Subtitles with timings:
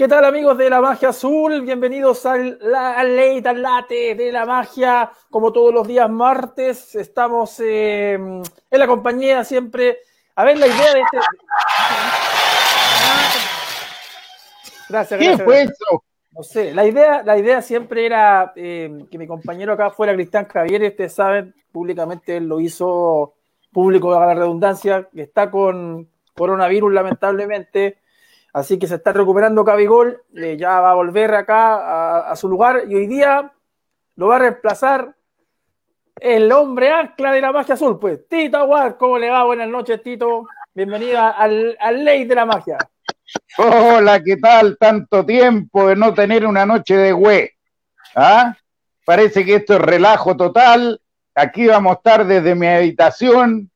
[0.00, 1.60] ¿Qué tal amigos de la magia azul?
[1.60, 5.10] Bienvenidos al, al late, al late de la magia.
[5.28, 9.98] Como todos los días martes, estamos eh, en la compañía siempre.
[10.36, 11.18] A ver, la idea de este...
[14.88, 16.02] Gracias, ¿Qué fue eso?
[16.32, 20.48] No sé, la idea, la idea siempre era eh, que mi compañero acá fuera Cristian
[20.48, 23.34] Javier, ustedes saben, públicamente él lo hizo
[23.70, 27.98] público a la redundancia, que está con coronavirus lamentablemente
[28.52, 32.82] Así que se está recuperando Cabigol, eh, ya va a volver acá a, su lugar
[32.88, 33.52] y hoy día
[34.16, 35.14] lo va a reemplazar
[36.20, 38.26] el hombre ancla de la magia azul, pues.
[38.28, 39.44] Tito Aguar, ¿cómo le va?
[39.44, 40.46] Buenas noches, Tito.
[40.74, 42.76] Bienvenida al, al Ley de la Magia.
[43.56, 44.76] Hola, ¿qué tal?
[44.78, 47.50] Tanto tiempo de no tener una noche de güey.
[48.14, 48.56] ¿Ah?
[49.04, 51.00] Parece que esto es relajo total.
[51.34, 53.70] Aquí vamos a estar desde mi habitación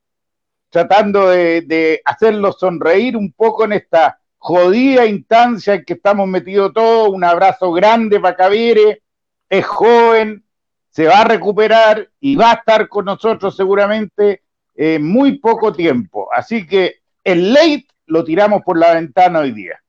[0.68, 6.74] tratando de, de hacerlo sonreír un poco en esta jodida instancia en que estamos metidos
[6.74, 7.08] todos.
[7.08, 9.02] Un abrazo grande para Cavire,
[9.48, 10.44] es joven,
[10.90, 14.42] se va a recuperar y va a estar con nosotros seguramente
[14.74, 16.28] en muy poco tiempo.
[16.30, 19.80] Así que el late lo tiramos por la ventana hoy día.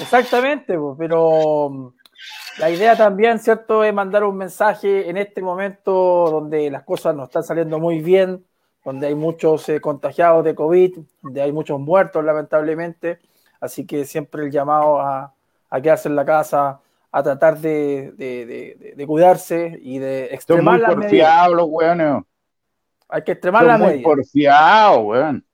[0.00, 1.88] Exactamente, pero mm,
[2.60, 7.24] la idea también, ¿cierto?, es mandar un mensaje en este momento donde las cosas no
[7.24, 8.46] están saliendo muy bien,
[8.88, 13.18] donde hay muchos eh, contagiados de COVID, donde hay muchos muertos, lamentablemente.
[13.60, 15.34] Así que siempre el llamado a,
[15.82, 16.80] quedarse en la casa,
[17.12, 21.50] a tratar de, cuidarse y de extremar medidas.
[21.50, 22.22] los weones.
[23.10, 24.04] Hay que extremar las medidas.
[24.04, 25.44] porfiados, weón.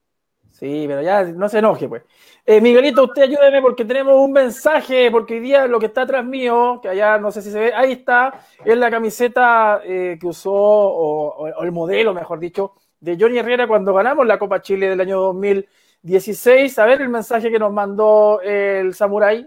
[0.53, 2.03] Sí, pero ya no se enoje, pues.
[2.47, 6.25] Eh, Miguelito, usted ayúdeme porque tenemos un mensaje, porque hoy día lo que está atrás
[6.25, 10.27] mío, que allá no sé si se ve, ahí está, es la camiseta eh, que
[10.29, 12.75] usó, o, el modelo, mejor dicho,
[13.05, 16.79] de Johnny Herrera cuando ganamos la Copa Chile del año 2016.
[16.79, 19.47] A ver el mensaje que nos mandó el Samurai.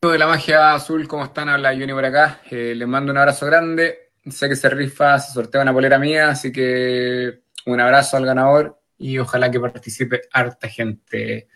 [0.00, 1.48] De la magia azul, ¿cómo están?
[1.48, 2.40] Habla Johnny por acá.
[2.50, 4.12] Eh, les mando un abrazo grande.
[4.30, 8.78] Sé que se rifa, se sortea una polera mía, así que un abrazo al ganador
[8.96, 11.48] y ojalá que participe harta gente.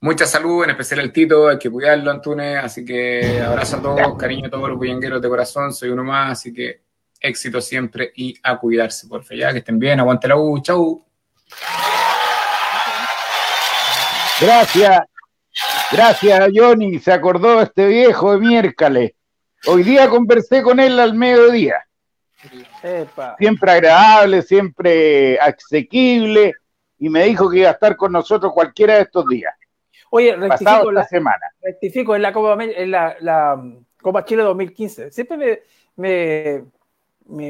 [0.00, 4.18] Mucha salud, en especial el Tito, hay que cuidarlo, Antunes, así que abrazo a todos,
[4.18, 6.83] cariño a todos los bullangueros de corazón, soy uno más, así que
[7.24, 9.38] éxito siempre y a cuidarse, por favor.
[9.38, 11.04] Ya que estén bien, aguante la U, chau.
[14.40, 15.00] Gracias,
[15.92, 19.12] gracias Johnny, se acordó este viejo de miércoles.
[19.66, 21.86] Hoy día conversé con él al mediodía.
[23.38, 26.52] Siempre agradable, siempre asequible,
[26.98, 29.54] y me dijo que iba a estar con nosotros cualquiera de estos días.
[30.10, 31.46] Oye, rectifico la semana.
[31.62, 33.60] Rectifico en la Copa, en la,
[34.00, 35.10] Copa Chile 2015.
[35.10, 35.62] Siempre
[35.96, 36.64] me,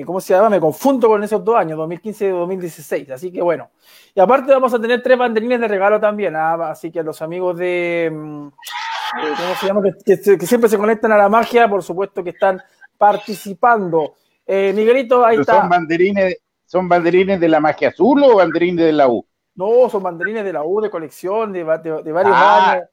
[0.04, 0.50] ¿cómo se llama?
[0.50, 3.10] Me confundo con esos dos años, 2015 y 2016.
[3.10, 3.70] Así que bueno.
[4.14, 6.36] Y aparte vamos a tener tres banderines de regalo también.
[6.36, 6.70] ¿ah?
[6.70, 9.82] Así que los amigos de, mm, ¿cómo se llama?
[10.04, 12.60] Que, siempre se conectan a la magia, por supuesto que están
[12.96, 14.14] participando.
[14.46, 15.60] Eh, Miguelito, ahí está.
[15.60, 16.36] Son banderines,
[16.66, 19.24] ¿Son banderines de la magia azul o banderines de la U?
[19.54, 22.88] No, son banderines de la U, de colección, de, de, varios ah, años.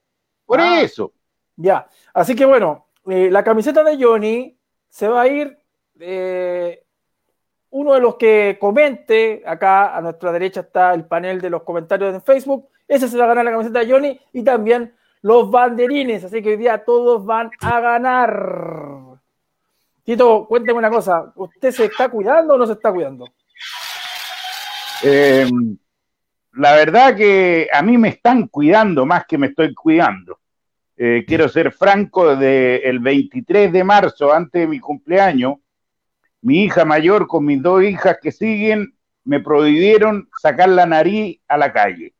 [0.46, 0.80] Por ah.
[0.80, 1.12] eso.
[1.56, 1.88] Ya.
[2.14, 4.56] Así que bueno, eh, la camiseta de Johnny
[4.88, 5.58] se va a ir
[7.70, 12.14] uno de los que comente, acá a nuestra derecha está el panel de los comentarios
[12.14, 16.24] en Facebook, ese se va a ganar la camiseta de Johnny y también los banderines,
[16.24, 19.20] así que hoy día todos van a ganar.
[20.04, 23.26] Tito, cuénteme una cosa, ¿usted se está cuidando o no se está cuidando?
[25.04, 25.48] Eh,
[26.54, 30.38] la verdad que a mí me están cuidando más que me estoy cuidando.
[30.96, 35.54] Eh, quiero ser franco, desde el 23 de marzo, antes de mi cumpleaños,
[36.42, 38.94] mi hija mayor con mis dos hijas que siguen
[39.24, 42.12] me prohibieron sacar la nariz a la calle.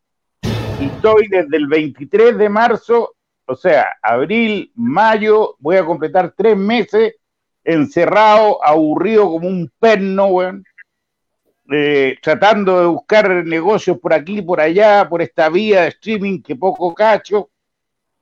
[0.80, 6.56] Y estoy desde el 23 de marzo, o sea, abril, mayo, voy a completar tres
[6.56, 7.16] meses
[7.64, 10.64] encerrado, aburrido como un perno, weón,
[11.72, 16.56] eh, tratando de buscar negocios por aquí, por allá, por esta vía de streaming que
[16.56, 17.50] poco cacho.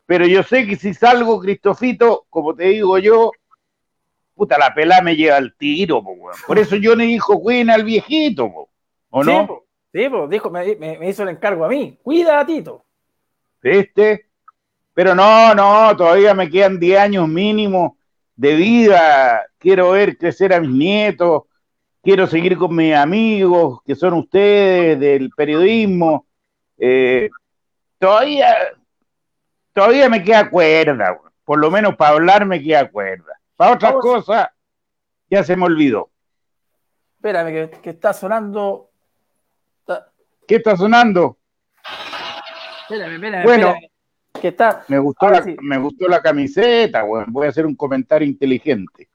[0.06, 3.32] Pero yo sé que si salgo, Cristofito, como te digo yo,
[4.41, 6.03] puta, la pela me lleva al tiro,
[6.47, 8.51] por eso yo le dijo, cuida al viejito,
[9.11, 9.65] ¿o no?
[9.93, 12.83] Sí, dijo, me, hizo el encargo a mí, cuida a Tito.
[13.61, 14.29] ¿Viste?
[14.95, 17.99] Pero no, no, todavía me quedan 10 años mínimo
[18.35, 21.43] de vida, quiero ver crecer a mis nietos,
[22.03, 26.25] quiero seguir con mis amigos, que son ustedes del periodismo.
[26.79, 27.29] Eh,
[27.99, 28.57] todavía,
[29.75, 33.40] todavía me queda cuerda, por lo menos para hablar me queda cuerda.
[33.61, 34.49] Para otras cosas,
[35.29, 36.09] ya se me olvidó.
[37.17, 38.89] Espérame, que, está sonando.
[40.49, 41.37] ¿Qué está sonando?
[42.85, 43.67] Espérame, espérame, Bueno.
[43.69, 43.91] espérame.
[44.41, 44.83] Que está.
[44.89, 45.57] Me gustó, Ahora la, sí.
[45.61, 47.27] me gustó la camiseta, weón.
[47.29, 49.11] Voy a hacer un comentario inteligente.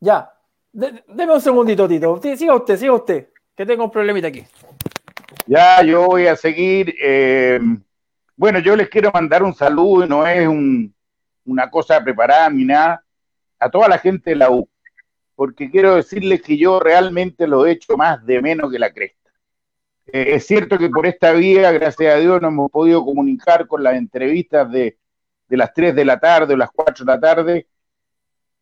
[0.00, 0.32] Ya.
[0.72, 2.20] De- deme un segundito, Tito.
[2.20, 3.28] Siga usted, siga usted.
[3.54, 4.44] Que tengo un problemita aquí.
[5.46, 6.92] Ya, yo voy a seguir.
[7.00, 7.60] eh,
[8.34, 10.92] bueno, yo les quiero mandar un saludo no es un-
[11.44, 13.04] una cosa preparada ni nada
[13.60, 14.68] a toda la gente de la U,
[15.36, 19.30] porque quiero decirles que yo realmente lo he hecho más de menos que la cresta.
[20.06, 23.82] Eh, es cierto que por esta vía, gracias a Dios, nos hemos podido comunicar con
[23.82, 24.98] las entrevistas de,
[25.48, 27.66] de las 3 de la tarde o las 4 de la tarde,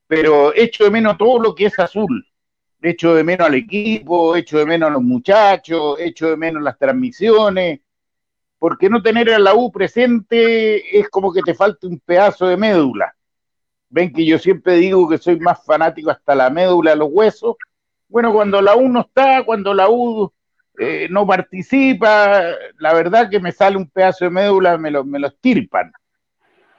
[0.06, 2.28] pero echo de menos todo lo que es azul
[2.80, 6.78] echo de menos al equipo, echo de menos a los muchachos, echo de menos las
[6.78, 7.80] transmisiones,
[8.58, 12.56] porque no tener a la U presente es como que te falta un pedazo de
[12.56, 13.14] médula.
[13.90, 17.56] Ven que yo siempre digo que soy más fanático hasta la médula los huesos.
[18.08, 20.32] Bueno, cuando la U no está, cuando la U
[20.78, 22.42] eh, no participa,
[22.78, 25.92] la verdad que me sale un pedazo de médula, me lo, me lo estirpan.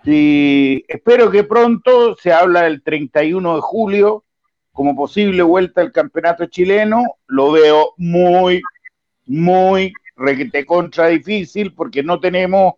[0.04, 4.24] Y espero que pronto se habla del 31 de julio,
[4.72, 8.62] como posible vuelta al campeonato chileno, lo veo muy,
[9.26, 12.76] muy requete contra difícil porque no tenemos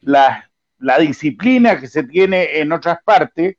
[0.00, 0.45] la,
[0.78, 3.56] la disciplina que se tiene en otras partes,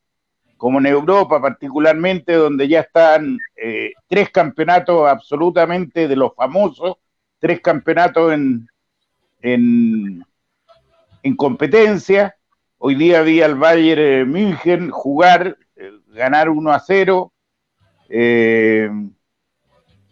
[0.58, 6.98] como en Europa particularmente, donde ya están eh, tres campeonatos absolutamente de los famosos,
[7.40, 8.68] tres campeonatos en,
[9.42, 10.24] en,
[11.24, 12.36] en competencia.
[12.80, 17.34] Hoy día vi al Bayern eh, München jugar, eh, ganar 1 a 0.
[18.10, 18.90] Eh,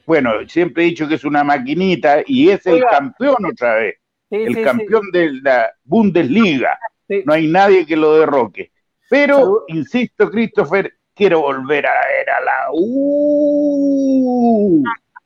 [0.05, 2.89] bueno, siempre he dicho que es una maquinita y es el Oiga.
[2.89, 3.95] campeón otra vez,
[4.29, 4.63] Sí, el sí, sí.
[4.63, 6.77] campeón de la Bundesliga.
[7.07, 7.23] Sí.
[7.25, 8.71] No hay nadie que lo derroque.
[9.09, 9.61] Pero, Salud.
[9.67, 14.83] insisto, Christopher, quiero volver a ver a la U.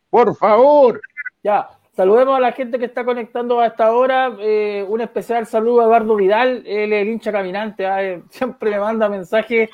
[0.09, 1.01] Por favor.
[1.43, 4.35] Ya, saludemos a la gente que está conectando a esta hora.
[4.39, 8.71] Eh, un especial saludo a Eduardo Vidal, él es el hincha caminante, ah, eh, siempre
[8.71, 9.69] me manda mensajes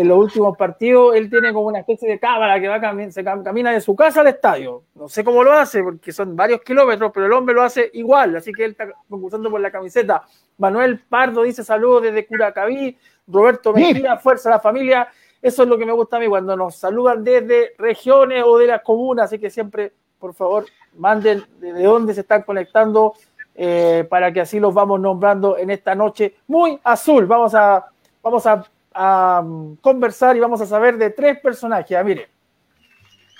[0.00, 1.16] en los últimos partidos.
[1.16, 3.96] Él tiene como una especie de cámara que va cami- se cam- camina de su
[3.96, 4.84] casa al estadio.
[4.94, 8.36] No sé cómo lo hace, porque son varios kilómetros, pero el hombre lo hace igual,
[8.36, 10.22] así que él está concursando por la camiseta.
[10.58, 12.96] Manuel Pardo dice saludos desde Curacaví.
[13.26, 15.08] Roberto Mejía, fuerza a la familia.
[15.42, 18.66] Eso es lo que me gusta a mí, cuando nos saludan desde regiones o de
[18.68, 20.64] las comunas, así que siempre, por favor,
[20.96, 23.14] manden de dónde se están conectando
[23.54, 27.26] eh, para que así los vamos nombrando en esta noche muy azul.
[27.26, 27.86] Vamos a,
[28.22, 28.64] vamos a,
[28.98, 31.96] a, um, conversar y vamos a saber de tres personajes.
[31.96, 32.28] Ah, mire,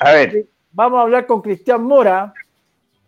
[0.01, 2.33] A ver, vamos a hablar con Cristian Mora,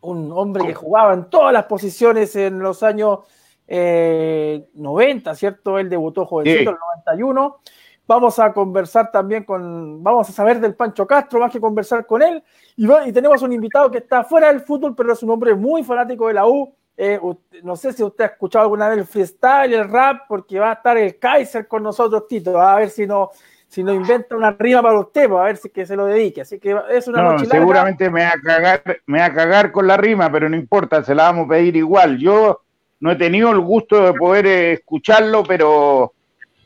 [0.01, 3.21] un hombre que jugaba en todas las posiciones en los años
[3.69, 5.79] eh, 90, ¿cierto?
[5.79, 6.63] Él debutó jovencito Sí.
[6.63, 6.79] en el
[7.15, 7.59] 91.
[8.07, 12.23] Vamos a conversar también con, vamos a saber del Pancho Castro, más que conversar con
[12.23, 12.43] él.
[12.77, 15.85] Y, y tenemos un invitado que está fuera del fútbol, pero es un hombre muy
[15.85, 16.75] fanático de la U.
[17.03, 20.59] Eh, usted- no sé si usted ha escuchado alguna vez el freestyle, el rap, porque
[20.59, 22.61] va a estar el Kaiser con nosotros, Tito.
[22.61, 23.31] A ver si no,
[23.69, 26.43] si nos inventa una rima para usted, pues, a ver si que se lo dedique.
[26.43, 27.59] Así que es una no, noche larga.
[27.59, 31.03] seguramente me va a cagar, me va a cagar con la rima, pero no importa,
[31.03, 32.19] se la vamos a pedir igual.
[32.19, 32.61] Yo
[33.01, 36.13] no he tenido el gusto de poder eh, escucharlo, pero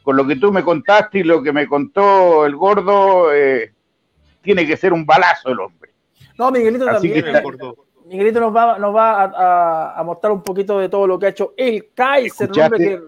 [0.02, 3.72] con lo que tú me contaste y lo que me contó el gordo, eh,
[4.42, 5.92] tiene que ser un balazo el hombre.
[6.36, 7.24] No, Miguelito Así también.
[7.24, 7.83] que Me acordó.
[8.04, 9.24] Miguelito nos va, nos va a,
[9.94, 13.00] a- a mostrar un poquito de todo lo que ha hecho el Kaiser, hombre que.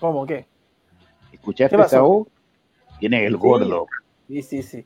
[0.00, 0.26] ¿Cómo?
[0.26, 0.46] ¿Qué?
[1.32, 2.26] ¿Escuchaste ¿Qué voz?
[2.98, 3.86] Tiene el gordo.
[4.28, 4.84] Sí, sí, sí.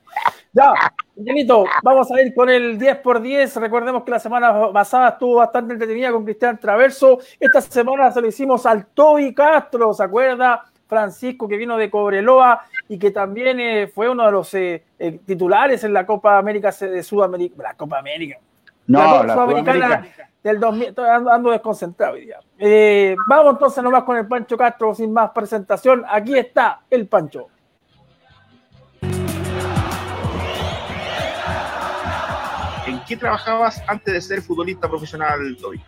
[0.51, 0.73] Ya,
[1.15, 3.55] Miguelito, vamos a ir con el 10x10.
[3.61, 7.19] Recordemos que la semana pasada estuvo bastante entretenida con Cristian Traverso.
[7.39, 10.65] Esta semana se lo hicimos al Toby Castro, ¿se acuerda?
[10.87, 15.19] Francisco, que vino de Cobreloa y que también eh, fue uno de los eh, eh,
[15.23, 17.61] titulares en la Copa América de Sudamérica.
[17.61, 18.39] La Copa América.
[18.89, 20.29] No, Copa la Sudamericana Sudamericana.
[20.43, 22.39] del 2000, estoy ando, ando desconcentrado hoy día.
[22.57, 26.03] Eh, vamos entonces nomás con el Pancho Castro, sin más presentación.
[26.09, 27.47] Aquí está el Pancho.
[32.87, 35.81] ¿En qué trabajabas antes de ser futbolista profesional, Toby?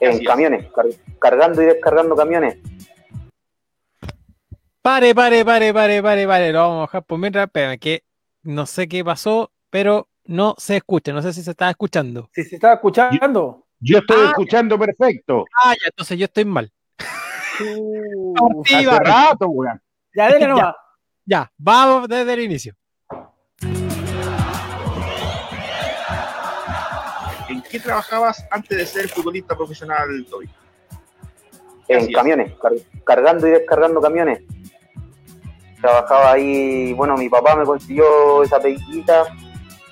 [0.00, 0.86] En camiones, car-
[1.20, 2.58] cargando y descargando camiones.
[4.82, 6.52] Pare, pare, pare, pare, pare, pare.
[6.52, 7.46] Lo vamos a bajar por mientras.
[7.46, 8.02] Espérame, que
[8.42, 11.12] no sé qué pasó, pero no se escucha.
[11.12, 12.28] No sé si se está escuchando.
[12.32, 13.66] Si se está escuchando.
[13.80, 14.28] Yo estoy Ah.
[14.28, 15.44] escuchando perfecto.
[15.62, 16.72] Ah, ya, entonces yo estoy mal.
[17.60, 18.34] Uh,
[18.64, 18.98] Hace va.
[19.00, 19.80] rato, weón.
[20.14, 20.74] ya, dele nomás.
[21.26, 22.74] Ya, vamos desde el inicio.
[27.48, 30.48] ¿En qué trabajabas antes de ser futbolista profesional, Toby?
[31.88, 32.72] En camiones, car-
[33.04, 34.42] cargando y descargando camiones.
[35.80, 39.24] Trabajaba ahí, bueno, mi papá me consiguió esa peguita.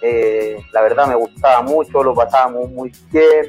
[0.02, 3.46] Eh, la verdad me gustaba mucho, lo pasábamos muy bien.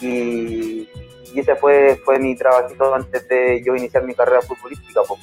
[0.00, 0.88] Y,
[1.32, 5.02] y ese fue, fue mi trabajito antes de yo iniciar mi carrera futbolística.
[5.02, 5.18] po.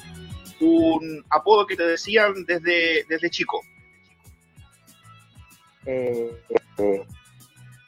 [0.60, 3.60] Un apodo que te decían desde, desde chico.
[5.86, 6.30] Eh,
[6.78, 7.04] eh,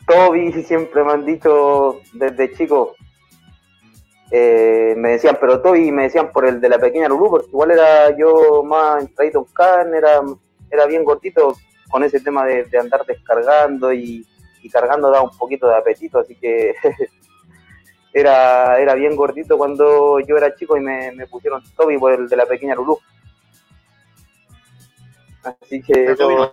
[0.07, 2.95] Toby siempre me han dicho desde chico.
[4.31, 7.71] eh, me decían, pero Toby, me decían por el de la pequeña Lulú, porque igual
[7.71, 10.21] era yo más entradito en carne, era,
[10.71, 11.57] era bien gordito
[11.91, 14.27] con ese tema de, de andar descargando y,
[14.63, 16.75] y cargando da un poquito de apetito, así que
[18.13, 22.29] era, era bien gordito cuando yo era chico y me, me pusieron Toby por el
[22.29, 22.99] de la pequeña Lulú.
[25.45, 26.53] Así que Toby no,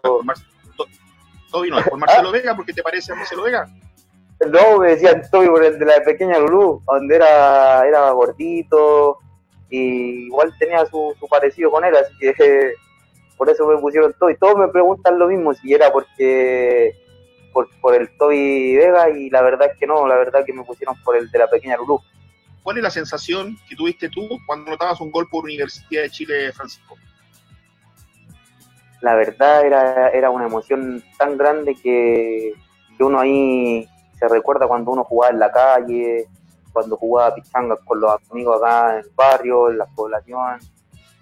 [1.52, 3.68] Toby no es por Marcelo Vega, porque te parece a Marcelo Vega.
[4.52, 9.20] No, me decían Toby por el de la pequeña Lulú, donde era, era gordito
[9.70, 12.74] y igual tenía su, su parecido con él, así que
[13.38, 14.38] por eso me pusieron Toby.
[14.38, 16.96] Todos me preguntan lo mismo, si era porque
[17.52, 20.64] por, por el Toby Vega y la verdad es que no, la verdad que me
[20.64, 22.00] pusieron por el de la pequeña Lulú.
[22.64, 26.52] ¿Cuál es la sensación que tuviste tú cuando notabas un gol por Universidad de Chile,
[26.54, 26.96] Francisco?
[29.02, 32.54] La verdad era, era una emoción tan grande que,
[32.98, 33.86] que uno ahí
[34.18, 36.26] se recuerda cuando uno jugaba en la calle,
[36.72, 40.60] cuando jugaba pichangas con los amigos acá en el barrio, en la población,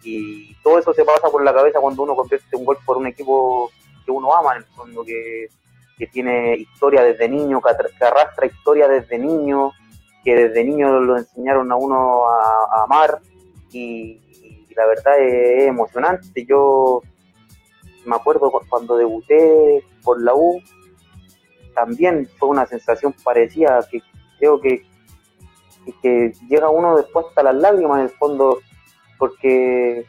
[0.04, 3.08] y todo eso se pasa por la cabeza cuando uno convierte un gol por un
[3.08, 3.72] equipo
[4.06, 5.48] que uno ama, en el fondo, que,
[5.98, 9.72] que tiene historia desde niño, que, arrastra historia desde niño,
[10.24, 13.20] que desde niño lo enseñaron a uno a, amar,
[13.72, 14.20] y,
[14.70, 16.46] y la verdad es, emocionante.
[16.46, 17.02] Yo
[18.06, 20.60] me acuerdo cu- cuando debuté por la U,
[21.76, 24.02] también fue una sensación parecida, que
[24.40, 24.84] creo que,
[26.02, 28.60] que llega uno después hasta las lágrimas en el fondo,
[29.22, 30.08] porque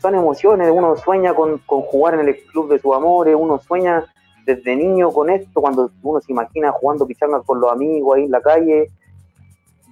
[0.00, 4.04] son emociones, uno sueña con, jugar en el club de sus amores, uno sueña
[4.44, 8.30] desde niño con esto, cuando uno se imagina jugando pichanga con los amigos ahí en
[8.30, 8.92] la calle,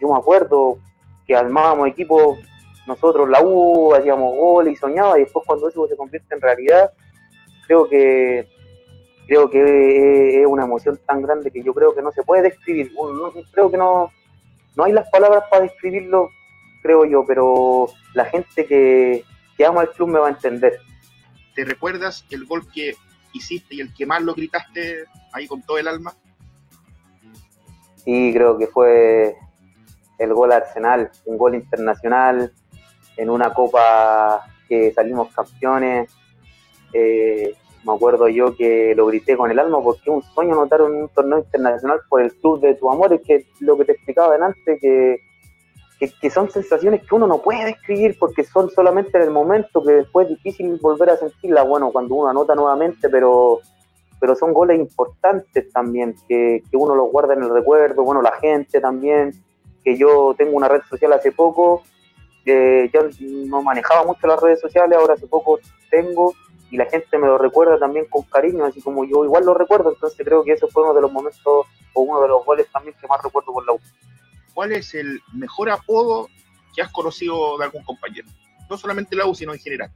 [0.01, 0.79] yo me acuerdo
[1.27, 2.39] que armábamos equipos,
[2.87, 6.93] nosotros la U, hacíamos goles y soñaba, y después cuando eso se convierte en realidad,
[7.67, 8.47] creo que
[9.27, 12.93] creo que es una emoción tan grande que yo creo que no se puede describir.
[13.51, 14.13] Creo que no,
[14.77, 16.29] no hay las palabras para describirlo,
[16.85, 19.25] creo yo, pero la gente que,
[19.57, 20.79] que ama el club me va a entender.
[21.55, 22.95] ¿Te recuerdas el gol que
[23.33, 26.13] hiciste y el que más lo gritaste ahí con todo el alma?
[28.05, 29.35] Sí, creo que fue
[30.19, 32.53] el gol Arsenal, un gol internacional
[33.17, 36.15] en una copa que salimos campeones.
[36.93, 37.55] Eh,
[37.87, 41.39] me acuerdo yo que lo grité con el alma porque un sueño anotar un torneo
[41.39, 45.21] internacional por el club de tu amor, es que lo que te explicaba delante, que,
[46.13, 49.93] que, son sensaciones que uno no puede describir porque son solamente en el momento, que
[49.93, 53.61] después es difícil volver a sentirla, bueno, cuando uno anota nuevamente, pero
[54.21, 58.33] pero son goles importantes también, que, que uno los guarda en el recuerdo, bueno, la
[58.33, 59.33] gente también,
[59.85, 61.83] que yo tengo una red social hace poco,
[62.47, 65.59] eh, yo no manejaba mucho las redes sociales, ahora hace poco
[65.91, 66.33] tengo,
[66.71, 69.93] y la gente me lo recuerda también con cariño, así como yo igual lo recuerdo,
[69.93, 72.97] entonces creo que eso fue uno de los momentos, o uno de los goles también
[73.01, 73.81] que más recuerdo por la U.
[74.55, 76.29] ¿Cuál es el mejor apodo
[76.75, 78.29] que has conocido de algún compañero?
[78.71, 79.91] No solamente la U, sino en general.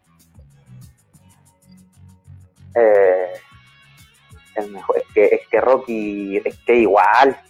[2.74, 3.32] Eh,
[4.56, 7.40] el mejor, es que, es que Rocky, es que igual.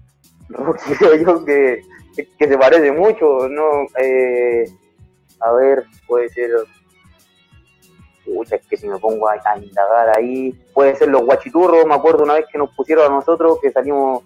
[0.48, 1.82] Rocky creo yo que,
[2.38, 3.86] que se parece mucho, ¿no?
[3.98, 4.64] Eh,
[5.40, 6.50] a ver, puede ser.
[8.24, 11.94] Pucha, es que si me pongo a, a indagar ahí, puede ser los guachiturros, me
[11.94, 14.22] acuerdo una vez que nos pusieron a nosotros, que salimos,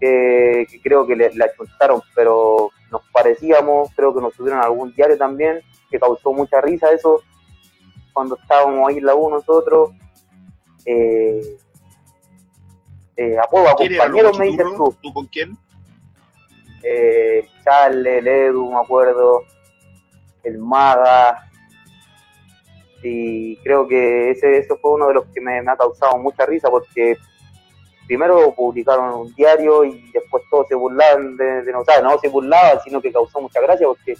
[0.00, 4.64] que, que creo que le, le achuntaron, pero nos parecíamos, creo que nos subieron a
[4.64, 7.22] algún diario también, que causó mucha risa eso,
[8.12, 9.90] cuando estábamos ahí en la U nosotros,
[10.86, 11.58] eh,
[13.16, 15.56] eh, apodo a ¿Quién era compañeros me dices tú, ¿Tú con quién?
[16.82, 19.42] eh, Charles, el Edu, me acuerdo,
[20.42, 21.50] el Maga,
[23.02, 26.44] y creo que ese, ese fue uno de los que me, me ha causado mucha
[26.46, 27.16] risa porque
[28.10, 32.80] primero publicaron un diario y después todos se burlaban de, de nosotros, no se burlaban,
[32.82, 34.16] sino que causó mucha gracia porque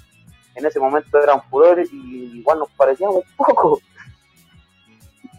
[0.55, 3.81] en ese momento eran furores y igual nos parecíamos un poco.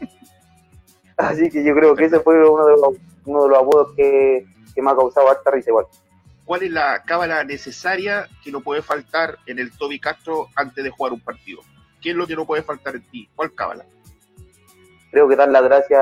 [1.16, 4.96] Así que yo creo que ese fue uno de los, uno que, que me ha
[4.96, 5.86] causado harta risa igual.
[6.44, 10.90] ¿Cuál es la cábala necesaria que no puede faltar en el Toby Castro antes de
[10.90, 11.62] jugar un partido?
[12.02, 13.30] ¿Qué es lo que no puede faltar en ti?
[13.34, 13.86] ¿Cuál cábala?
[15.12, 16.02] Creo que dar las gracias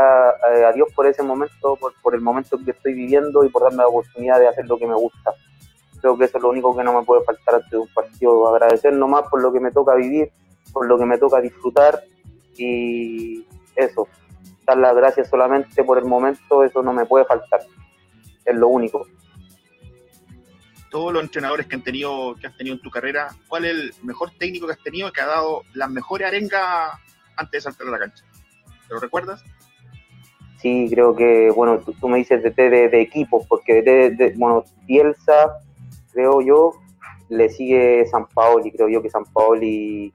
[0.53, 3.77] eh, a Dios por ese momento, por, el momento que estoy viviendo y por darme
[3.77, 5.33] la oportunidad de hacer lo que me gusta.
[5.99, 8.47] Creo que eso es lo único que no me puede faltar antes de un partido.
[8.47, 10.31] Agradecer nomás por lo que me toca vivir,
[10.71, 12.03] por lo que me toca disfrutar
[12.55, 14.07] y eso.
[14.65, 17.61] Dar las gracias solamente por el momento, eso no me puede faltar.
[18.45, 19.07] Es lo único.
[20.91, 23.93] todos los entrenadores que han tenido, que has tenido en tu carrera, ¿cuál es el
[24.03, 26.93] mejor técnico que has tenido que ha dado las mejores arengas
[27.35, 28.28] antes de saltar a la cancha?
[28.89, 29.43] ¿Te lo recuerdas?
[30.57, 34.65] Sí, creo que, bueno, tú, me dices de, de, de equipos, porque de, de, bueno,
[34.85, 35.61] Bielsa,
[36.11, 36.73] creo yo,
[37.29, 40.11] le sigue San Paoli, creo yo que San Paoli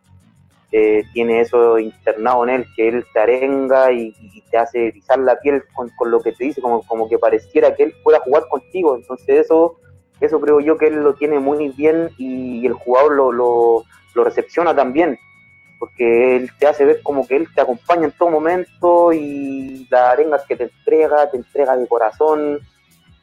[0.73, 4.13] eh, tiene eso internado en él, que él te arenga y,
[4.51, 7.85] te hace erizar la piel con, lo que te dice, como, como que pareciera que
[7.85, 8.97] él pueda jugar contigo.
[8.97, 9.77] Entonces eso,
[10.21, 14.25] eso creo yo que él lo tiene muy bien y el jugador lo, lo, lo
[14.25, 15.17] recepciona también,
[15.79, 20.11] porque él te hace ver como que él te acompaña en todo momento y la
[20.11, 22.61] arenga que te entrega, te entrega de corazón.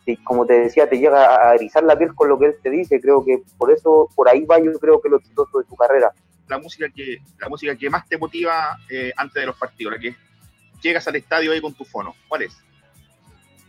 [0.06, 2.70] Y como te decía, te llega a erizar la piel con lo que él te
[2.70, 3.00] dice.
[3.00, 6.12] Creo que por eso, por ahí va yo creo que lo exitoso de su carrera
[6.52, 10.00] la música que, la música que más te motiva eh, antes de los partidos, la
[10.00, 10.14] que
[10.82, 12.14] llegas al estadio ahí con tu fono?
[12.28, 12.58] ¿Cuál es?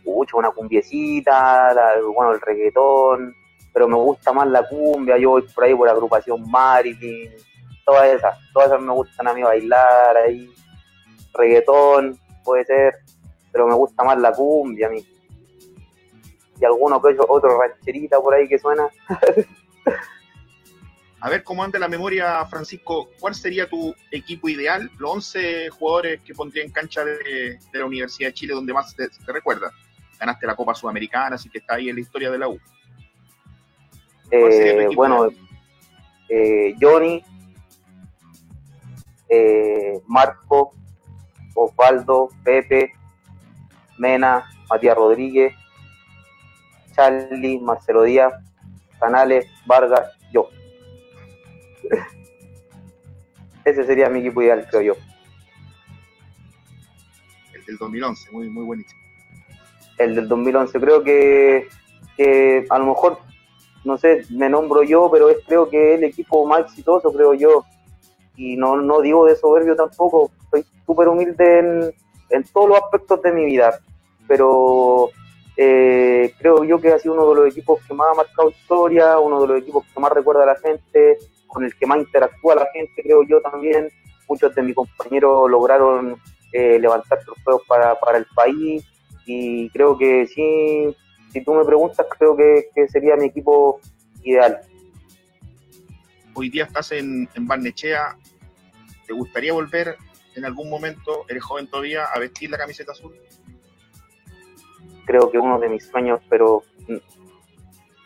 [0.03, 1.73] Mucho, una cumbiecita,
[2.13, 3.33] bueno, el reggaetón,
[3.73, 7.31] pero me gusta más la cumbia, yo voy por ahí por la agrupación Marilyn,
[7.85, 10.49] todas esas, todas esas me gustan a mí bailar ahí,
[11.33, 12.95] reggaetón, puede ser,
[13.51, 15.05] pero me gusta más la cumbia a mí.
[16.59, 18.87] Y alguno que otro rancherita por ahí que suena.
[21.23, 23.09] A ver cómo anda la memoria, Francisco.
[23.17, 24.91] ¿Cuál sería tu equipo ideal?
[24.97, 29.07] Los 11 jugadores que pondría en cancha de, la Universidad de Chile, donde más te,
[29.27, 29.71] recuerda.
[30.19, 32.59] Ganaste la Copa Sudamericana, así que está ahí en la historia de la U.
[34.31, 35.29] Eh, bueno,
[36.27, 37.23] eh, Johnny,
[39.35, 40.73] eh, Marco,
[41.55, 42.93] Osvaldo, Pepe,
[43.97, 45.55] Mena, Matías Rodríguez,
[46.95, 48.33] Charlie, Marcelo Díaz,
[48.99, 50.49] Canales, Vargas, yo.
[53.65, 54.93] Ese sería mi equipo ideal, creo yo.
[57.53, 59.01] El del 2011, muy, muy buenísimo.
[59.97, 61.67] El del 2011, creo que,
[62.17, 63.19] que a lo mejor,
[63.83, 67.65] no sé, me nombro yo, pero es creo que el equipo más exitoso, creo yo.
[68.35, 71.93] Y no, no digo de soberbio tampoco, soy súper humilde en,
[72.29, 73.79] en todos los aspectos de mi vida,
[74.27, 75.09] pero
[75.55, 79.19] eh, creo yo que ha sido uno de los equipos que más ha marcado historia,
[79.19, 81.17] uno de los equipos que más recuerda a la gente,
[81.47, 83.89] con el que más interactúa la gente, creo yo también.
[84.27, 86.17] Muchos de mis compañeros lograron
[86.51, 88.83] eh, levantar trofeos para, para el país
[89.25, 90.95] y creo que sí,
[91.31, 93.79] si tú me preguntas, creo que, sería mi equipo
[94.23, 94.59] ideal.
[96.33, 98.17] Hoy día estás en, en Barnechea,
[99.05, 99.97] ¿te gustaría volver
[100.35, 103.15] en algún momento, eres joven todavía, a vestir la camiseta azul?
[105.05, 106.63] Creo que uno de mis sueños, pero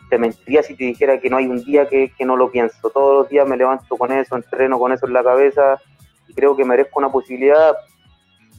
[0.08, 2.90] te mentiría si te dijera que no hay un día que, no lo pienso.
[2.90, 5.80] Todos los días me levanto con eso, entreno con eso en la cabeza
[6.26, 7.76] y creo que merezco una posibilidad.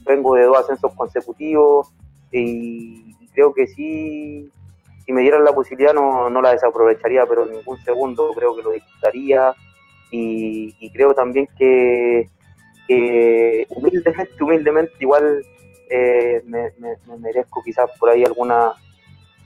[0.04, 1.92] Vengo de dos ascensos consecutivos
[2.30, 4.50] y creo que sí,
[5.04, 8.70] si me dieran la posibilidad no, la desaprovecharía, pero en ningún segundo creo que lo
[8.70, 9.54] disfrutaría
[10.10, 12.28] y, creo también que,
[13.68, 15.44] humildemente, humildemente igual
[15.88, 18.74] eh, me merezco quizás por ahí alguna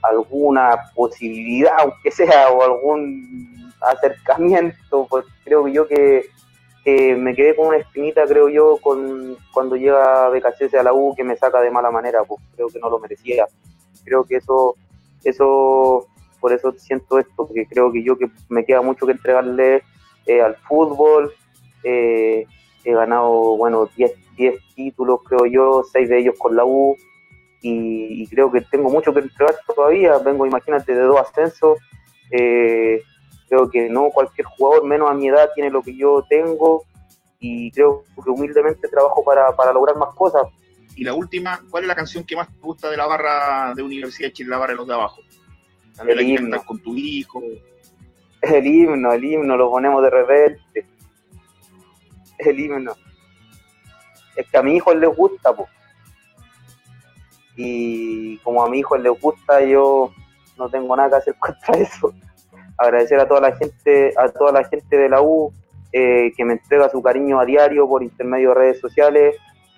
[0.04, 6.26] alguna posibilidad, aunque sea, o algún acercamiento, pues creo yo que,
[6.86, 11.24] me quedé con una espinita, creo yo, con cuando llega BKC a la U, que
[11.24, 13.46] me saca de mala manera, pues creo que no lo merecía.
[14.04, 14.76] Creo que eso,
[15.24, 16.06] eso,
[16.40, 19.82] por eso siento esto, porque creo que yo que me queda mucho que entregarle
[20.26, 21.32] eh, al fútbol,
[21.82, 22.46] eh,
[22.84, 24.12] he ganado, bueno, 10
[24.74, 26.96] títulos, creo yo, 6 de ellos con la U,
[27.66, 30.18] y, creo que tengo mucho que entregar todavía.
[30.18, 31.78] Vengo, imagínate, de dos ascensos.
[32.30, 33.00] Eh,
[33.48, 36.84] creo que no cualquier jugador, menos a mi edad, tiene lo que yo tengo
[37.38, 40.42] y creo que humildemente trabajo para, para lograr más cosas.
[40.96, 43.82] Y la última, ¿cuál es la canción que más te gusta de la barra de
[43.82, 45.20] Universidad de Chile, la barra de los de abajo?
[46.06, 46.62] El himno.
[46.64, 47.42] con tu hijo.
[48.52, 50.86] El himno, el himno, lo ponemos de repente.
[52.38, 52.92] El himno.
[54.36, 55.68] Es que a mi hijo le gusta, pues
[57.56, 60.10] y como a mi hijo le gusta, yo
[60.58, 62.12] no tengo nada que hacer contra eso.
[62.76, 65.52] Agradecer a toda la gente, a toda la gente de la U
[65.92, 69.36] eh, que me entrega su cariño a diario por intermedio de redes sociales.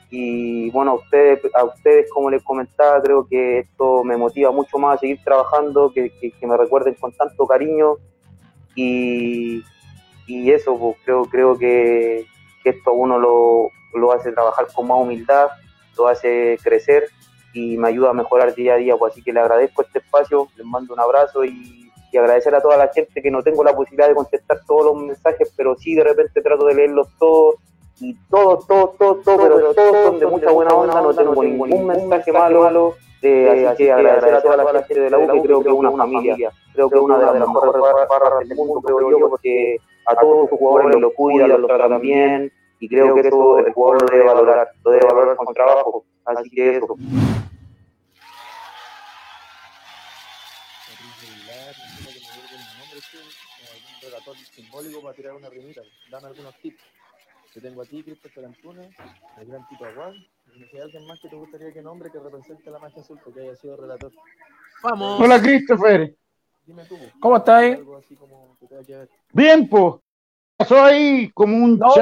[0.09, 4.79] Y bueno, a ustedes, a ustedes, como les comentaba, creo que esto me motiva mucho
[4.79, 6.11] más a seguir trabajando, que,
[6.42, 7.96] me recuerden con tanto cariño.
[8.77, 9.65] Y,
[10.29, 12.27] y eso, pues creo, creo que,
[12.65, 15.49] esto uno lo, lo hace trabajar con más humildad,
[15.97, 17.05] lo hace crecer
[17.53, 18.97] y me ayuda a mejorar día a día.
[18.97, 21.83] Pues así que le agradezco este espacio, les mando un abrazo y,
[22.17, 25.53] agradecer a toda la gente que no tengo la posibilidad de contestar todos los mensajes,
[25.55, 27.57] pero sí de repente trato de leerlos todos
[28.00, 31.87] y todos, todos, todos, todos, pero todos son de mucha buena onda, no tengo ningún
[31.87, 32.94] mensaje malo.
[33.22, 35.74] Eh, así que agradecer a toda la gente de la U, que creo que es
[35.74, 39.78] una familia, creo que es una de las mejores barras del mundo, creo yo, porque
[40.06, 44.02] a todos sus jugadores lo cuida, lo tratan bien, y creo que eso el jugador
[44.02, 46.96] lo debe valorar, lo debe valorar con trabajo, así que eso.
[54.54, 56.82] simbólico para tirar una rimita, dame algunos tips.
[57.57, 58.95] Yo tengo aquí Christopher Antunes,
[59.40, 60.12] el gran Tito Aguad,
[60.55, 63.19] y si hay alguien más que te gustaría que nombre que represente la magia azul
[63.25, 64.12] porque haya sido relator.
[64.83, 65.19] Vamos.
[65.19, 66.14] Hola, Christopher.
[66.66, 67.73] Dime tú, po, ¿Cómo estás ahí?
[67.73, 69.09] algo así como que tenga que ver.
[69.33, 69.95] Bien, pues.
[70.59, 71.95] Pasó ahí como un No,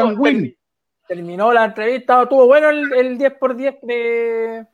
[1.06, 4.66] terminó la entrevista, estuvo bueno el, el 10 por 10 de,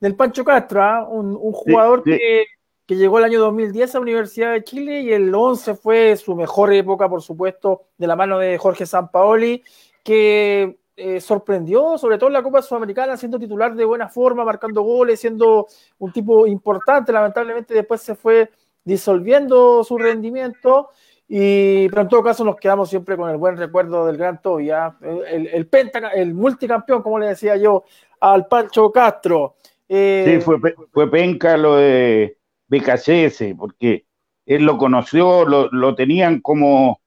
[0.00, 1.06] del Pancho Castro, ¿ah?
[1.06, 2.02] un, un jugador.
[2.02, 2.46] Que,
[2.86, 6.34] que llegó el año 2010 a la Universidad de Chile y el 11 fue su
[6.34, 9.62] mejor época, por supuesto, de la mano de Jorge Sampaoli,
[10.02, 14.82] que eh, sorprendió, sobre todo en la Copa Sudamericana, siendo titular de buena forma, marcando
[14.82, 15.66] goles, siendo
[15.98, 17.12] un tipo importante.
[17.12, 18.50] Lamentablemente después se fue
[18.84, 20.90] disolviendo su rendimiento.
[21.28, 24.96] Y, pero en todo caso nos quedamos siempre con el buen recuerdo del gran Tobia,
[25.00, 27.84] el, el, penta, el multicampeón, como le decía yo,
[28.20, 29.54] al Pancho Castro.
[29.88, 30.58] Eh, Sí, fue,
[30.92, 32.36] fue penca lo de
[32.72, 34.06] BKCS, porque
[34.46, 37.00] él lo conoció, lo, lo tenían como,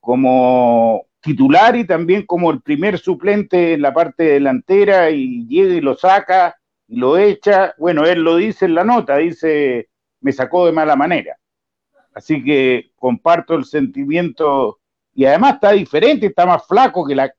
[0.00, 5.80] como titular y también como el primer suplente en la parte delantera y llega y
[5.80, 6.56] lo saca
[6.88, 7.74] y lo echa.
[7.78, 9.88] Bueno, él lo dice en la nota, dice,
[10.20, 11.38] me sacó de mala manera.
[12.14, 14.80] Así que comparto el sentimiento
[15.14, 17.32] y además está diferente, está más flaco que la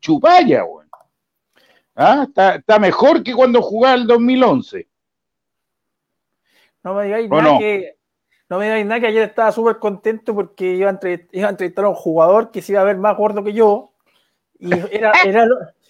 [0.00, 0.88] chupalla, güey.
[1.94, 2.24] ¿Ah?
[2.28, 4.88] Está, está mejor que cuando jugaba el 2011.
[6.84, 7.96] No me digáis ¿O nada que.
[8.48, 11.50] No me digáis nada que ayer estaba súper contento porque iba a, entre- iba a
[11.50, 13.92] entrevistar a un jugador que se iba a ver más gordo que yo.
[14.58, 15.46] Y era, era,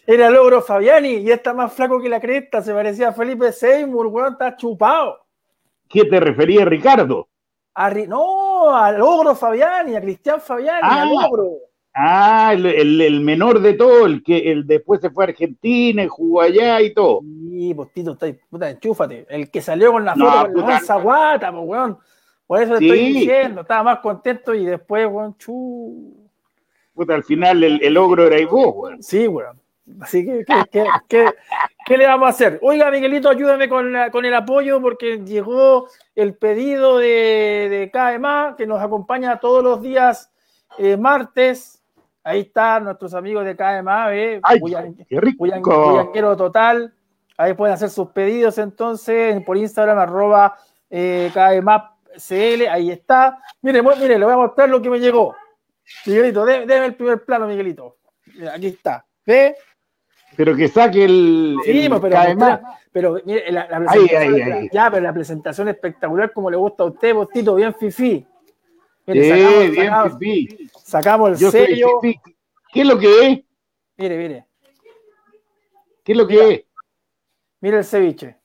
[0.07, 2.61] era Logro Fabiani y está más flaco que la cresta.
[2.63, 5.25] Se parecía a Felipe Seymour, weón, está chupado.
[5.89, 7.29] ¿Qué te refería, Ricardo?
[7.75, 11.05] A Ri- no, a Logro Fabiani, a Cristian Fabiani, a Ah.
[11.05, 11.51] Logro.
[12.01, 16.05] Ah, el, el- el menor de todo, el que el después se fue a Argentina
[16.05, 17.23] y jugó allá y todo.
[17.23, 19.27] Sí, pues Tito, está, puta, enchúfate.
[19.29, 21.99] El que salió con la No, foto con la guata, pues, weón.
[22.47, 22.85] Por eso te Sí.
[22.87, 26.15] estoy diciendo, estaba más contento y después, weón, chu.
[26.95, 28.97] Puta, al final el, el ogro era y vos, güey.
[29.03, 29.61] Sí, weón.
[30.01, 31.31] Así que, ¿qué, qué, qué-
[31.87, 32.59] qué le vamos a hacer?
[32.63, 38.55] Oiga, Miguelito, ayúdame con, la- con el apoyo porque llegó el pedido de, de KMA
[38.57, 40.31] que nos acompaña todos los días
[40.79, 41.78] eh, martes.
[42.29, 44.41] Ahí están nuestros amigos de KMA, ¿ve?
[44.43, 46.37] Ay, Bullan- qué rico.
[46.37, 46.93] Total.
[47.39, 50.57] Ahí pueden hacer sus pedidos entonces por Instagram, arroba
[50.91, 52.67] eh, KMACL.
[52.71, 53.39] Ahí está.
[53.63, 55.35] Mire, mu- mire, le voy a mostrar lo que me llegó.
[56.05, 57.97] Miguelito, dé- déme el primer plano, Miguelito.
[58.53, 59.07] Aquí está.
[59.25, 59.57] ¿Ve?
[60.37, 62.61] Pero que saque el, Sí, el pues, pero, KMA.
[62.93, 64.69] pero mire, la, presentación, ahí, ahí.
[64.71, 68.27] ya, pero la presentación espectacular como le gusta a usted, Bostito, bien fifi.
[69.09, 72.01] Mire, Sí, sacamos, bien, sacamos- sacamos el Yo soy sello.
[72.03, 73.41] ¿Qué es lo que es?
[73.97, 74.47] Mire, mire,
[76.05, 76.49] ¿Qué es lo que Mira.
[76.49, 76.65] es?
[77.61, 78.37] mire el ceviche.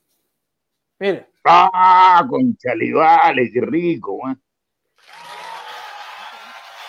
[0.98, 4.34] Mire, Ah, con chalivales, qué rico, güey.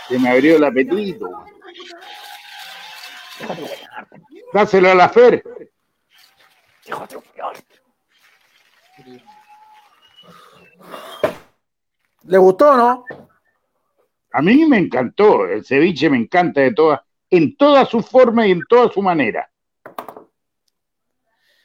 [0.07, 1.53] Se me abrió el apetito, güey.
[4.53, 5.43] Dáselo a la Fer.
[12.23, 13.05] ¿le gustó o no?
[14.37, 18.51] A mí me encantó, el ceviche me encanta de todas, en toda su forma y
[18.51, 19.49] en toda su manera.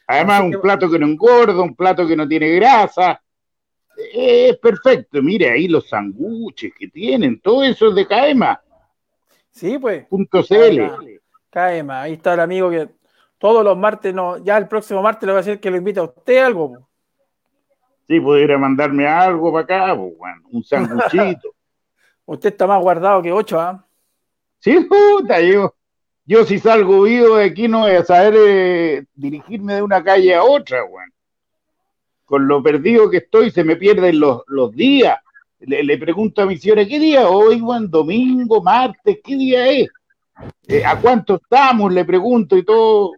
[0.07, 3.21] Además, un plato que no engorda, un plato que no tiene grasa.
[4.13, 5.21] Es perfecto.
[5.21, 8.57] Mire ahí los sanguches que tienen, todo eso es de KM.cl.
[9.51, 10.07] Sí, pues.
[10.07, 11.19] CL.
[11.49, 12.87] Caema, ahí está el amigo que
[13.37, 15.99] todos los martes, no, ya el próximo martes le voy a decir que lo invita
[15.99, 16.73] a usted algo.
[16.73, 16.87] po.
[18.07, 21.53] Sí, pudiera mandarme algo para acá, bueno, un sanguchito.
[22.25, 23.85] Usted está más guardado que ocho, ¿ah?
[24.59, 25.73] Sí, puta, yo,
[26.25, 30.35] yo si salgo vivo de aquí no voy a saber eh, dirigirme de una calle
[30.35, 31.11] a otra, weón.
[32.25, 35.17] Con lo perdido que estoy, se me pierden los, los días.
[35.59, 37.89] Le, le pregunto a mi señora, ¿qué día hoy, weón?
[37.89, 39.19] ¿Domingo, martes?
[39.23, 39.89] ¿Qué día es?
[40.67, 41.91] Eh, ¿A cuánto estamos?
[41.91, 43.13] Le pregunto y todo.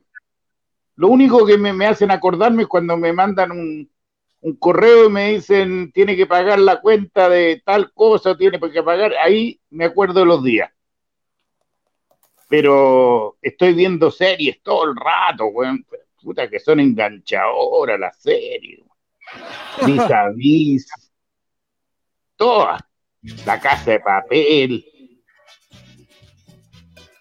[0.95, 3.89] Lo único que me, me hacen acordarme es cuando me mandan un,
[4.43, 8.83] un correo y me dicen, tiene que pagar la cuenta de tal cosa, tiene que
[8.83, 9.13] pagar.
[9.23, 10.69] Ahí me acuerdo de los días
[12.53, 15.83] pero estoy viendo series todo el rato, weón.
[16.21, 18.79] Puta que son enganchadoras las series.
[19.83, 20.87] Vis a vis.
[22.35, 22.79] Todas.
[23.47, 24.85] La casa de papel.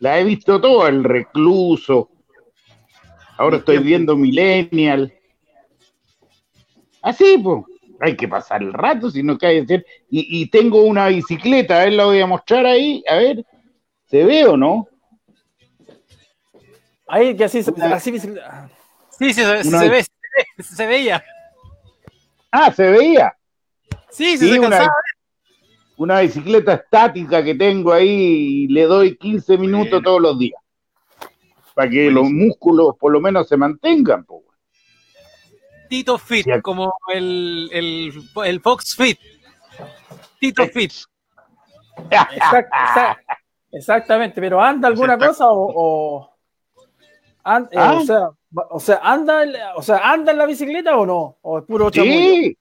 [0.00, 2.10] La he visto todo, el recluso.
[3.38, 5.14] Ahora estoy viendo Millennial.
[7.02, 7.64] Así, pues.
[8.00, 9.84] Hay que pasar el rato, si no cae ser.
[10.10, 13.04] Y, y tengo una bicicleta, a ver, la voy a mostrar ahí.
[13.08, 13.44] A ver,
[14.06, 14.88] ¿se ve o no?
[17.06, 18.28] Ahí que así, Una- así Sí,
[19.18, 20.10] sí, se, Una- se ve, se
[20.56, 21.24] ve, se veía.
[22.50, 23.36] Ah, se veía.
[24.10, 24.90] Sí, sí, Sí, se una,
[25.96, 28.08] una bicicleta estática que tengo ahí
[28.64, 30.02] y le doy 15 minutos Bueno.
[30.04, 30.60] todos los días.
[31.74, 34.24] Para que los músculos por lo menos se mantengan.
[34.24, 34.42] po.
[35.92, 38.12] Tito Fit, como el, el,
[38.46, 39.18] el Fox Fit.
[40.40, 40.90] Tito Fit.
[42.08, 43.20] Exact- exact-
[43.70, 46.36] exactamente, pero anda alguna cosa o, o,
[47.44, 47.92] an- eh, Ah.
[47.92, 48.28] o sea,
[48.70, 51.64] o sea, anda, en la- o sea, anda en la bicicleta o no, o es
[51.66, 51.90] puro.
[51.92, 52.56] Sí.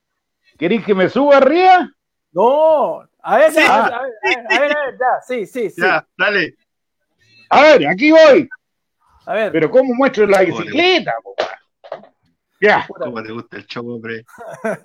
[0.59, 1.89] ¿Queréis que me suba arriba?
[2.33, 3.67] No, a ver, ya, Sí.
[3.69, 4.11] a ver, a ver,
[4.57, 5.81] a ver, a ver, ya, sí, sí, sí.
[5.81, 6.53] Ya, dale.
[7.49, 8.49] A ver, aquí voy.
[9.25, 11.13] A ver, Pero ¿cómo muestro la bicicleta?
[11.23, 11.33] po?
[12.61, 12.87] Ya.
[12.87, 14.23] ¿Cómo te gusta el show, hombre?
[14.63, 14.77] a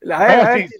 [0.00, 0.76] ver, a ver, sí.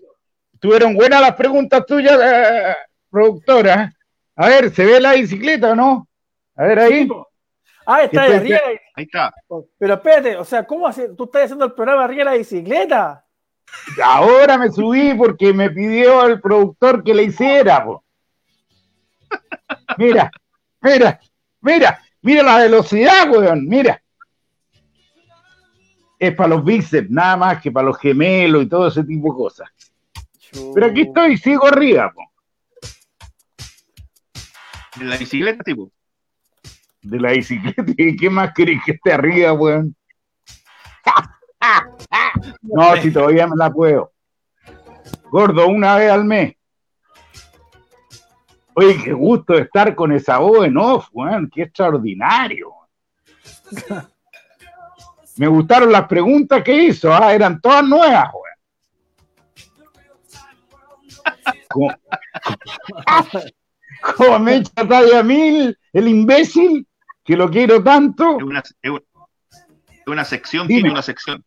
[0.60, 2.76] Tuvieron buenas las preguntas tuyas, eh,
[3.10, 3.92] productora.
[4.36, 6.08] A ver, ¿se ve la bicicleta o no?
[6.54, 7.08] A ver ahí.
[7.84, 8.58] Ah, está ahí arriba.
[8.94, 9.34] Ahí está.
[9.78, 11.08] Pero espérate, o sea, ¿cómo hace?
[11.10, 13.24] ¿Tú estás haciendo el programa arriba de la bicicleta?
[14.02, 17.84] Ahora me subí porque me pidió el productor que le hiciera.
[17.84, 18.04] po.
[19.96, 20.30] Mira,
[20.80, 21.20] mira,
[21.60, 24.00] mira, mira la velocidad, weón, mira.
[26.18, 29.36] Es para los bíceps, nada más que para los gemelos y todo ese tipo de
[29.36, 29.68] cosas.
[30.74, 32.22] Pero aquí estoy, sigo arriba, po,
[35.00, 35.92] En la bicicleta, tipo.
[37.02, 37.84] de la bicicleta.
[37.96, 39.94] ¿Y qué más querés que esté arriba, weón?
[42.62, 44.12] No, si todavía me la puedo.
[45.30, 46.54] Gordo, una vez al mes.
[48.74, 51.50] Oye, qué gusto estar con esa voz en off, weón.
[51.52, 52.72] Qué extraordinario.
[55.38, 58.44] Me gustaron las preguntas que hizo, ah, eran todas nuevas, weón.
[61.68, 61.94] Como,
[64.16, 66.86] como me echa talla mil, el imbécil,
[67.24, 68.36] que lo quiero tanto.
[68.38, 69.02] Es una, es una-
[69.90, 70.80] es una sección, Dime.
[70.80, 71.44] tiene una sección.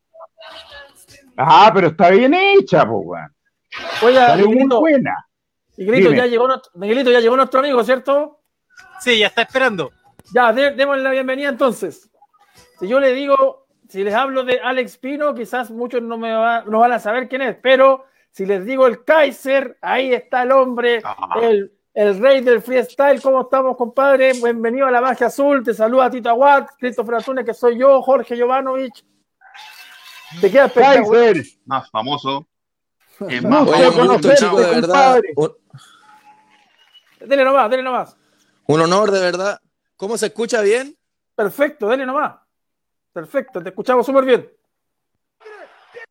[1.36, 3.34] Ah, pero está bien hecha, po, weón.
[4.04, 5.26] Oye, Sale muy Miguelito, buena.
[5.78, 8.42] Miguelito, ya llegó nuestro, Miguelito, ya llegó nuestro amigo, ¿cierto?
[9.00, 9.92] Sí, ya está esperando.
[10.34, 12.10] Ya, dé- démosle la bienvenida entonces.
[12.80, 13.61] Si yo le digo,
[13.92, 17.28] si les hablo de Alex Pino, quizás muchos no, me va- no van a saber
[17.28, 21.40] quién es, pero si les digo el Kaiser, ahí está el hombre, Ah.
[21.42, 23.22] el, el rey del freestyle.
[23.22, 24.32] ¿Cómo estamos, compadre?
[24.34, 25.62] Bienvenido a la magia azul.
[25.64, 28.94] Te saluda Tito Aguad, Christopher Antunes, que soy yo, Jorge Jovanovic.
[30.40, 31.34] Te queda espectacular.
[31.34, 32.48] Kaiser, Más famoso.
[33.30, 35.22] Es No, más Oye, un gusto, conocerte, chicos, de verdad.
[35.36, 35.52] Un,
[37.20, 38.18] Dele nomás, dele nomás.
[38.68, 39.60] un honor, de verdad.
[39.96, 40.96] ¿Cómo se escucha bien?
[41.36, 42.36] Perfecto, dele nomás.
[43.14, 44.50] Perfecto, te escuchamos súper bien.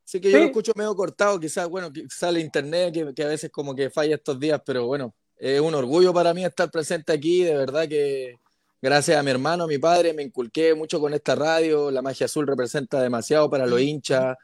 [0.05, 3.29] Sí que yo lo escucho medio cortado, quizás, bueno, quizás el internet, que, que a
[3.29, 7.13] veces como que falla estos días, pero bueno, es un orgullo para mí estar presente
[7.13, 8.39] aquí, de verdad que
[8.83, 12.27] gracias a mi hermano, a mi padre, me inculqué mucho con esta radio, la magia
[12.27, 14.37] azul representa demasiado para los hinchas,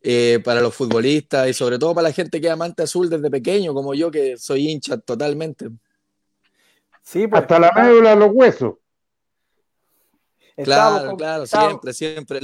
[0.00, 3.30] eh, para los futbolistas y sobre todo para la gente que es amante azul desde
[3.30, 5.68] pequeño, como yo que soy hincha totalmente.
[7.02, 8.74] Sí, pues, hasta la médula de los huesos.
[10.56, 12.40] Estábamos Claro, con- claro, estábamos- siempre, siempre.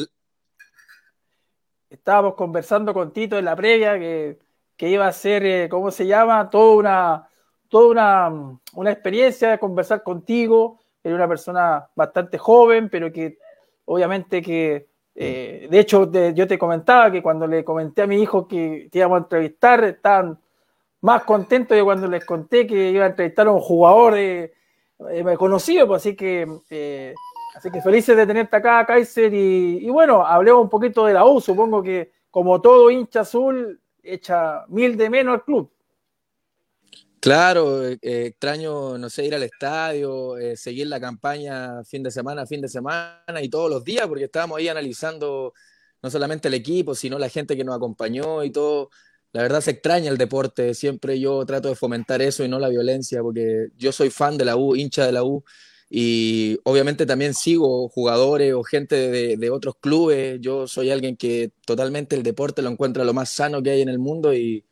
[1.91, 4.39] estábamos conversando con Tito en la previa que,
[4.77, 6.49] que iba a ser, eh, ¿cómo se llama?
[6.51, 7.29] Toda una,
[7.69, 10.79] toda una, una experiencia de conversar contigo.
[11.03, 13.39] Eres una persona bastante joven, pero que
[13.87, 18.47] obviamente que, eh, de hecho, yo te comentaba que cuando le comenté a mi hijo
[18.47, 20.39] que te íbamos a entrevistar, estaban
[21.01, 24.53] más contentos de cuando les conté que iba a entrevistar a un jugador eh,
[25.39, 27.15] conocido, pues así que eh,
[27.59, 29.35] Así que felices de tenerte acá, Kaiser.
[29.35, 31.41] Y, bueno, hablemos un poquito de la U.
[31.41, 35.69] Supongo que, como todo hincha azul, echa mil de menos al club.
[37.19, 42.47] Claro, eh, extraño, no sé, ir al estadio, eh, seguir la campaña fin de semana,
[42.47, 45.53] fin de semana y todos los días, porque estábamos ahí analizando
[46.01, 48.91] no solamente el equipo, sino la gente que nos acompañó y todo.
[49.33, 52.69] La verdad se extraña el deporte, siempre yo trato de fomentar eso y no la
[52.69, 55.43] violencia, porque yo soy fan de la U, hincha de la U,
[55.91, 60.39] y obviamente también sigo jugadores o gente de, de otros clubes.
[60.41, 63.89] Yo soy alguien que totalmente el deporte lo encuentra lo más sano que hay en
[63.89, 64.65] el mundo y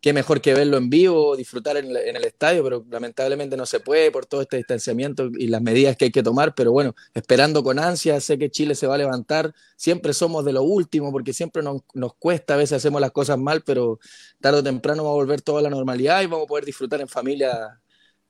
[0.00, 3.80] qué mejor que verlo en vivo, disfrutar en, en, el estadio, pero lamentablemente no se
[3.80, 7.64] puede por todo este distanciamiento y las medidas que hay que tomar, pero bueno, esperando
[7.64, 11.32] con ansia, sé que Chile se va a levantar, siempre somos de lo último, porque
[11.32, 13.98] siempre nos, nos cuesta, a veces hacemos las cosas mal, pero
[14.40, 17.08] tarde o temprano va a volver toda la normalidad y vamos a poder disfrutar en
[17.08, 17.80] familia,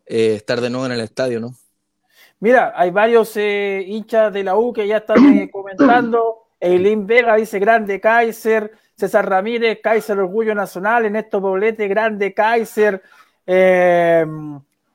[0.06, 1.58] eh, estar de nuevo en el estadio, ¿no?
[2.40, 6.42] Mira, hay varios eh, hinchas de la U que ya están eh, comentando.
[6.60, 13.02] Eileen Vega dice grande Kaiser, César Ramírez, Kaiser Orgullo Nacional, Ernesto Poblete, grande Kaiser,
[13.46, 14.24] eh,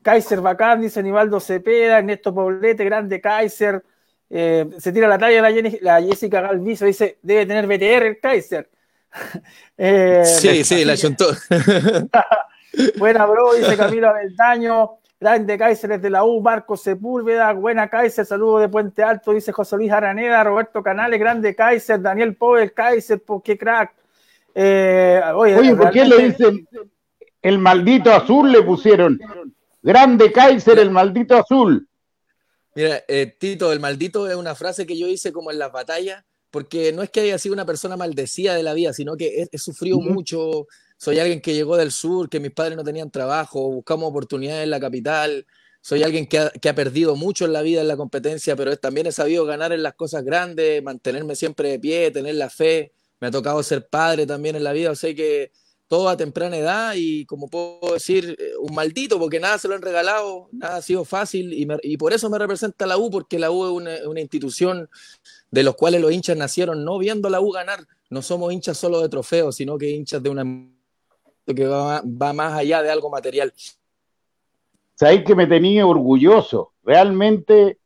[0.02, 3.84] Kaiser Bacán, dice Nivaldo Cepeda, Ernesto Poblete, grande Kaiser,
[4.30, 8.20] eh, se tira la talla la, Jenny- la Jessica Galviso, dice, debe tener BTR el
[8.20, 8.70] Kaiser.
[9.84, 11.26] Eh, Sí, sí, la chuntó.
[12.98, 14.98] Buena, bro, dice Camilo Avendaño.
[15.22, 17.54] Grande Kaiser es de la U, Marco Sepúlveda.
[17.54, 20.44] Buena Kaiser, saludo de Puente Alto, dice José Luis Araneda.
[20.44, 22.02] Roberto Canales, grande Kaiser.
[22.02, 23.94] Daniel Poe, Kaiser, po, qué crack.
[24.56, 26.68] Eh, oye, Oye, ¿por qué le dicen
[27.40, 28.52] el maldito azul?
[28.52, 29.20] Le pusieron.
[29.84, 31.88] Grande Kaiser, el maldito azul.
[32.74, 36.26] Mira, eh, Tito, el maldito es una frase que yo hice como en las batallas,
[36.50, 39.50] porque no es que haya sido una persona maldecida de la vida, sino que he,
[39.52, 40.66] he sufrido mucho.
[41.02, 44.70] Soy alguien que llegó del sur, que mis padres no tenían trabajo, buscamos oportunidades en
[44.70, 45.48] la capital.
[45.82, 49.12] Soy alguien que ha, perdido mucho en la vida, en la competencia, pero también he
[49.12, 52.94] sabido ganar en las cosas grandes, mantenerme siempre de pie, tener la fe.
[53.20, 55.52] Me ha tocado ser padre también en la vida, o sea que
[55.88, 59.74] todo a temprana edad y como puedo decir, eh, un maldito, porque nada se lo
[59.74, 63.10] han regalado, nada ha sido fácil y, me- y por eso me representa la U,
[63.10, 64.88] porque la U es una, una institución
[65.50, 68.78] de los cuales los hinchas nacieron no viendo a la U ganar, no somos hinchas
[68.78, 70.44] solo de trofeos, sino que hinchas de una
[71.46, 73.54] que va, va más allá de algo material.
[74.96, 76.74] Sabéis que me tenía orgulloso.
[76.84, 77.80] Realmente,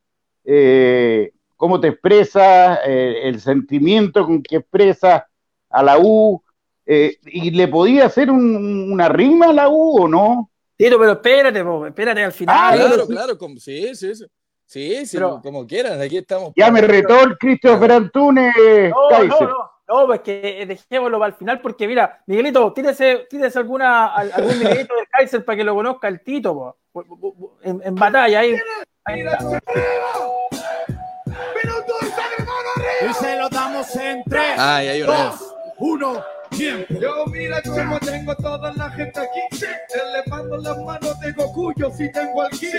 [0.43, 5.23] eh, cómo te expresas, eh, el sentimiento con que expresas
[5.69, 6.41] a la U.
[6.87, 10.51] eh, ¿Y le podía hacer un- una rima a la U o no?
[10.77, 12.55] Tito, pero espérate, po, espérate al final.
[12.59, 14.25] Ah, claro, pero claro, como, sí, sí, sí,
[14.65, 16.53] sí, sí, Pero- como quieran, aquí estamos.
[16.55, 18.53] Ya me retó el Christopher Antunes,
[18.91, 19.41] No, Kaiser.
[19.41, 23.59] no, no, no, pues que eh, dejémoslo para el final, porque mira, Miguelito, tírese, tírese
[23.59, 26.77] alguna, al- algún Miguelito del Kaiser para que lo conozca el Tito, po.
[27.61, 28.55] En, en batalla, ahí.
[29.03, 29.59] ahí está.
[33.09, 35.25] Y se lo damos en 3, Ay, hay una.
[35.25, 36.93] 2, 1, tiempo.
[36.99, 39.65] Yo mira cómo tengo toda la gente aquí.
[39.93, 42.69] Elevando las manos de Goku, yo sí tengo al ki.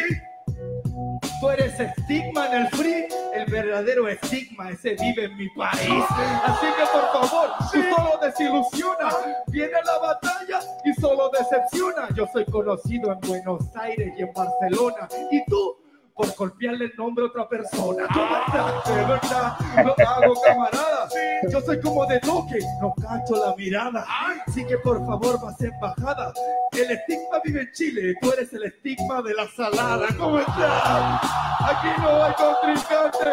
[1.41, 6.05] Tú eres estigma en el free, el verdadero estigma, ese vive en mi país.
[6.45, 9.09] Así que por favor, tú solo desilusiona.
[9.49, 12.09] Viene la batalla y solo decepciona.
[12.15, 15.09] Yo soy conocido en Buenos Aires y en Barcelona.
[15.31, 15.77] Y tú,
[16.17, 18.07] por golpearle el nombre a otra persona.
[18.07, 21.09] De verdad, de verdad, lo hago camarada.
[21.51, 24.07] Yo soy como de toque, no cacho la mirada.
[24.47, 26.33] Así que por favor, vas embajada.
[26.73, 30.07] El estigma vive en Chile, tú eres el estigma de la salada.
[30.19, 31.21] ¿Cómo estás?
[31.61, 33.31] Aquí no hay contrincante.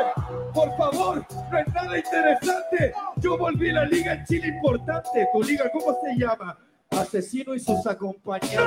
[0.54, 2.94] Por favor, no es nada interesante.
[3.16, 5.30] Yo volví a la liga en Chile importante.
[5.32, 6.58] ¿Tu liga cómo se llama?
[6.92, 8.60] Asesino y sus acompañantes.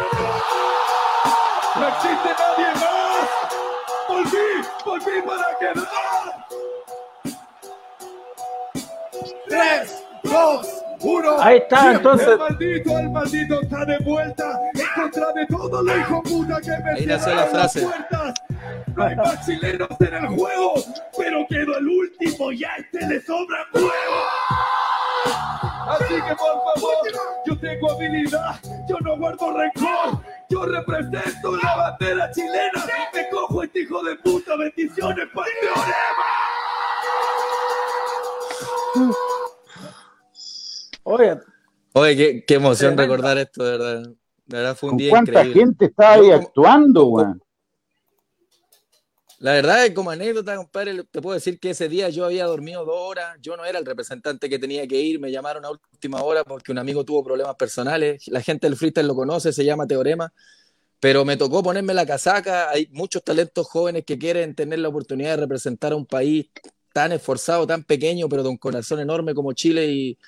[1.77, 2.96] No existe nadie más.
[4.09, 4.39] Volví,
[4.85, 6.47] volví para quedar.
[9.49, 11.41] 3, 2, 1.
[11.41, 12.29] Ahí está, entonces.
[12.29, 16.71] El maldito, el maldito está de vuelta en contra de todo lo hijo puta que
[16.85, 17.83] me Ahí nació la las frase.
[17.83, 18.35] puertas.
[18.95, 20.75] No hay más chilenos en el juego,
[21.19, 23.93] pero quedó el último y a este le sobran huevos.
[25.89, 26.95] Así que por favor,
[27.47, 28.57] yo tengo habilidad,
[28.89, 30.21] yo no guardo rencor.
[30.49, 32.85] Yo represento la bandera chilena.
[33.13, 34.57] Me cojo este hijo de puta.
[34.57, 36.25] Bendiciones para el teorema.
[41.05, 41.41] Oye,
[41.93, 43.15] Oye, qué, qué emoción Tremendo.
[43.17, 44.03] recordar esto, de verdad.
[44.47, 45.61] De verdad fue un ¿Con día cuánta increíble.
[45.61, 47.43] gente estaba ahí actuando, weón?
[49.39, 52.87] La verdad es como anécdota, compadre, te puedo decir que ese día yo había dormido
[52.87, 56.23] dos horas, yo no era el representante que tenía que ir, me llamaron a última
[56.23, 59.87] hora porque un amigo tuvo problemas personales, la gente del freestyle lo conoce, se llama
[59.87, 60.33] Teorema,
[61.01, 65.33] pero me tocó ponerme la casaca, hay muchos talentos jóvenes que quieren tener la oportunidad
[65.33, 66.47] de representar a un país
[66.95, 70.19] tan esforzado, tan pequeño, pero de un corazón enorme como Chile y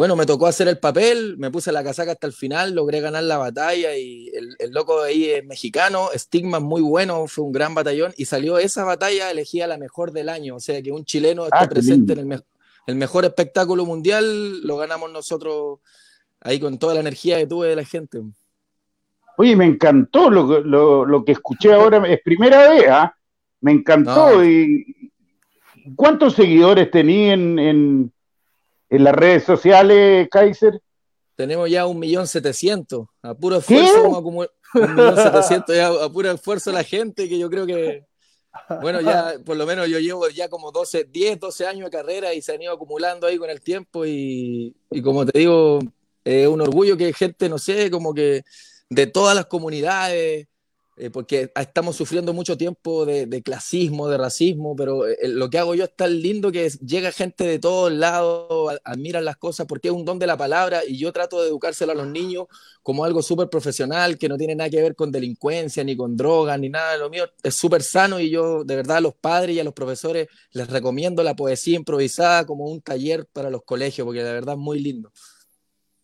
[0.00, 3.22] bueno, me tocó hacer el papel, me puse la casaca hasta el final, logré ganar
[3.24, 7.44] la batalla y el, el loco de ahí es mexicano, Stigma es muy bueno, fue
[7.44, 10.90] un gran batallón y salió esa batalla elegida la mejor del año, o sea que
[10.90, 12.12] un chileno esté Ah, presente lindo.
[12.14, 12.40] en el, me-
[12.86, 15.80] el mejor espectáculo mundial, lo ganamos nosotros
[16.40, 18.22] ahí con toda la energía que tuve de la gente.
[19.36, 23.14] Oye, me encantó lo, que- lo, lo que escuché ahora, es primera vez, ¿ah?
[23.60, 24.32] Me encantó.
[24.36, 24.44] No.
[24.44, 25.10] Y,
[25.94, 28.12] ¿Cuántos seguidores tenía en, en,
[28.90, 30.80] en las redes sociales, Kaiser?
[31.36, 35.88] Tenemos ya un millón setecientos, a puro esfuerzo vamos a acumular un millón setecientos, ya
[35.88, 38.04] a puro esfuerzo la gente que yo creo que
[38.82, 42.34] Bueno, ya por lo menos yo llevo ya como 12, 10, 12 años de carrera
[42.34, 45.78] y se han ido acumulando ahí con el tiempo y, y como te digo,
[46.24, 48.42] es un orgullo que gente, no sé, como que
[48.88, 50.48] de todas las comunidades,
[51.00, 55.74] eh, porque estamos sufriendo mucho tiempo de, clasismo, de racismo, pero eh, lo que hago
[55.74, 59.94] yo es tan lindo que llega gente de todos lados, admiran las cosas porque es
[59.94, 62.48] un don de la palabra y yo trato de educárselo a los niños
[62.82, 66.60] como algo súper profesional, que no tiene nada que ver con delincuencia, ni con drogas,
[66.60, 67.24] ni nada de lo mío.
[67.42, 70.68] Es súper sano y yo de verdad a los padres y a los profesores les
[70.68, 74.78] recomiendo la poesía improvisada como un taller para los colegios, porque de verdad es muy
[74.78, 75.10] lindo.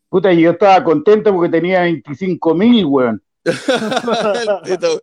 [0.08, 3.22] Puta, yo estaba contento porque tenía 25 mil, weón.
[3.46, 5.02] El Tito.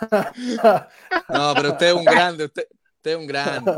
[1.28, 2.64] No, pero usted es un grande, usted,
[2.96, 3.72] usted es un grande.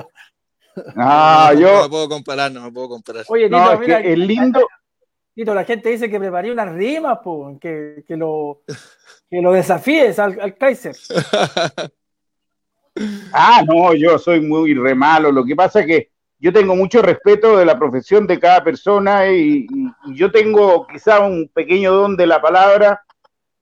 [0.97, 1.83] Ah, no, no yo.
[1.83, 3.25] me puedo comparar, no me puedo comparar.
[3.29, 4.67] Oye, Tito, No, es mira, que es lindo.
[5.35, 8.63] Tito, la gente dice que preparé unas rimas, po, que, que lo,
[9.29, 10.95] que lo desafíes al, al Kaiser.
[13.33, 15.33] Ah, no, yo soy muy re malo.
[15.33, 19.29] Lo que pasa es que yo tengo mucho respeto de la profesión de cada persona
[19.31, 23.01] y, y- y yo tengo quizá un pequeño don de la palabra,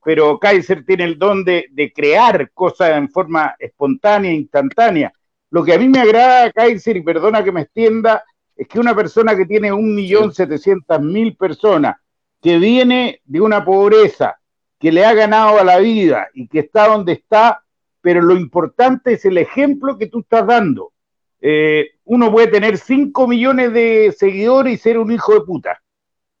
[0.03, 5.13] pero Kaiser tiene el don de, de crear cosas en forma espontánea, instantánea.
[5.49, 8.23] Lo que a mí me agrada, Kaiser, y perdona que me extienda,
[8.55, 11.97] es que una persona que tiene un millón setecientas mil personas,
[12.41, 14.39] que viene de una pobreza,
[14.79, 17.63] que le ha ganado a la vida y que está donde está,
[18.01, 20.91] pero lo importante es el ejemplo que tú estás dando.
[21.39, 25.81] Eh, uno puede tener 5 millones de seguidores y ser un hijo de puta.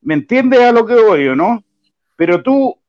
[0.01, 1.63] ¿Me entiendes a lo que voy, o no?
[2.15, 2.80] Pero tú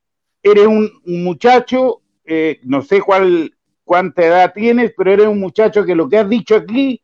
[0.42, 5.94] eres un, muchacho, eh, no sé cuál, cuánta edad tienes, pero eres un muchacho que
[5.94, 7.00] lo que has dicho aquí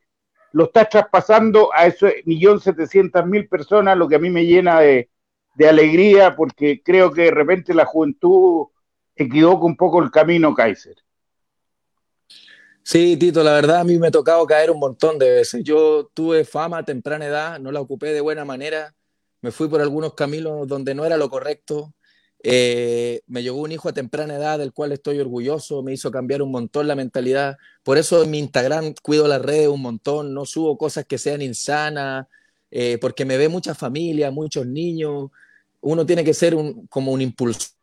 [0.51, 4.79] lo estás traspasando a esos millón setecientas mil personas, lo que a mí me llena
[4.79, 5.09] de,
[5.67, 8.67] alegría, porque creo que de repente la juventud
[9.13, 10.95] equivoca un poco el camino, Kaiser.
[12.81, 15.61] Sí, Tito, la verdad a mí me ha caer un montón de veces.
[15.63, 18.95] Yo tuve fama temprana edad, no la ocupé de buena manera,
[19.41, 21.93] me fui por algunos caminos donde no era lo correcto.
[22.41, 26.41] Eh, me llegó un hijo a temprana edad del cual estoy orgulloso, me hizo cambiar
[26.41, 27.57] un montón la mentalidad.
[27.83, 31.41] Por eso en mi Instagram cuido las redes un montón, no subo cosas que sean
[31.41, 32.27] insanas,
[32.71, 35.31] eh, porque me ve mucha familia, muchos niños.
[35.81, 37.79] Uno tiene que ser un, como un impulsor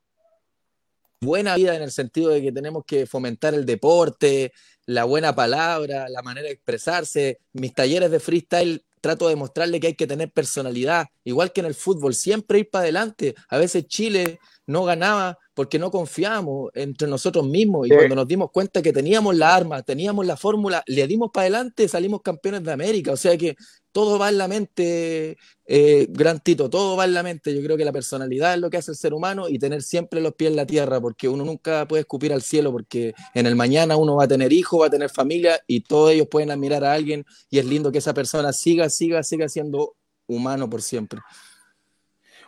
[1.20, 4.52] buena vida en el sentido de que tenemos que fomentar el deporte,
[4.86, 7.40] la buena palabra, la manera de expresarse.
[7.52, 11.66] Mis talleres de freestyle trato de mostrarle que hay que tener personalidad, igual que en
[11.66, 13.34] el fútbol, siempre ir para adelante.
[13.48, 17.96] A veces Chile no ganaba porque no confiamos entre nosotros mismos y Sí.
[17.96, 21.88] cuando nos dimos cuenta que teníamos la arma, teníamos la fórmula, le dimos para adelante,
[21.88, 23.12] salimos campeones de América.
[23.12, 23.56] O sea que
[23.90, 27.54] todo va en la mente, eh, Gran Tito, todo va en la mente.
[27.54, 30.20] Yo creo que la personalidad es lo que hace el ser humano y tener siempre
[30.20, 33.56] los pies en la tierra, porque uno nunca puede escupir al cielo, porque en el
[33.56, 36.84] mañana uno va a tener hijos, va a tener familia y todos ellos pueden admirar
[36.84, 39.94] a alguien y es lindo que esa persona siga, siga, siga siendo
[40.26, 41.20] humano por siempre.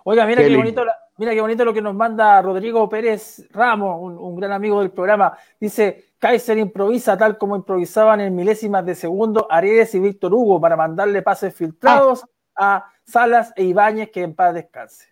[0.04, 3.46] Oiga, mira Qué qué, bonito, la- mira qué bonito lo que nos manda Rodrigo Pérez
[3.50, 5.36] Ramos, un, un gran amigo del programa.
[5.60, 10.76] Dice, Kaiser improvisa tal como improvisaban en milésimas de segundo Aredes y Víctor Hugo para
[10.76, 12.24] mandarle pases filtrados
[12.56, 15.06] a Salas e Ibáñez que en paz descanse.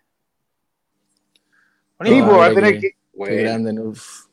[2.01, 2.25] Sí, Bonito.
[2.27, 3.83] pues va a tener que, qué bueno, grande, ¿no?
[3.83, 4.25] Uf.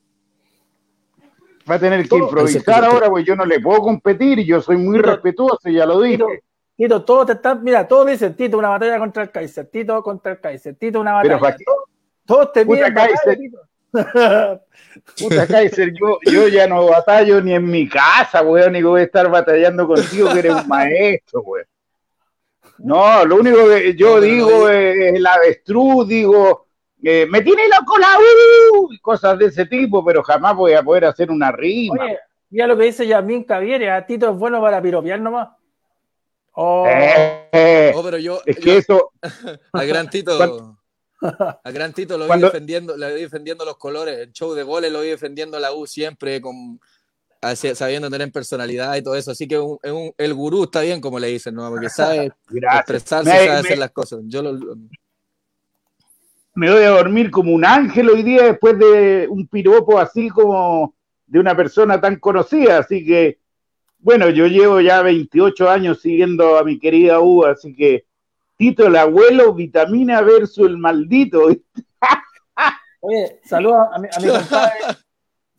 [1.70, 4.77] va a tener que improvisar ahora, pues yo no le puedo competir y yo soy
[4.77, 6.43] muy respetuoso, ya lo dije.
[6.77, 10.33] Tito, todos te están, mira, todos dicen, Tito, una batalla contra el Kaiser, Tito contra
[10.33, 11.41] el Kaiser, Tito, una Pero batalla.
[11.41, 11.64] ¿para qué?
[11.64, 11.85] Todos,
[12.27, 14.61] todos te batalla, Kaiser.
[15.18, 19.05] Puta Kaiser, yo, yo ya no batallo ni en mi casa, weón, ni voy a
[19.05, 21.66] estar batallando contigo que eres un maestro, weón.
[22.79, 26.66] No, lo único que yo pero digo es el avestruz, digo,
[27.05, 30.83] eh, me tiene loco la U, y cosas de ese tipo, pero jamás voy a
[30.83, 32.03] poder hacer una rima.
[32.03, 32.18] Oye,
[32.51, 35.51] mira lo que dice Yasmín Caviere, a Tito es bueno para piropear nomás.
[36.57, 39.13] Oh, Eh, eh, Oh, pero yo, es yo- que eso,
[39.73, 40.79] a Gran Tito, Cuando-
[41.65, 44.93] a Gran Tito lo vi defendiendo, le vi defendiendo los colores, el show de goles
[44.93, 46.81] lo vi defendiendo la U siempre con
[47.75, 51.01] sabiendo tener personalidad y todo eso, así que un- es un- el gurú está bien
[51.01, 51.69] como le dicen, ¿no?
[51.71, 52.81] Porque sabe gracias.
[52.81, 54.21] expresarse, Me- sabe me- hacer las cosas.
[54.25, 54.77] Yo lo, lo-
[56.55, 60.95] me voy a dormir como un ángel hoy día después de un piropo así como
[61.27, 62.79] de una persona tan conocida.
[62.79, 63.39] Así que,
[64.05, 68.05] bueno, yo llevo ya 28 años siguiendo a mi querida U, así que
[68.57, 71.47] Tito el abuelo, vitamina versus el maldito.
[73.01, 74.79] Oye, saludo a mi, a mi compadre,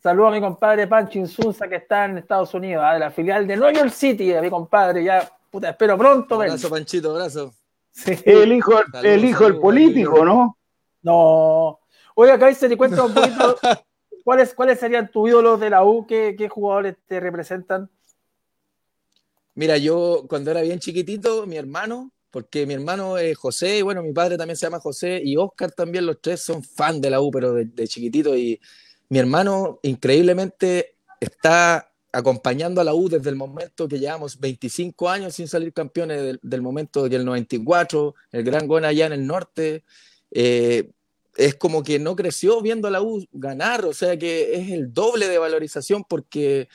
[0.00, 3.48] saludo a mi compadre Pancho Insunza que está en Estados Unidos, ah, de la filial
[3.48, 6.54] de New York City, a mi compadre, ya, puta, espero pronto verlo.
[6.54, 7.52] abrazo, Panchito, abrazo.
[7.90, 8.12] Sí.
[8.24, 10.56] El hijo, Saludos, el hijo del saludos, político, ¿no?
[11.02, 11.80] No.
[12.14, 13.56] Oiga, Kaiser, y cuéntame un poquito,
[14.24, 16.06] ¿cuáles, ¿cuáles serían tus ídolos de la U?
[16.06, 17.90] ¿Qué, qué jugadores te representan?
[19.56, 24.02] Mira, yo cuando era bien chiquitito, mi hermano, porque mi hermano es José, y bueno,
[24.02, 27.22] mi padre también se llama José, y Oscar también, los tres son fan de la
[27.22, 28.60] U, pero de, chiquitito, y
[29.08, 35.34] mi hermano increíblemente está acompañando a la U desde el momento que llevamos 25 años
[35.34, 39.84] sin salir campeones, del, del momento del 94, el gran gol allá en el norte.
[40.32, 40.90] Eh,
[41.34, 44.92] es como que no creció viendo a la U ganar, o sea que es el
[44.92, 46.68] doble de valorización porque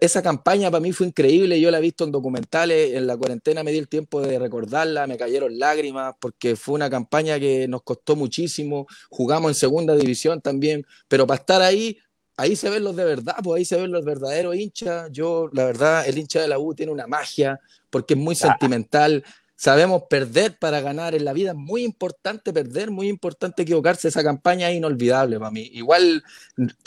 [0.00, 3.62] esa campaña para mí fue increíble, yo la he visto en documentales, en la cuarentena
[3.62, 7.82] me di el tiempo de recordarla, me cayeron lágrimas porque fue una campaña que nos
[7.82, 11.98] costó muchísimo, jugamos en segunda división también, pero para estar ahí,
[12.36, 15.66] ahí se ven los de verdad, pues ahí se ven los verdaderos hinchas, yo la
[15.66, 17.60] verdad, el hincha de la U tiene una magia
[17.90, 19.22] porque es muy sentimental,
[19.56, 24.70] sabemos perder para ganar en la vida, muy importante perder, muy importante equivocarse, esa campaña
[24.70, 25.70] es inolvidable para mí.
[25.72, 26.24] Igual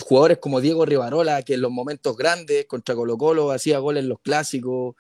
[0.04, 4.10] jugadores como Diego Rivarola, que en los momentos grandes contra Colo Colo hacía goles en
[4.10, 4.96] los clásicos,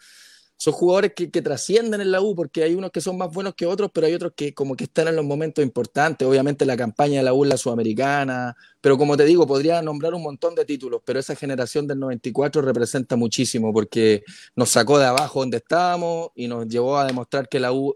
[0.58, 3.53] son jugadores que, que, trascienden en la U, porque hay unos que son más buenos
[3.53, 6.28] que otros, pero hay otros que como que están en los momentos importantes.
[6.28, 10.24] Obviamente la campaña de la U la sudamericana, pero como te digo, podría nombrar un
[10.24, 14.24] montón de títulos, pero esa generación del 94 representa muchísimo, porque
[14.55, 17.95] nos sacó de abajo donde estábamos y nos llevó a demostrar que la U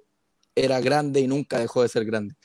[0.54, 2.36] era grande y nunca dejó de ser grande.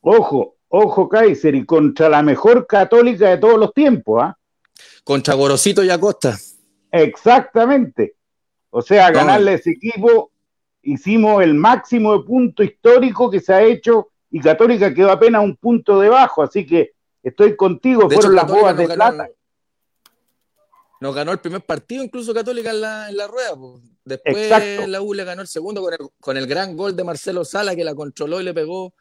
[0.00, 4.36] Ojo, ojo Kaiser, y contra la mejor católica de todos los tiempos, ¿ah?
[4.36, 4.42] ¿eh?
[5.04, 6.36] Contra Gorosito y Acosta.
[6.90, 8.16] Exactamente.
[8.74, 10.30] O sea, ganarle a ese equipo,
[10.80, 15.56] hicimos el máximo de punto histórico que se ha hecho y Católica quedó apenas un
[15.56, 16.92] punto debajo, así que
[17.22, 19.30] estoy contigo, de fueron hecho, las bodas de ganó, plata.
[21.00, 23.54] Nos ganó el primer partido, incluso Católica en la, en la rueda.
[23.54, 23.82] Pues.
[24.06, 24.86] Después Exacto.
[24.86, 27.76] la U le ganó el segundo con el, con el gran gol de Marcelo Sala
[27.76, 28.94] que la controló y le pegó.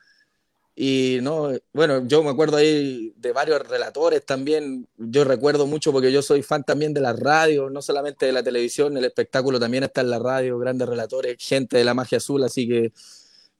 [0.75, 4.87] Y no, bueno, yo me acuerdo ahí de varios relatores también.
[4.97, 8.41] Yo recuerdo mucho porque yo soy fan también de la radio, no solamente de la
[8.43, 12.43] televisión, el espectáculo también está en la radio, grandes relatores, gente de la magia azul.
[12.43, 12.93] Así que,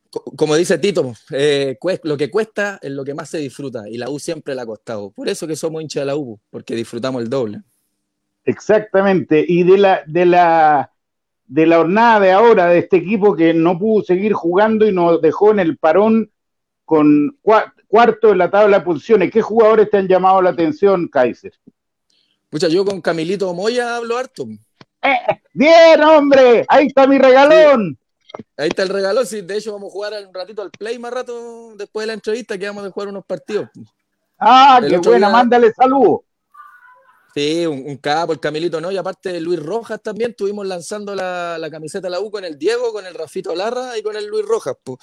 [0.10, 3.98] co- como dice Tito, eh, lo que cuesta es lo que más se disfruta y
[3.98, 5.12] la U siempre la ha costado.
[5.12, 7.62] Por eso que somos hinchas de la U, porque disfrutamos el doble.
[8.46, 9.46] Exactamente.
[9.48, 10.92] Y de la, de la
[11.48, 15.22] de la jornada de ahora de este equipo que no pudo seguir jugando y nos
[15.22, 16.32] dejó en el parón
[16.92, 19.32] con cua- cuarto en la tabla de posiciones.
[19.32, 21.54] ¿Qué jugadores te han llamado la atención, Kaiser?
[22.50, 24.46] Pucha, yo con Camilito Moya hablo harto.
[25.54, 27.98] Bien, hombre, ahí está mi regalón.
[28.58, 31.14] Ahí está el regalo, sí, de hecho vamos a jugar un ratito al play más
[31.14, 33.70] rato después de la entrevista que vamos a jugar unos partidos.
[34.38, 36.22] Ah, El qué buena, día- mándale saludos.
[37.34, 38.92] Sí, un, un capo, el Camilito, ¿no?
[38.92, 42.44] Y aparte de Luis Rojas también, estuvimos lanzando la, la camiseta de la U con
[42.44, 44.76] el Diego, con el Rafito Larra y con el Luis Rojas.
[44.84, 45.00] po.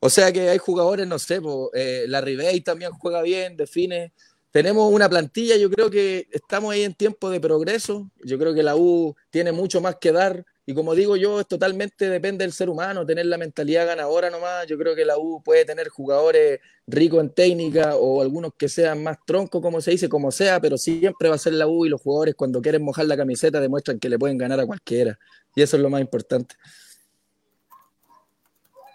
[0.00, 1.40] O sea que hay jugadores, no sé,
[1.74, 4.12] eh, la Ribey también juega bien, define.
[4.50, 8.10] Tenemos una plantilla, yo creo que estamos ahí en tiempo de progreso.
[8.24, 10.44] Yo creo que la U tiene mucho más que dar.
[10.64, 14.66] Y como digo yo, es totalmente depende del ser humano, tener la mentalidad ganadora nomás.
[14.66, 19.02] Yo creo que la U puede tener jugadores ricos en técnica o algunos que sean
[19.02, 21.88] más troncos, como se dice, como sea, pero siempre va a ser la U y
[21.88, 25.18] los jugadores cuando quieren mojar la camiseta demuestran que le pueden ganar a cualquiera.
[25.54, 26.54] Y eso es lo más importante.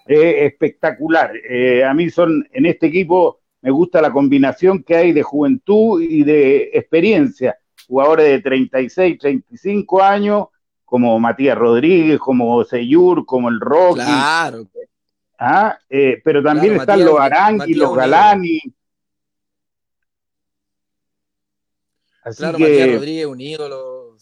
[0.06, 1.32] Eh, espectacular.
[1.50, 6.02] Eh, a mí son, en este equipo, me gusta la combinación que hay de juventud
[6.02, 7.58] y de experiencia.
[7.88, 10.48] Jugadores de 36, 35 años,
[10.86, 14.02] como Matías Rodríguez, como Seyur, como el Rocky.
[14.02, 14.68] Claro,
[15.46, 17.96] Ah, eh, pero también Claro, están Matías- los Arangui, los.
[17.96, 18.60] Galani.
[22.24, 24.16] Así claro, que, Matías Rodríguez, un ídolo.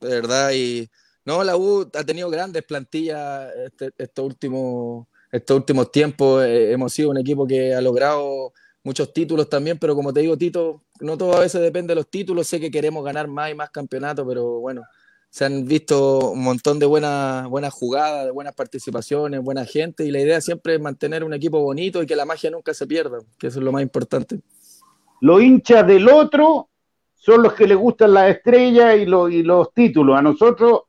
[0.00, 0.88] De verdad, y
[1.24, 6.44] no, la U ha tenido grandes plantillas este- estos últimos, estos últimos tiempos.
[6.44, 8.52] Eh, hemos sido un equipo que ha logrado
[8.82, 12.08] muchos títulos también, pero como te digo, Tito, no todo a veces depende de los
[12.10, 12.46] títulos.
[12.46, 14.82] Sé que queremos ganar más y más campeonatos, pero bueno,
[15.28, 20.10] se han visto un montón de buenas, buenas jugadas, de buenas participaciones, buena gente, y
[20.10, 23.18] la idea siempre es mantener un equipo bonito y que la magia nunca se pierda,
[23.38, 24.40] que eso es lo más importante.
[25.20, 26.68] los hinchas del otro
[27.14, 30.18] son los que les gustan las estrellas y, y los títulos.
[30.18, 30.80] A nosotros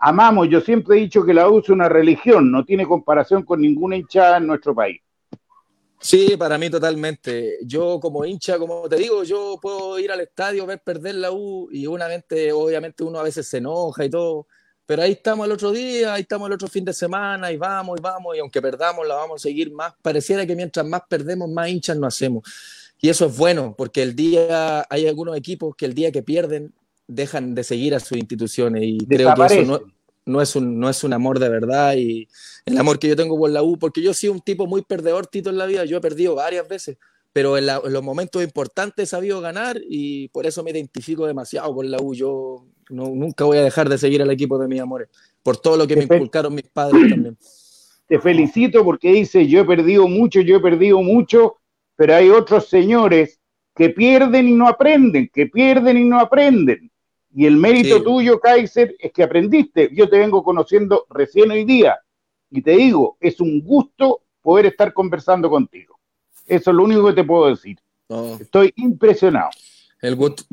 [0.00, 3.60] amamos, yo siempre he dicho que la U es una religión, no tiene comparación con
[3.60, 5.00] ninguna hinchada en nuestro país.
[6.00, 7.58] Sí, para mí totalmente.
[7.64, 11.68] Yo como hincha, como te digo, yo puedo ir al estadio, ver perder la U
[11.72, 14.46] y obviamente, obviamente uno a veces se enoja y todo,
[14.86, 17.98] pero ahí estamos el otro día, ahí estamos el otro fin de semana y vamos
[17.98, 19.92] y vamos y aunque perdamos la vamos a seguir más.
[20.00, 22.44] Pareciera que mientras más perdemos, más hinchas nos hacemos.
[23.00, 26.72] Y eso es bueno, porque el día, hay algunos equipos que el día que pierden
[27.08, 29.62] dejan de seguir a sus instituciones y creo que eso
[30.26, 32.28] no, es un, no es un amor de verdad y
[32.66, 34.82] el amor que yo tengo por la U, porque yo he sido un tipo muy
[34.82, 36.98] perdedor, Tito, en la vida, yo he perdido varias veces,
[37.32, 41.26] pero en, la- en los momentos importantes he sabido ganar y por eso me identifico
[41.26, 42.14] demasiado con la U.
[42.14, 45.08] Yo no, nunca voy a dejar de seguir al equipo de mis amores,
[45.42, 47.36] por todo lo que me inculcaron mis padres también.
[48.06, 51.56] Te felicito porque dice, yo he perdido mucho, yo he perdido mucho,
[51.96, 53.38] pero hay otros señores
[53.74, 56.90] que pierden y no aprenden, que pierden y no aprenden.
[57.34, 58.04] Y el mérito Sí.
[58.04, 59.90] tuyo, Kaiser, es que aprendiste.
[59.92, 61.98] Yo te vengo conociendo recién hoy día.
[62.50, 65.98] Y te digo, es un gusto poder estar conversando contigo.
[66.46, 67.78] Eso es lo único que te puedo decir.
[68.08, 69.50] No, Estoy impresionado.
[70.00, 70.44] el gusto.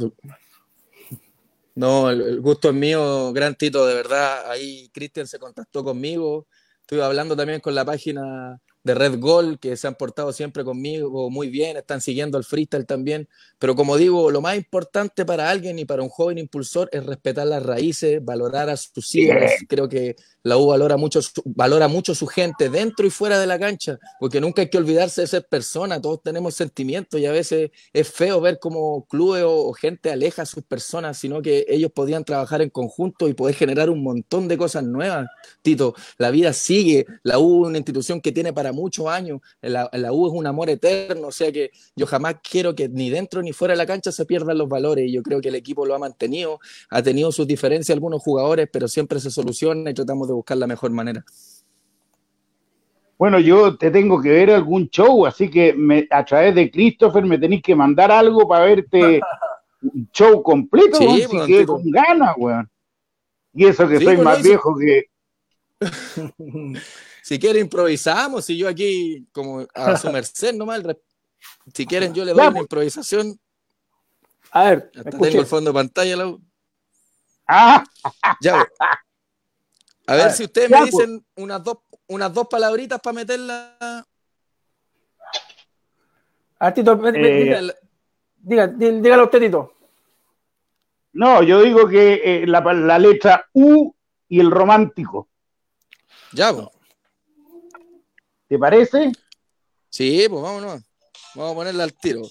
[1.76, 4.50] No, el, el gusto es mío, gran Tito, de verdad.
[4.50, 6.48] Ahí Cristian se contactó conmigo.
[6.82, 11.30] Estuve hablando también con la página de Red Gold, que se han portado siempre conmigo
[11.30, 13.28] muy bien, están siguiendo el freestyle también.
[13.58, 17.48] Pero como digo, lo más importante para alguien y para un joven impulsor es respetar
[17.48, 19.52] las raíces, valorar a sus ídolos.
[19.68, 23.48] Creo que la U valora mucho, su- valora mucho su gente dentro y fuera de
[23.48, 27.32] la cancha, porque nunca hay que olvidarse de ser persona, todos tenemos sentimientos y a
[27.32, 31.66] veces es feo ver cómo clubes o, o gente aleja a sus personas, sino que
[31.68, 35.28] ellos podían trabajar en conjunto y poder generar un montón de cosas nuevas.
[35.64, 39.90] Tito, la vida sigue, la U es una institución que tiene para muchos años, la,
[39.94, 43.42] la U es un amor eterno, o sea que yo jamás quiero que ni dentro
[43.42, 45.86] ni fuera de la cancha se pierdan los valores y yo creo que el equipo
[45.86, 46.60] lo ha mantenido,
[46.90, 50.68] ha tenido sus diferencias algunos jugadores, pero siempre se soluciona y tratamos de buscar la
[50.68, 51.24] mejor manera.
[53.18, 57.24] Bueno, yo te tengo que ver algún show, así que me- a través de Christopher
[57.26, 59.22] me tenéis que mandar algo para verte
[59.82, 61.74] un show completo, Sí, weón, si quedé Tito.
[61.74, 62.70] con ganas, weón.
[63.54, 64.50] Y eso que Sí, soy pues, más hice.
[64.50, 65.04] viejo que...
[67.26, 70.84] Si quieren improvisamos, si yo aquí como a su merced nomás,
[71.74, 72.62] si quieren yo le doy Ya, una pues.
[72.66, 73.40] improvisación,
[74.52, 76.16] A ver, hasta tengo el fondo de pantalla.
[76.18, 76.38] la-
[77.48, 77.84] Ah,
[78.40, 78.54] Ya.
[78.54, 78.68] pues.
[80.08, 81.08] A ver ver, si ustedes ya, me pues.
[81.08, 81.78] dicen unas dos,
[82.10, 84.06] unas dos palabritas para meterla.
[86.60, 87.62] A Tito, me- Eh, diga,
[88.38, 89.74] diga- dí- dígalo usted, Tito.
[91.14, 93.92] no, yo digo que eh, la, la letra U
[94.30, 95.28] y el romántico,
[96.32, 96.68] Ya, pues.
[98.56, 99.12] ¿Te parece?
[99.90, 100.82] Sí, pues vámonos.
[101.36, 102.22] Vamos a ponerla al tiro.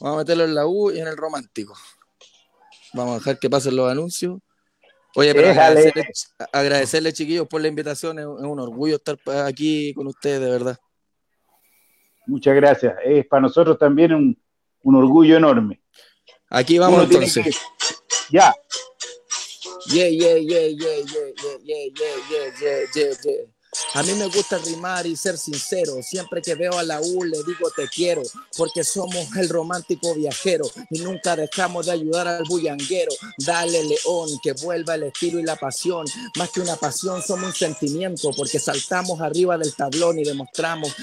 [0.00, 1.74] Vamos a meterlo en la U y en el romántico.
[2.92, 4.38] Vamos a dejar que pasen los anuncios.
[5.16, 6.04] Oye, pero agradecerle,
[6.52, 8.18] agradecerle, chiquillos, por la invitación.
[8.18, 10.78] Es, un orgullo estar aquí con ustedes, de verdad.
[12.26, 12.94] Muchas gracias.
[13.04, 14.40] Es para nosotros también un,
[14.82, 15.82] un orgullo enorme.
[16.48, 17.44] Aquí vamos Uno entonces.
[17.44, 18.54] que- Ya,
[19.88, 23.55] Yeah, yeah, yeah, yeah, yeah, yeah, yeah, yeah, yeah, yeah, yeah, yeah.
[23.94, 26.02] A mí me gusta rimar y ser sincero.
[26.02, 28.22] Siempre que veo a la U le digo te quiero,
[28.56, 33.12] porque somos el romántico viajero y nunca dejamos de ayudar al bullanguero.
[33.38, 36.06] Dale león, que vuelva el estilo y la pasión.
[36.36, 40.94] Más que una pasión, somos un sentimiento, porque saltamos arriba del tablón y demostramos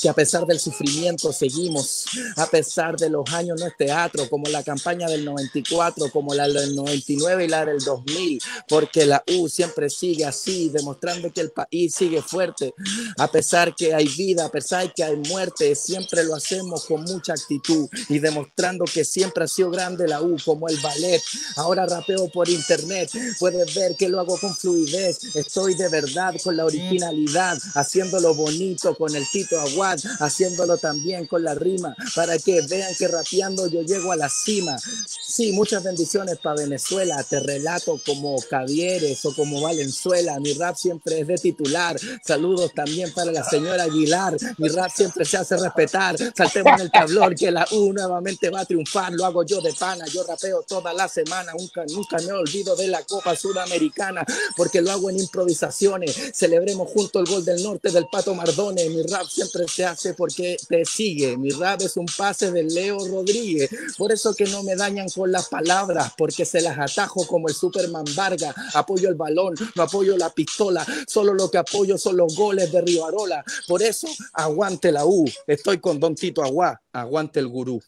[0.00, 2.06] que a pesar del sufrimiento seguimos.
[2.36, 6.48] A pesar de los años no es teatro, como la campaña del 94, como la
[6.48, 11.50] del 99 y la del 2000, porque la U siempre sigue así, demostrando que el
[11.50, 12.74] país sigue fuerte.
[13.18, 17.32] A pesar que hay vida, a pesar que hay muerte, siempre lo hacemos con mucha
[17.32, 21.22] actitud y demostrando que siempre ha sido grande la U, como el ballet.
[21.56, 25.36] Ahora rapeo por internet, puedes ver que lo hago con fluidez.
[25.36, 31.44] Estoy de verdad con la originalidad, haciéndolo bonito con el Tito Aguad, haciéndolo también con
[31.44, 34.76] la rima, para que vean que rapeando yo llego a la cima.
[34.78, 37.22] Sí, muchas bendiciones para Venezuela.
[37.22, 40.38] Te relato como Cavieres o como Valenzuela.
[40.40, 41.96] Mi rap siempre es de titular.
[42.24, 44.36] Saludos también para la señora Aguilar.
[44.58, 46.16] Mi rap siempre se hace respetar.
[46.34, 49.12] Saltemos en el tablón que la U nuevamente va a triunfar.
[49.12, 50.06] Lo hago yo de pana.
[50.06, 51.52] Yo rapeo toda la semana.
[51.58, 54.24] Nunca, nunca me olvido de la Copa Sudamericana
[54.56, 56.16] porque lo hago en improvisaciones.
[56.34, 58.88] Celebremos junto el gol del norte del Pato Mardone.
[58.88, 61.36] Mi rap siempre se hace porque te sigue.
[61.36, 63.70] Mi rap es un pase de Leo Rodríguez.
[63.96, 67.54] Por eso que no me dañan con las palabras, porque se las atajo como el
[67.54, 68.54] Superman Vargas.
[68.74, 70.86] Apoyo el balón, no apoyo la pistola.
[71.06, 73.44] Solo lo que apoyo son los goles de Rivarola.
[73.68, 75.24] Por eso, aguante la U.
[75.46, 76.80] Estoy con Don Tito Aguá.
[76.92, 77.80] Aguante el gurú.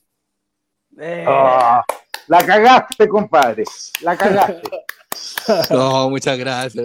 [0.99, 1.83] Eh, Ah,
[2.29, 3.65] la cagaste, compadre.
[4.03, 4.71] La cagaste.
[5.71, 6.83] No, muchas gracias.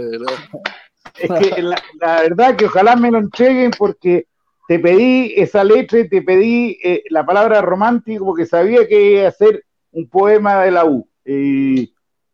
[1.17, 4.28] Es que la, la verdad que ojalá me lo entreguen porque
[4.67, 9.28] te pedí esa letra y te pedí eh, la palabra romántico porque sabía que iba
[9.28, 11.07] a ser un poema de la U.
[11.23, 11.88] Eh,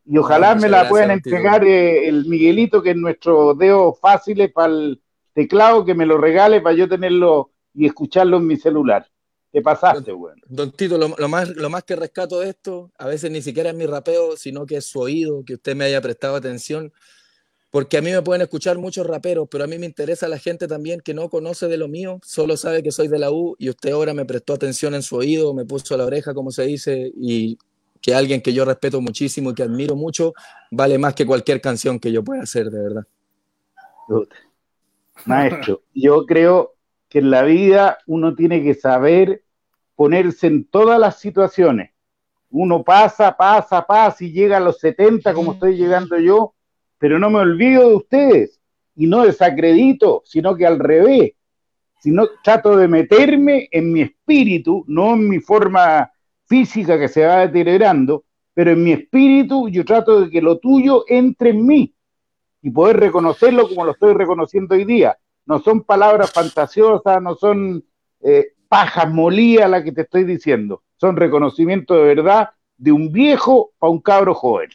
[0.05, 4.51] y ojalá me la puedan don entregar eh, el Miguelito, que es nuestro dedo fácil
[4.51, 5.01] para el
[5.33, 9.07] teclado, que me lo regale para yo tenerlo y escucharlo en mi celular.
[9.51, 10.41] Te pasaste, bueno.
[10.47, 13.69] Don Tito, lo, lo más, lo más que rescato de esto, a veces ni siquiera
[13.69, 16.91] es mi rapeo, sino que es su oído, que usted me haya prestado atención,
[17.69, 20.67] porque a mí me pueden escuchar muchos raperos, pero a mí me interesa la gente
[20.67, 23.69] también que no conoce de lo mío, solo sabe que soy de la U y
[23.69, 26.63] usted ahora me prestó atención en su oído, me puso a la oreja, como se
[26.63, 27.57] dice, y
[28.03, 30.33] que alguien que yo respeto muchísimo y que admiro mucho,
[30.69, 33.07] vale más que cualquier canción que yo pueda hacer, de verdad.
[35.25, 36.75] Maestro, yo creo
[37.07, 39.45] que en la vida uno tiene que saber
[39.95, 41.91] ponerse en todas las situaciones.
[42.49, 46.55] Uno pasa, pasa, pasa y llega a los 70 como estoy llegando yo,
[46.97, 48.59] pero no me olvido de ustedes
[48.97, 51.31] y no desacredito, sino que al revés,
[52.01, 56.12] sino trato de meterme en mi espíritu, no en mi forma
[56.45, 61.05] física que se va deteriorando, pero en mi espíritu yo trato de que lo tuyo
[61.07, 61.93] entre en mí
[62.61, 65.17] y poder reconocerlo como lo estoy reconociendo hoy día.
[65.45, 67.83] No son palabras fantasiosas, no son
[68.21, 73.73] eh, pajas molías las que te estoy diciendo, son reconocimiento de verdad de un viejo
[73.77, 74.69] para un cabro joven.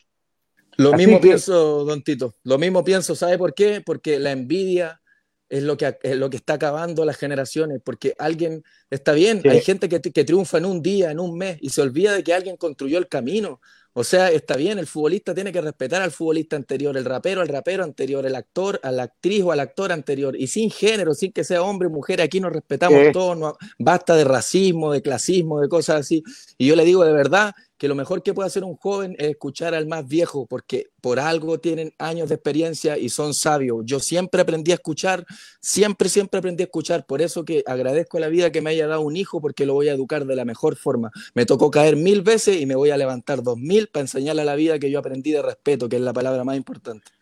[0.76, 3.82] Lo mismo pienso, don Tito, lo mismo pienso, ¿sabe por qué?
[3.84, 5.00] Porque la envidia
[5.48, 9.60] es lo que, es lo que está acabando las generaciones, porque alguien, está bien, hay
[9.60, 12.34] gente que, que, triunfa en un día, en un mes, y se olvida de que
[12.34, 13.60] alguien construyó el camino.
[13.94, 17.48] O sea, está bien, el futbolista tiene que respetar al futbolista anterior, el rapero al
[17.48, 21.32] rapero anterior, el actor a la actriz o al actor anterior, y sin género, sin
[21.32, 25.60] que sea hombre o mujer, aquí nos respetamos todos, no, basta de racismo, de clasismo,
[25.60, 26.22] de cosas así.
[26.56, 29.30] Y yo le digo de verdad que lo mejor que puede hacer un joven es
[29.30, 33.82] escuchar al más viejo, porque por algo tienen años de experiencia y son sabios.
[33.84, 35.24] Yo siempre aprendí a escuchar,
[35.60, 37.06] siempre, siempre aprendí a escuchar.
[37.06, 39.74] Por eso que agradezco a la vida que me haya dado un hijo, porque lo
[39.74, 41.12] voy a educar de la mejor forma.
[41.34, 44.46] Me tocó caer mil veces y me voy a levantar dos mil para enseñarle a
[44.46, 47.12] la vida que yo aprendí de respeto, que es la palabra más importante.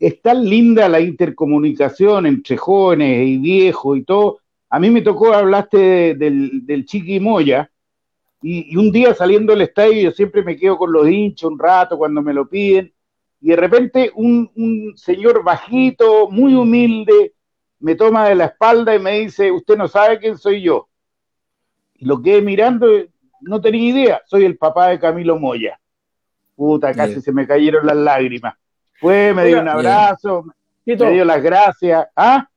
[0.00, 4.40] Es tan linda la intercomunicación entre jóvenes y viejos y todo.
[4.68, 7.70] A mí me tocó, hablaste del, del Chiqui Moya,
[8.42, 11.96] y, un día saliendo del estadio, yo siempre me quedo con los hinchas un rato
[11.98, 12.92] cuando me lo piden,
[13.40, 17.34] y de repente un, un señor bajito, muy humilde,
[17.78, 20.88] me toma de la espalda y me dice, usted no sabe quién soy yo.
[21.94, 22.86] Y lo quedé mirando,
[23.40, 25.78] no tenía idea, soy el papá de Camilo Moya.
[26.54, 28.54] Puta, casi se me cayeron las lágrimas.
[28.98, 30.46] Fue, me dio un abrazo,
[30.86, 32.06] me dio las gracias.
[32.16, 32.48] ¿Ah?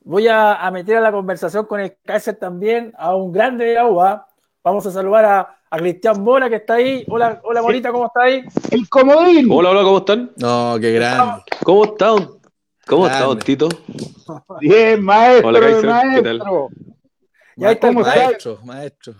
[0.00, 3.78] Voy a, a, meter a la conversación con el Kaiser también a un grande de
[3.78, 4.26] agua,
[4.64, 7.04] Vamos a saludar a, a Cristian Mora que está ahí.
[7.08, 8.44] Hola, hola Morita, ¿cómo está ahí?
[8.70, 9.48] El comodín.
[9.50, 10.30] Hola, hola, ¿cómo están?
[10.36, 11.42] No, qué grande.
[11.64, 12.28] ¿Cómo están?
[12.86, 13.68] ¿Cómo está, Tito?
[14.60, 15.48] Bien, maestro.
[15.48, 16.22] Hola, Kaiser, maestro.
[16.22, 16.42] ¿qué tal?
[17.56, 19.14] Ya está el maestro, maestro.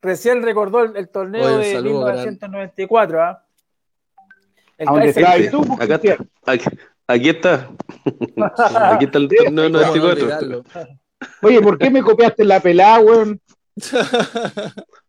[0.00, 3.44] Recién recordó el, el torneo Oye, de saludo 1994, ¿ah?
[4.78, 6.00] ¿Y tú, Acá,
[6.46, 6.64] aquí,
[7.06, 7.70] aquí está.
[8.94, 10.22] Aquí está el torneo ¿Cómo no 94.
[10.24, 10.64] olvidarlo?
[11.42, 13.40] Oye, ¿por qué me copiaste la pelada, weón?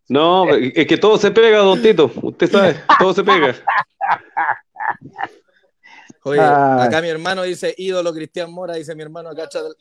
[0.10, 2.12] No, es que todo se pega, don Tito.
[2.22, 3.56] Usted sabe, todo se pega.
[6.26, 6.88] Oye, Ay.
[6.88, 9.48] acá mi hermano dice ídolo Cristian Mora, dice mi hermano acá.
[9.50, 9.76] chaval.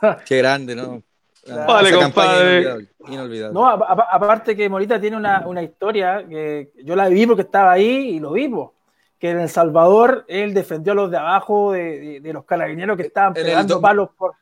[0.26, 1.02] Qué grande, ¿no?
[1.46, 2.60] Vale, Esa compadre.
[2.60, 2.88] Inolvidable.
[3.08, 3.54] inolvidable.
[3.54, 8.10] No, aparte que Morita tiene una, una historia que yo la viví porque estaba ahí
[8.16, 8.74] y lo vivo.
[9.18, 12.96] Que en El Salvador él defendió a los de abajo de, de- de los carabineros
[12.96, 14.34] que estaban En el pegando palos por.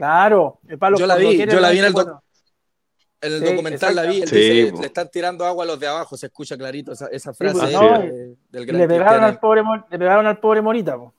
[0.00, 2.22] Claro, el palo Yo la vi, yo la vi en el bueno.
[3.20, 5.78] En el Sí, documental la vi, él Sí, dice, le están tirando agua a los
[5.78, 8.88] de abajo, se escucha clarito esa, esa pues, frase no, de- del Y gran le
[8.88, 10.96] pegaron, al pobre, le pegaron al pobre Morita.
[10.96, 11.12] po.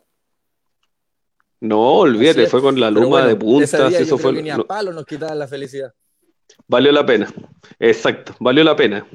[1.60, 3.94] No, olvídate, fue con la luma bueno, de puntas.
[3.94, 4.34] Eso fue.
[4.34, 5.94] que ni a no, palos nos quitaban la felicidad.
[6.68, 7.32] valió la pena.
[7.78, 9.06] Exacto, valió la pena.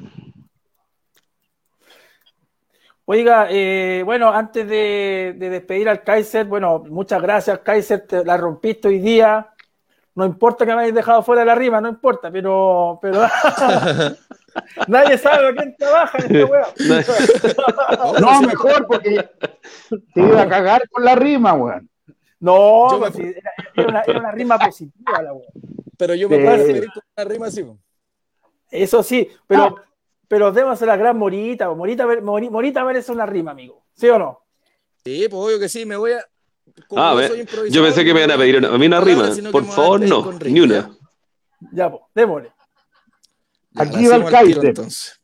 [3.03, 8.37] Oiga, eh, bueno, antes de, de despedir al Kaiser, bueno, muchas gracias, Kaiser, te la
[8.37, 9.49] rompiste hoy día.
[10.17, 13.21] No importa que me hayas dejado fuera de la rima, no importa, pero, pero
[14.87, 16.67] nadie sabe a quién trabaja en esta wea.
[18.19, 19.29] No, mejor, porque
[20.13, 21.87] te iba a cagar con la rima, weón.
[22.39, 25.49] No, me- pues, era, era una, era una rima positiva la wea.
[25.97, 26.43] Pero yo me Sí.
[26.43, 26.63] puedo
[26.93, 27.63] con una rima así.
[27.63, 27.77] po.
[28.71, 29.75] Eso sí, pero,
[30.27, 31.69] pero demos a la gran Morita.
[31.73, 33.83] Morita, Mori- Morita merece una rima, amigo.
[33.93, 34.41] ¿Sí o no?
[35.03, 36.25] Sí, pues obvio que sí, me voy a.
[36.87, 38.85] como Ah, yo ve, soy yo pensé que me iban a pedir una- a mí
[38.85, 39.29] una rima.
[39.51, 40.95] Por favor, no, ni una.
[41.71, 42.51] Ya, pues, démosle.
[43.71, 44.65] Ya, Aquí va el tiro, Kaiser.
[44.65, 45.21] entonces.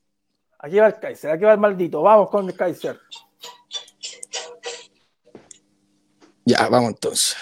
[0.59, 2.01] Aquí va el Kaiser, aquí va el maldito.
[2.01, 2.99] Vamos con el Kaiser.
[6.45, 7.35] Ya, vamos entonces.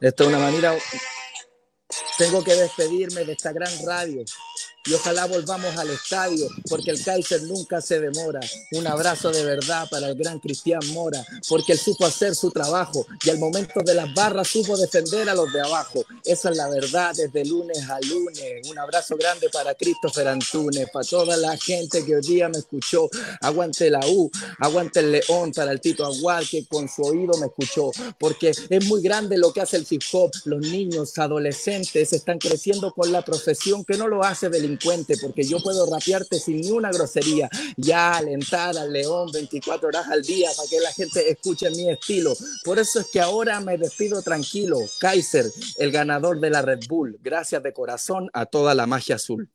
[0.00, 0.74] Esta es una manera.
[2.18, 4.24] Tengo que despedirme de esta gran radio.
[4.88, 8.40] Y ojalá volvamos al estadio, porque el Kaiser nunca se demora.
[8.72, 13.06] Un abrazo de verdad para el gran Cristian Mora, porque él supo hacer su trabajo
[13.22, 16.04] y al momento de las barras supo defender a los de abajo.
[16.24, 18.66] Esa es la verdad desde lunes a lunes.
[18.70, 23.10] Un abrazo grande para Christopher Antunes, para toda la gente que hoy día me escuchó.
[23.42, 27.46] Aguante la U, aguante el León para el Tito Aguad que con su oído me
[27.46, 29.98] escuchó, porque es muy grande lo que hace el hip.
[30.44, 35.44] Los niños, adolescentes están creciendo con la profesión que no lo hace delincuente, delincuente, porque
[35.44, 37.48] yo puedo rapearte sin ni una grosería.
[37.76, 42.32] Ya alentar al león 24 horas al día para que la gente escuche mi estilo.
[42.64, 44.78] Por eso es que ahora me despido tranquilo.
[45.00, 45.46] Kaiser,
[45.78, 47.18] el ganador de la Red Bull.
[47.20, 49.48] Gracias de corazón a toda la magia azul.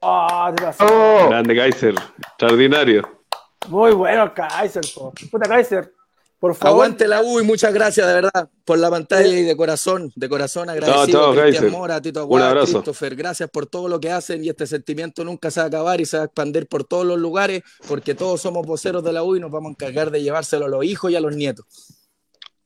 [0.00, 0.84] Ah, pasó.
[0.86, 3.24] Oh, Grande Kaiser, extraordinario.
[3.68, 4.84] Muy bueno, Kaiser.
[4.94, 5.12] po.
[5.30, 5.92] Puta Kaiser.
[6.38, 6.74] Por favor.
[6.84, 10.28] Aguante la U y muchas gracias de verdad por la pantalla y de corazón, de
[10.28, 11.06] corazón agradecido.
[11.20, 11.70] chao, Cristian Kaiser.
[11.70, 12.72] Mora, Tito Un Aguad, abrazo.
[12.74, 16.00] Christopher, gracias por todo lo que hacen y este sentimiento nunca se va a acabar
[16.00, 19.24] y se va a expandir por todos los lugares porque todos somos voceros de la
[19.24, 21.66] U y nos vamos a encargar de llevárselo a los hijos y a los nietos.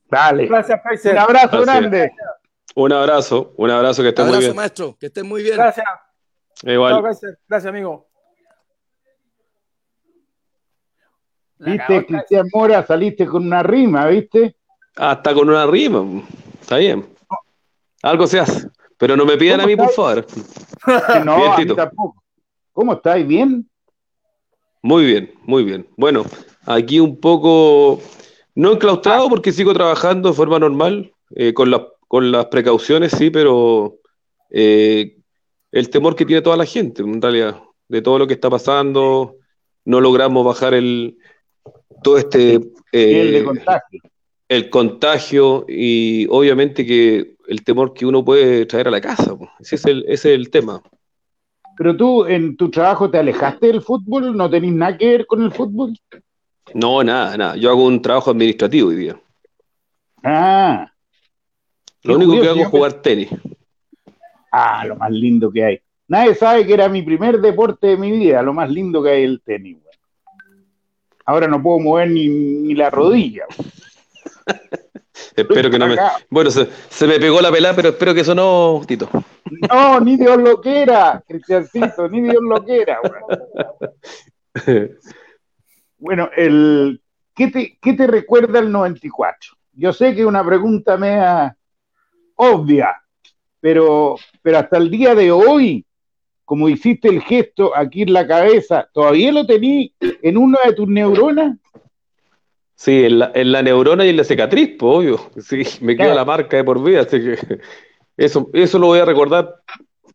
[0.09, 0.45] dale.
[0.45, 1.13] Gracias, Kaiser.
[1.13, 2.11] Un abrazo grande.
[2.75, 4.55] Un abrazo, un abrazo que esté muy Abrazo bien.
[4.55, 5.55] maestro, que estén muy bien.
[5.55, 5.85] Gracias.
[6.61, 7.01] Igual.
[7.47, 8.07] Gracias, amigo.
[11.65, 14.55] Viste, Cristian Mora, saliste con una rima, ¿viste?
[14.95, 16.03] Hasta con una rima.
[16.61, 17.05] Está bien.
[18.01, 18.67] Algo se hace.
[18.97, 20.25] Pero no me pidan a mí, por favor.
[21.25, 21.75] No, Bien, a mí Tito.
[21.75, 22.23] tampoco.
[22.71, 23.25] ¿Cómo estáis?
[23.27, 23.69] ¿Bien?
[24.81, 25.87] Muy bien, muy bien.
[25.95, 26.25] Bueno,
[26.65, 28.01] aquí un poco,
[28.55, 33.29] no enclaustrado porque sigo trabajando de forma normal, eh, con, las- con las precauciones, sí,
[33.29, 33.95] pero
[34.49, 35.17] eh,
[35.71, 39.35] el temor que tiene toda la gente, en realidad, de todo lo que está pasando,
[39.85, 41.17] no logramos bajar el
[42.03, 44.01] todo este de eh, contagio.
[44.49, 49.49] el contagio y obviamente que el temor que uno puede traer a la casa, pues.
[49.59, 50.81] ese es el, ese es el tema.
[51.75, 55.41] Pero tú en tu trabajo te alejaste del fútbol, no tenés nada que ver con
[55.41, 55.97] el fútbol.
[56.73, 57.55] No, nada, nada.
[57.55, 59.19] Yo hago un trabajo administrativo hoy día.
[60.23, 60.91] Ah,
[62.03, 63.29] Lo único que hago es jugar tenis.
[64.51, 65.79] ah, lo más lindo que hay.
[66.07, 69.23] Nadie sabe que era mi primer deporte de mi vida, lo más lindo que hay
[69.23, 69.77] el tenis.
[71.25, 73.45] Ahora no puedo mover ni, ni la rodilla.
[75.35, 75.95] Espero que no me.
[76.29, 79.09] Bueno, se, se me pegó la pelada, pero espero que eso no, Tito.
[79.69, 82.99] No, ni Dios lo quiera, Cristiancito, ni Dios lo quiera.
[85.97, 87.01] Bueno, el,
[87.33, 89.53] ¿qué, te, ¿qué te recuerda el 94?
[89.71, 91.55] Yo sé que es una pregunta media
[92.35, 93.01] obvia,
[93.61, 95.85] pero, pero hasta el día de hoy,
[96.45, 100.87] como hiciste el gesto aquí en la cabeza, ¿todavía lo tení en una de tus
[100.87, 101.57] neuronas?
[102.75, 105.19] Sí, en la, en la neurona y en la cicatriz, pues, obvio.
[105.41, 106.15] Sí, me queda Claro.
[106.19, 107.37] la marca de por vida, así que
[108.17, 109.55] eso, eso lo voy a recordar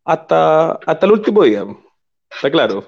[0.05, 1.65] hasta, hasta el último día.
[2.31, 2.85] Está claro.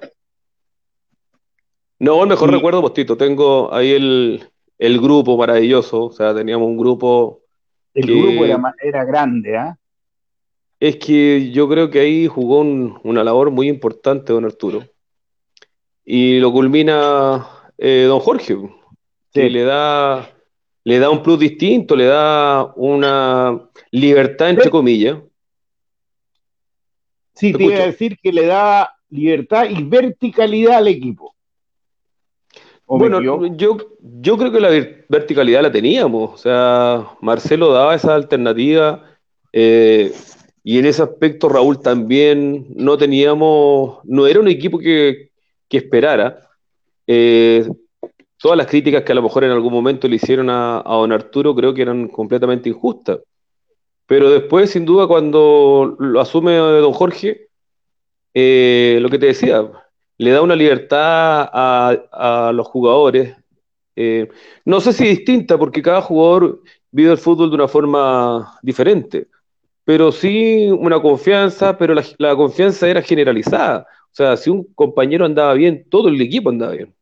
[1.98, 4.44] No, el mejor recuerdo, pues, Tito, tengo ahí el,
[4.78, 6.04] el grupo maravilloso.
[6.06, 7.40] O sea, teníamos un grupo.
[7.94, 8.44] El que- grupo
[8.82, 9.76] era grande, ¿ah?
[10.80, 14.82] Es que yo creo que ahí jugó un- una labor muy importante don Arturo.
[16.04, 17.46] Y lo culmina
[17.82, 18.56] eh, don Jorge,
[19.32, 19.50] que Sí.
[19.50, 20.30] le da,
[20.84, 25.18] le da un plus distinto, le da una libertad, entre comillas.
[27.34, 31.34] Sí, Te iba a decir que le daba libertad y verticalidad al equipo.
[32.86, 33.22] ¿O me Bueno,
[33.56, 36.32] yo, yo creo que la ver- verticalidad la teníamos.
[36.34, 39.04] O sea, Marcelo daba esa alternativa.
[39.52, 40.12] eh,
[40.70, 45.32] y en ese aspecto Raúl también no teníamos, no era un equipo que,
[45.68, 46.48] que esperara.
[47.08, 47.68] Eh,
[48.38, 51.56] todas las críticas que a lo mejor en algún momento le hicieron a, don Arturo
[51.56, 53.18] creo que eran completamente injustas.
[54.06, 57.48] Pero después, sin duda, cuando lo asume don Jorge,
[58.32, 59.68] eh, lo que te decía,
[60.18, 63.34] le da una libertad a, a los jugadores.
[63.96, 64.28] eh,
[64.64, 66.62] no sé si distinta, porque cada jugador
[66.92, 69.26] vive el fútbol de una forma diferente,
[69.90, 73.88] pero sí una confianza, pero la, la confianza era generalizada.
[74.04, 76.94] O sea, si un compañero andaba bien, todo el equipo andaba bien.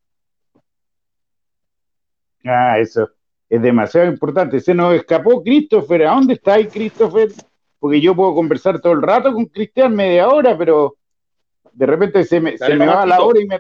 [2.46, 3.10] Ah, eso
[3.46, 4.58] es demasiado importante.
[4.58, 6.06] Se nos escapó Christopher.
[6.06, 7.28] ¿A dónde está ahí, Christopher?
[7.78, 10.96] Porque yo puedo conversar todo el rato con Cristian media hora, pero
[11.70, 13.58] de repente se me, se me va la hora y me...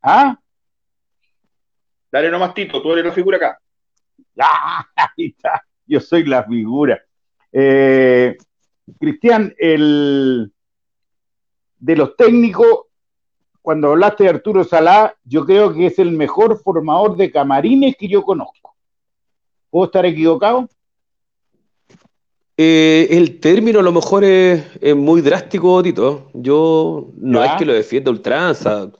[0.00, 0.38] ¿Ah?
[2.12, 3.58] Dale nomás, Tito, tú eres la figura acá.
[4.38, 5.60] Ah, ahí está.
[5.86, 7.02] Yo soy la figura.
[7.52, 8.36] Eh,
[8.98, 10.52] Cristian, el
[11.78, 12.86] de los técnicos,
[13.62, 18.08] cuando hablaste de Arturo Salá, yo creo que es el mejor formador de camarines que
[18.08, 18.74] yo conozco.
[19.70, 20.68] ¿Puedo estar equivocado?
[22.56, 26.30] Eh, el término a lo mejor es, es muy drástico, Tito.
[26.34, 27.52] Yo no Ya.
[27.52, 28.90] es que lo defienda ultranza.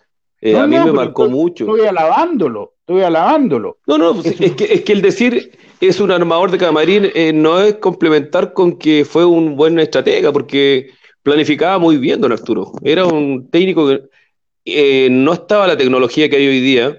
[0.41, 1.65] Eh, No, a mí no, me marcó estoy- mucho.
[1.65, 3.79] Estoy alabándolo, estoy alabándolo.
[3.87, 5.59] No, no, pues, Es es que, es que el decir
[5.89, 10.33] es un armador de camarín eh, no es complementar con que fue un buen estratega,
[10.33, 10.91] porque
[11.23, 12.73] planificaba muy bien, don Arturo.
[12.83, 14.03] Era un técnico que
[14.65, 16.97] eh, no estaba la tecnología que hay hoy día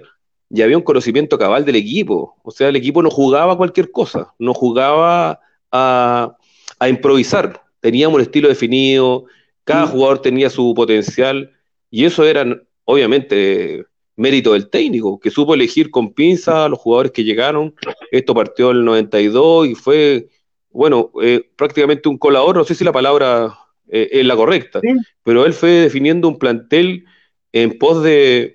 [0.50, 2.36] y había un conocimiento cabal del equipo.
[2.42, 6.36] O sea, el equipo no jugaba a cualquier cosa, no jugaba a,
[6.78, 7.62] a improvisar.
[7.80, 9.26] Teníamos un estilo definido,
[9.64, 11.52] cada jugador tenía su potencial
[11.90, 12.44] y eso era
[12.84, 17.74] obviamente mérito del técnico, que supo elegir con pinza a los jugadores que llegaron.
[18.10, 20.28] Esto partió el 92 y fue,
[20.70, 23.58] bueno, eh, prácticamente un colador, no sé si la palabra
[23.88, 24.80] eh, es la correcta,
[25.22, 27.04] pero él fue definiendo un plantel
[27.52, 28.52] en pos de,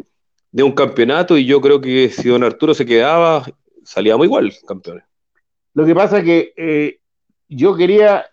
[0.52, 3.46] de un campeonato y yo creo que si don Arturo se quedaba,
[3.84, 5.04] salíamos igual campeones.
[5.74, 7.00] Lo que pasa es que eh,
[7.48, 8.26] yo quería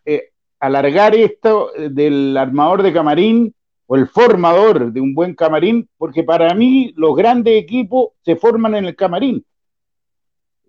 [0.59, 3.55] alargar esto del armador de camarín
[3.87, 8.75] o el formador de un buen camarín, porque para mí los grandes equipos se forman
[8.77, 9.45] en el camarín.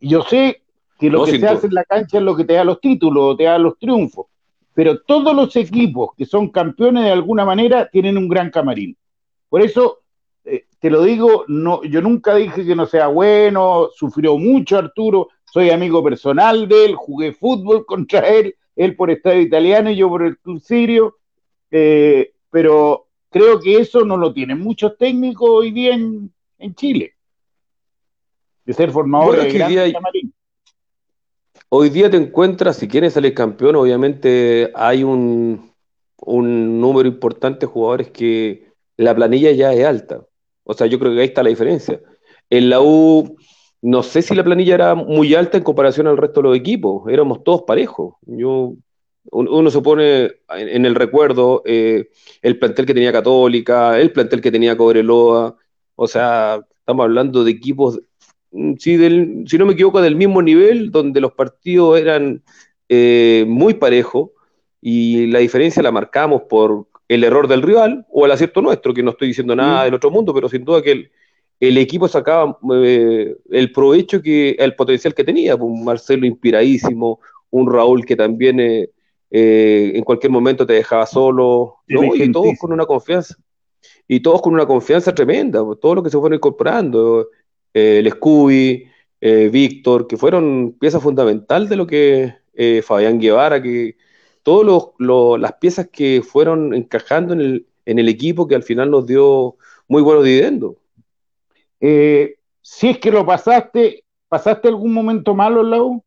[0.01, 0.61] Yo sé
[0.99, 1.51] que lo No, que se duda.
[1.51, 4.28] hace en la cancha es lo que te da los títulos, te da los triunfos,
[4.74, 8.97] pero todos los equipos que son campeones de alguna manera tienen un gran camarín.
[9.49, 9.99] Por eso,
[10.43, 15.30] eh, te lo digo, no, yo nunca dije que no sea bueno, sufrió mucho Arturo,
[15.45, 20.09] soy amigo personal de él, jugué fútbol contra él, él por Estadio Italiano y yo
[20.09, 21.16] por el Club Sirio,
[21.72, 23.04] eh, pero
[23.36, 27.15] creo que eso no lo tienen muchos técnicos hoy día en, en Chile,
[28.63, 30.31] de ser formador Bueno, de grandes día hay-.
[31.67, 35.69] Hoy día te encuentras, si quieres salir campeón, obviamente hay un,
[36.17, 40.25] un número importante de jugadores que la planilla ya es alta.
[40.63, 41.99] O sea, yo creo que ahí está la diferencia.
[42.49, 43.36] En la U,
[43.81, 47.03] no sé si la planilla era muy alta en comparación al resto de los equipos,
[47.11, 48.15] éramos todos parejos.
[48.21, 48.75] Yo,
[49.32, 52.09] uno se pone en, el recuerdo eh,
[52.41, 55.57] el plantel que tenía Católica, el plantel que tenía Cobreloa,
[55.95, 57.99] o sea, estamos hablando de equipos
[58.51, 62.43] mm, si, del, si no me equivoco, del mismo nivel, donde los partidos eran
[62.89, 64.30] eh, muy parejos
[64.82, 69.03] y la diferencia la marcamos por el error del rival o el acierto nuestro, que
[69.03, 71.11] no estoy diciendo nada del otro mundo, pero sin duda que el,
[71.59, 77.19] el equipo sacaba eh, el provecho que el potencial que tenía, un Marcelo inspiradísimo,
[77.49, 78.59] un Raúl que también
[79.30, 82.15] eh, en cualquier momento te dejaba solo, ¿no?
[82.15, 83.36] y todos con una confianza,
[84.07, 87.30] y todos con una confianza tremenda, pues, todo lo que se fueron incorporando,
[87.73, 88.88] eh, el Scooby,
[89.21, 92.34] eh, Víctor, que fueron piezas fundamentales de lo que
[92.84, 93.97] Fabián Guevara, que
[94.41, 94.93] todas
[95.39, 99.57] las piezas que fueron encajando en el, en el equipo que al final nos dio
[99.89, 100.76] muy buenos dividendos.
[102.61, 106.03] Si es que lo pasaste, ¿pasaste algún momento malo en la U?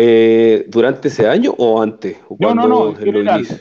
[0.00, 2.18] Eh, ¿Durante ese año o antes?
[2.28, 3.60] ¿O No, no, cuando no, en en los general, inicios?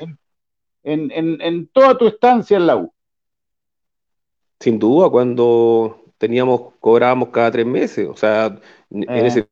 [0.83, 2.93] en, en, en toda tu estancia en la U.
[4.59, 8.59] Sin duda, cuando teníamos, cobrábamos cada tres meses, o sea,
[8.89, 9.27] en Eh.
[9.27, 9.47] ese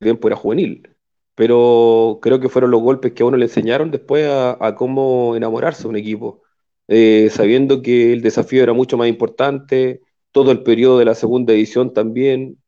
[0.00, 0.96] tiempo era juvenil,
[1.34, 5.36] pero creo que fueron los golpes que a uno le enseñaron después a, a cómo
[5.36, 6.42] enamorarse de un equipo,
[6.88, 10.00] Eh, sabiendo que el desafío era mucho más importante,
[10.32, 12.58] todo el periodo de la segunda edición también,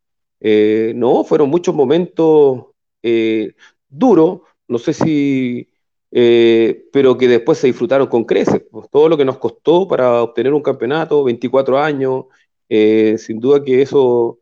[0.40, 2.66] Eh, no, fueron muchos momentos
[3.02, 3.54] eh,
[3.88, 5.68] duros, no sé si,
[6.10, 10.22] eh, pero que después se disfrutaron con creces, pues, todo lo que nos costó para
[10.22, 12.26] obtener un campeonato, 24 años,
[12.68, 14.38] eh, sin duda que eso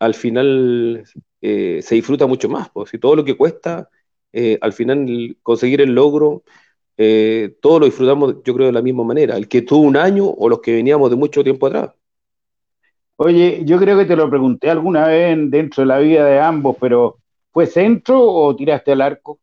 [0.00, 1.04] al final
[1.42, 3.88] se disfruta mucho más, pues, todo lo que cuesta,
[4.60, 6.42] al final conseguir el logro,
[7.60, 10.48] todos lo disfrutamos yo creo de la misma manera, el que tuvo un año o
[10.48, 11.90] los que veníamos de mucho tiempo atrás.
[13.16, 16.40] Oye, yo creo que te lo pregunté alguna vez en- dentro de la vida de
[16.40, 17.19] ambos, pero
[17.52, 19.38] ¿fue centro o tiraste al arco?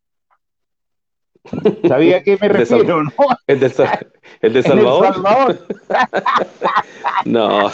[1.88, 3.12] ¿Sabía a qué me refiero, no?
[3.48, 4.00] ¿El de, Sa-
[4.42, 5.14] el de En El Salvador?
[5.14, 5.58] Salvador.
[7.26, 7.70] No.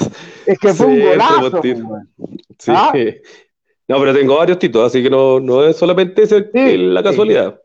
[0.46, 1.62] Es que fue un golazo.
[2.60, 2.72] Sí.
[2.72, 2.94] ¿Ah?
[3.88, 7.60] No, pero tengo varios títulos, así que no, no es solamente ese, la casualidad.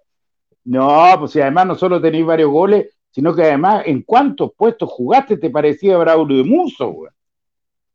[0.65, 4.91] No, pues si además no solo tenéis varios goles, sino que además en cuántos puestos
[4.91, 7.11] jugaste te parecía Braulio de Muso, güey.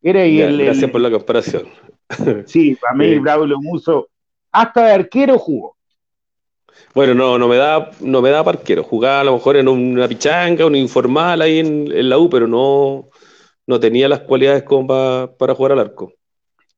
[0.01, 1.67] Era el, gracias por la comparación.
[2.45, 3.19] Sí, para mí.
[3.19, 4.09] Braulio Muso,
[4.53, 5.75] hasta de arquero jugó.
[6.95, 8.83] Bueno, no, no me da, no me da parquero.
[8.83, 12.47] Jugaba a lo mejor en una pichanga, un informal ahí en, en la U, pero
[12.47, 13.09] no,
[13.67, 16.13] no tenía las cualidades como pa- para jugar al arco.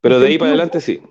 [0.01, 1.01] Pero de ahí para adelante sí.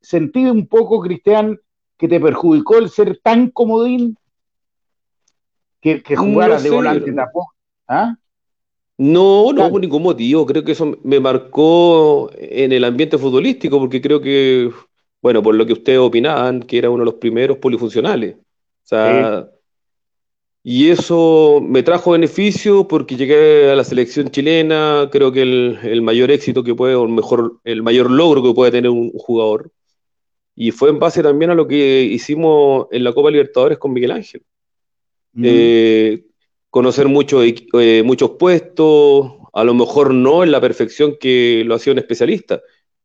[0.00, 1.58] Sentí un poco, Cristian,
[1.98, 4.16] que te perjudicó el ser tan comodín
[5.80, 7.52] que, que jugaras No de volante tampoco.
[7.88, 8.16] ¿Ah?
[8.96, 10.44] No, no por ningún motivo.
[10.46, 14.70] Creo que eso me marcó en el ambiente futbolístico, porque creo que,
[15.20, 18.36] bueno, por lo que ustedes opinaban, que era uno de los primeros polifuncionales.
[18.36, 19.48] O sea,
[20.62, 25.08] y eso me trajo beneficio porque llegué a la selección chilena.
[25.10, 28.72] Creo que el, el mayor éxito que puede, o mejor, el mayor logro que puede
[28.72, 29.70] tener un jugador.
[30.54, 34.10] Y fue en base también a lo que hicimos en la Copa Libertadores con Miguel
[34.10, 34.42] Ángel.
[35.40, 36.24] Eh,
[36.68, 41.92] conocer mucho, eh, muchos puestos, a lo mejor no en la perfección que lo hacía
[41.92, 42.60] un especialista,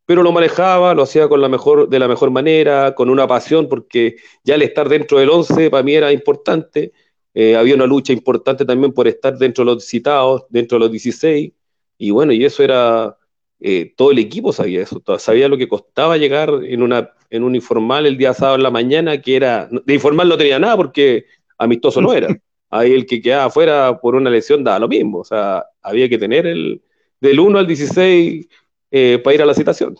[0.06, 3.70] pero lo manejaba, lo hacía con la mejor, de la mejor manera, con una pasión,
[3.70, 6.92] porque ya el estar dentro del 11 para mí era importante,
[7.34, 10.92] eh, había una lucha importante también por estar dentro de los citados, dentro de los
[10.92, 11.52] 16,
[11.98, 13.18] y bueno, y eso era,
[13.60, 17.56] eh, todo el equipo sabía eso, sabía lo que costaba llegar en, una, en un
[17.56, 21.26] informal el día sábado en la mañana, que era, de informal no tenía nada porque
[21.58, 22.28] amistoso no era.
[22.70, 26.18] Ahí el que quedaba afuera por una lesión daba lo mismo, o sea, había que
[26.18, 26.82] tener el
[27.22, 28.48] del 1 al 16
[28.94, 29.98] eh, para ir a la citación.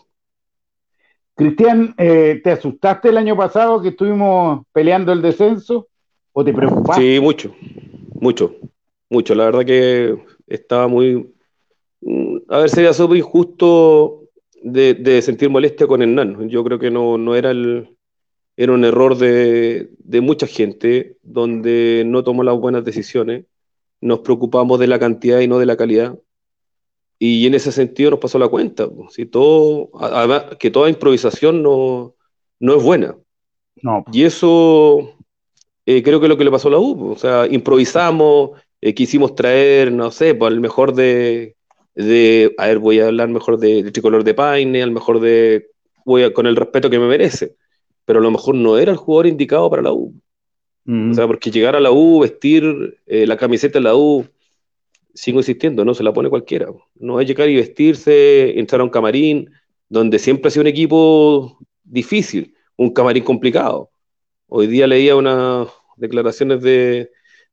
[1.34, 5.88] Cristian, eh, ¿te asustaste el año pasado que estuvimos peleando el descenso
[6.32, 7.02] o te preocupaste?
[7.02, 7.54] Sí, mucho,
[8.14, 8.54] mucho,
[9.10, 9.34] mucho.
[9.34, 10.16] La verdad que
[10.46, 11.34] estaba muy,
[12.04, 14.28] Mm, a ver, sería súper injusto
[14.62, 16.48] de, sentir molestia con Hernán.
[16.50, 17.96] Yo creo que no, no era el,
[18.56, 19.88] era un error de,
[20.22, 23.46] mucha gente donde no tomó las buenas decisiones.
[24.00, 26.18] Nos preocupamos de la cantidad y no de la calidad.
[27.18, 28.88] Y en ese sentido nos pasó la cuenta.
[29.10, 32.14] Si todo, además, que toda improvisación no,
[32.60, 33.16] no es buena.
[33.82, 34.04] No.
[34.12, 35.14] Y eso
[35.86, 37.12] eh, creo que es lo que le pasó a la U.
[37.12, 38.50] O sea, improvisamos,
[38.80, 41.56] eh, quisimos traer, no sé, pues, el mejor de,
[41.94, 45.68] de, a ver, voy a hablar mejor de, tricolor de Paine, al mejor de,
[46.04, 47.54] voy con el respeto que me merece,
[48.04, 50.14] pero a lo mejor no era el jugador indicado para la U.
[50.84, 51.12] Mm.
[51.12, 54.26] O sea, porque llegar a la U, vestir eh, la camiseta de la U,
[55.14, 56.68] sigo insistiendo, no se la pone cualquiera.
[56.96, 59.50] No es llegar y vestirse, entrar a un camarín,
[59.88, 63.90] donde siempre ha sido un equipo difícil, un camarín complicado.
[64.48, 67.10] Hoy día leía unas declaraciones de,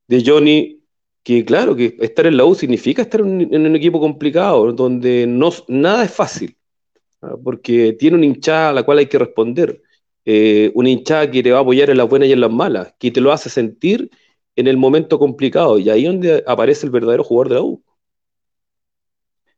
[0.08, 0.82] de Johnny
[1.22, 5.50] que claro, que estar en la U significa estar en, un equipo complicado, donde no,
[5.68, 6.56] nada es fácil,
[7.20, 7.36] ¿ah?
[7.42, 9.82] porque tiene una hinchada a la cual hay que responder,
[10.24, 12.94] eh, una hinchada que te va a apoyar en las buenas y en las malas,
[12.98, 14.10] que te lo hace sentir
[14.56, 17.82] en el momento complicado, y ahí es donde aparece el verdadero jugador de la U.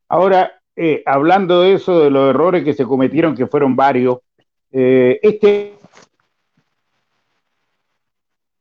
[0.09, 4.19] Ahora, eh, hablando de eso, de los errores que se cometieron, que fueron varios,
[4.71, 5.75] eh, este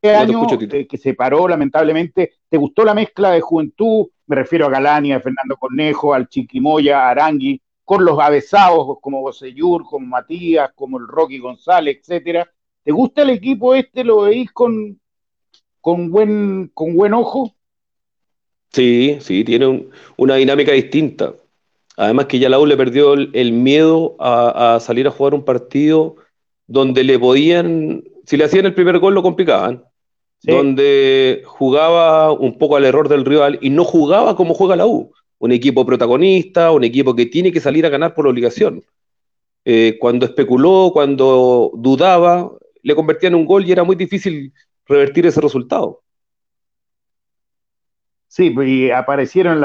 [0.03, 0.47] año
[0.89, 4.07] que se paró lamentablemente, ¿te gustó la mezcla de juventud?
[4.27, 9.21] Me refiero a Galania, a Fernando Cornejo, al Chiquimoya, a Arangui, con los avesados como
[9.21, 12.49] Boseyur, como Matías, como el Rocky González, etcétera.
[12.83, 14.03] ¿Te gusta el equipo este?
[14.03, 14.99] ¿Lo veis con,
[15.83, 17.53] con, buen, con buen ojo?
[18.71, 21.35] Sí, sí, tiene una dinámica distinta.
[21.97, 25.43] Además que ya la U le perdió el, miedo a, a, salir a jugar un
[25.43, 26.15] partido
[26.67, 29.83] donde le podían, si le hacían el primer gol lo complicaban,
[30.41, 35.11] donde jugaba un poco al error del rival y no jugaba como juega la U.
[35.37, 38.85] Un equipo protagonista, un equipo que tiene que salir a ganar por obligación.
[39.65, 42.49] Eh, cuando especuló, cuando dudaba,
[42.81, 44.53] le convertían en un gol y era muy difícil
[44.87, 46.01] revertir ese resultado.
[48.27, 49.63] Sí, pues, y aparecieron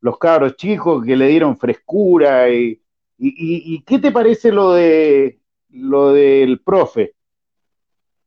[0.00, 2.50] los cabros chicos que le dieron frescura.
[2.50, 2.80] Y,
[3.18, 5.38] y, qué te parece lo de
[5.68, 7.14] lo del profe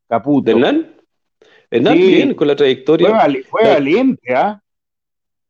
[0.07, 0.51] Caputo?
[0.51, 0.95] ¿Hernán?
[1.69, 3.09] Hernán bien, con la trayectoria.
[3.49, 4.61] Fue, valiente, ¿ah?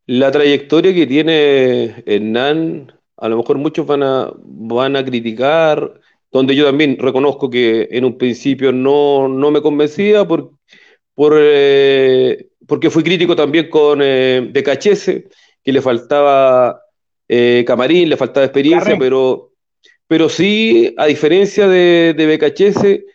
[0.05, 6.01] La trayectoria que tiene Hernán, a lo mejor muchos van a, van a criticar,
[6.33, 10.51] donde yo también reconozco que en un principio no, me convencía por,
[11.13, 15.29] por eh, porque fui crítico también con eh, De Cachese,
[15.63, 16.81] que le faltaba
[17.29, 19.51] eh, camarín, le faltaba experiencia, pero,
[20.07, 23.05] pero sí, a diferencia de, de Becachese,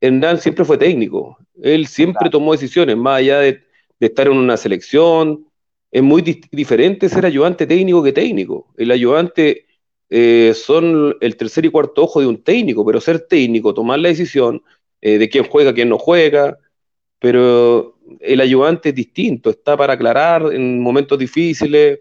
[0.00, 1.38] Hernán siempre fue técnico.
[1.62, 3.60] Él siempre tomó decisiones, más allá de,
[4.00, 5.46] estar en una selección.
[5.90, 8.66] Es muy diferente ser ayudante técnico que técnico.
[8.76, 9.67] El ayudante
[10.10, 14.08] eh, son el tercer y cuarto ojo de un técnico, pero ser técnico, tomar la
[14.08, 14.62] decisión
[15.00, 16.58] eh, de quién juega, quién no juega,
[17.18, 22.00] pero el ayudante es distinto, está para aclarar en momentos difíciles,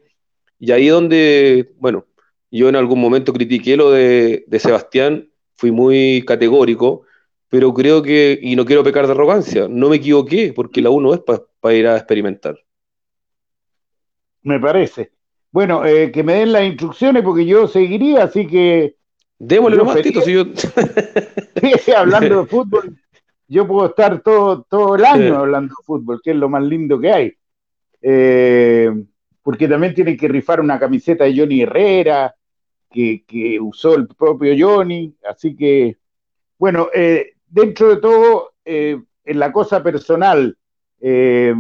[0.60, 2.06] y ahí donde, bueno,
[2.50, 7.04] yo en algún momento critiqué lo de, de Sebastián, fui muy categórico,
[7.50, 11.14] pero creo que, y no quiero pecar de arrogancia, no me equivoqué, porque la uno
[11.14, 11.22] es
[11.60, 12.58] para ir a experimentar.
[14.44, 15.12] Me parece.
[15.52, 18.96] Bueno, eh, que me den las instrucciones porque yo seguiría, así que...
[19.40, 20.44] Démosle nomás, Tito, si yo...
[21.98, 22.98] hablando de fútbol,
[23.48, 27.00] yo puedo estar todo, todo el año hablando de fútbol, que es lo más lindo
[27.00, 27.34] que hay.
[28.02, 28.92] Eh,
[29.44, 32.36] porque también tienen que rifar una camiseta de Johnny Herrera,
[32.90, 35.98] que, que usó el propio Johnny, así que,
[36.58, 40.58] bueno, eh, dentro de todo, eh, en la cosa personal,
[41.00, 41.54] eh,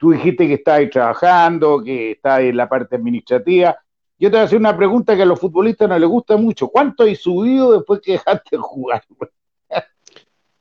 [0.00, 3.76] tú dijiste que estabas trabajando, que estabas en la parte administrativa.
[4.18, 6.68] Yo te voy a hacer una pregunta que a los futbolistas no les gusta mucho.
[6.68, 9.02] ¿Cuánto hay subido después que dejaste de jugar?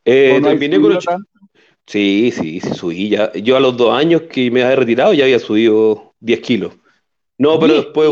[0.03, 0.41] Eh,
[1.85, 3.31] Sí, sí, sí, subí ya.
[3.33, 6.73] Yo a los dos años que me había retirado ya había subido 10 kilos.
[7.37, 8.09] No, pero después,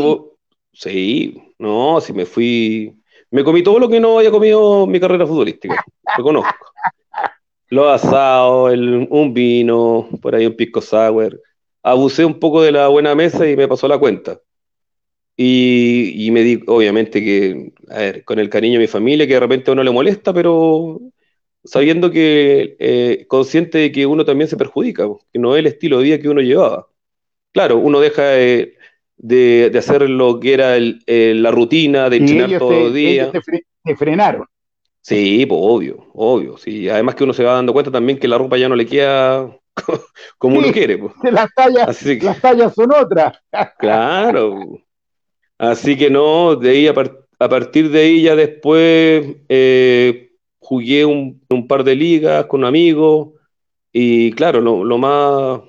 [0.72, 2.94] sí, no, si me fui,
[3.30, 5.84] me comí todo lo que no había comido mi carrera futbolística,
[6.16, 6.72] lo conozco.
[7.70, 11.40] Los asados, el- un vino, por ahí un pisco sour.
[11.82, 14.40] Abusé un poco de la buena mesa y me pasó la cuenta.
[15.36, 19.34] Y, y me di, obviamente que, a ver, con el cariño de mi familia, que
[19.34, 21.00] de repente a uno le molesta, pero
[21.64, 25.98] sabiendo que, eh, consciente de que uno también se perjudica, que no es el estilo
[25.98, 26.88] de vida que uno llevaba.
[27.52, 28.76] Claro, uno deja de,
[29.18, 31.02] de- de hacer lo que era el-
[31.42, 33.30] la rutina, de entrenar te, los días.
[33.30, 34.46] ellos te fre- te frenaron.
[35.02, 36.56] Sí, pues obvio, obvio.
[36.58, 38.86] Sí, además que uno se va dando cuenta también que la ropa ya no le
[38.86, 39.56] queda
[40.38, 41.12] como uno quiere, pues.
[41.32, 43.38] Las tallas, Así que, las tallas son otras.
[43.78, 44.60] claro.
[45.58, 51.04] Así que no, de ahí a, par- a partir de ahí ya después eh, jugué
[51.04, 53.30] un, un par de ligas con amigos
[53.92, 55.60] y claro, lo, lo más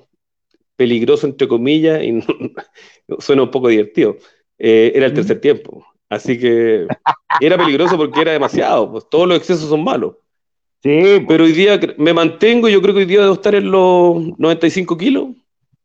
[0.76, 2.20] peligroso entre comillas y
[3.18, 4.16] suena un poco divertido,
[4.58, 5.86] eh, era el tercer tiempo.
[6.10, 6.88] Así que
[7.40, 10.16] era peligroso porque era demasiado, pues todos los excesos son malos.
[10.82, 13.70] Sí, Pero hoy día me mantengo y yo creo que hoy día debo estar en
[13.70, 15.28] los 95 kilos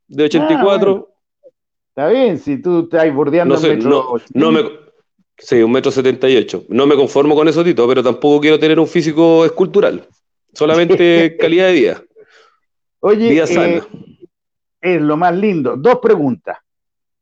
[0.08, 1.10] de 84.
[1.90, 4.70] Está bien, si tú estás bordeando No sé, metro no, no me.
[5.38, 6.64] Sí, un metro setenta y ocho.
[6.70, 10.08] No me conformo con eso, Tito, pero tampoco quiero tener un físico escultural.
[10.54, 12.04] Solamente calidad de vida.
[13.02, 13.88] Oye, Vida eh, sana.
[14.82, 15.76] es lo más lindo.
[15.78, 16.58] Dos preguntas.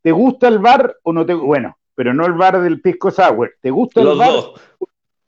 [0.02, 3.56] ¿Te gusta el bar o no te Bueno, pero no el bar del Pisco Sour.
[3.62, 4.32] ¿Te gusta el Los bar?
[4.32, 4.62] dos.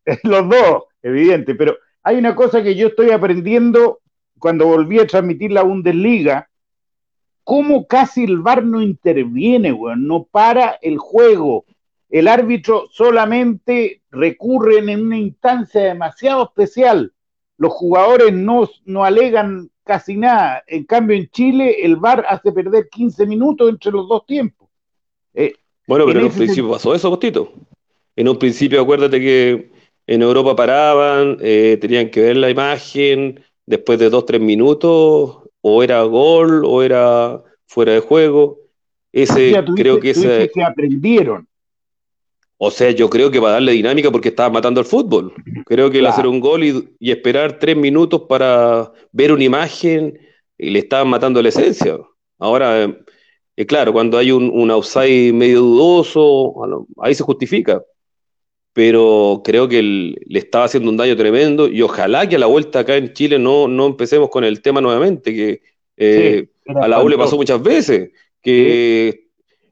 [0.24, 1.56] Los dos, evidente.
[1.56, 4.00] Pero hay una cosa que yo estoy aprendiendo
[4.40, 6.50] cuando volví a transmitir la Bundesliga.
[7.44, 10.08] Cómo casi el bar no interviene, weón.
[10.08, 11.66] No para el juego.
[12.10, 17.14] El árbitro solamente recurre en una instancia demasiado especial.
[17.58, 20.64] Los jugadores no, no alegan casi nada.
[20.68, 24.65] En cambio, en Chile, el VAR hace perder 15 minutos entre los dos tiempos.
[25.88, 27.53] Bueno, pero en en un principio pasó eso, Postito.
[28.16, 29.72] En un principio, acuérdate que
[30.07, 35.84] en Europa paraban, eh, tenían que ver la imagen, después de dos, tres minutos, o
[35.84, 38.60] era gol, o era fuera de juego.
[39.12, 41.48] Ese, o sea, tú creo dices- que ese, que aprendieron.
[42.57, 45.34] O sea, yo creo que va a darle dinámica porque estaba matando al fútbol.
[45.66, 50.18] Creo que el hacer un gol y, y esperar tres minutos para ver una imagen,
[50.57, 51.98] y le estaban matando la esencia.
[52.40, 52.95] Ahora,
[53.57, 57.84] eh, claro, cuando hay un, un outside medio dudoso, bueno, ahí se justifica.
[58.73, 62.48] Pero creo que el- le estaba haciendo un daño tremendo y ojalá que a la
[62.48, 65.61] vuelta acá en Chile no, no empecemos con el tema nuevamente, que
[65.98, 66.49] eh,
[66.80, 68.11] a la U le pasó muchas veces,
[68.41, 69.27] que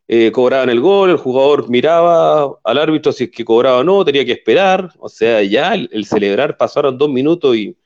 [0.07, 4.05] eh, cobraban el gol, el jugador miraba al árbitro si es que cobraba o no,
[4.05, 7.77] tenía que esperar, o sea, ya el, el celebrar pasaron dos minutos y,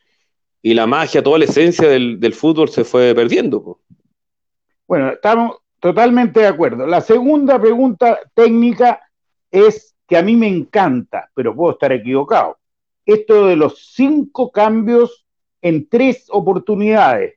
[0.61, 3.63] y la magia, toda la esencia del, del fútbol se fue perdiendo.
[3.63, 3.81] po.
[4.87, 6.85] Bueno, estamos totalmente de acuerdo.
[6.85, 9.01] La segunda pregunta técnica
[9.51, 12.57] es que a mí me encanta, pero puedo estar equivocado.
[13.05, 15.25] Esto de los cinco cambios
[15.61, 17.35] en tres oportunidades.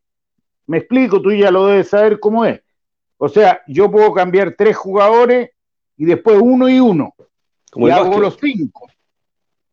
[0.66, 2.60] Me explico, tú ya lo debes saber cómo es.
[3.18, 5.50] O sea, yo puedo cambiar tres jugadores
[5.96, 7.14] y después uno y uno.
[7.70, 8.22] Como y hago básquet.
[8.22, 8.88] los cinco.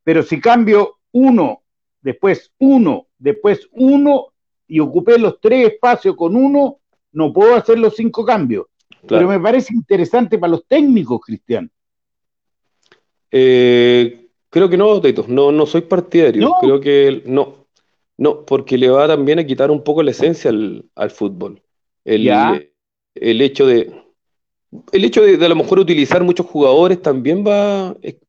[0.03, 1.61] Pero si cambio uno,
[2.02, 4.27] después uno, después uno
[4.68, 6.80] y ocupé los tres espacios con uno,
[7.18, 8.68] no puedo hacer los cinco cambios.
[9.06, 9.27] Claro.
[9.27, 11.69] Pero me parece interesante para los técnicos, Cristian.
[13.31, 16.41] Eh, creo que no, Tito, no, no soy partidario.
[16.41, 16.56] ¿No?
[16.61, 17.68] Creo que no,
[18.18, 21.61] no, porque le va también a quitar un poco la esencia al, al fútbol.
[22.06, 22.61] El, Ya.
[23.15, 23.91] el hecho de,
[24.91, 28.19] el hecho de, de a lo mejor utilizar muchos jugadores también va, eh,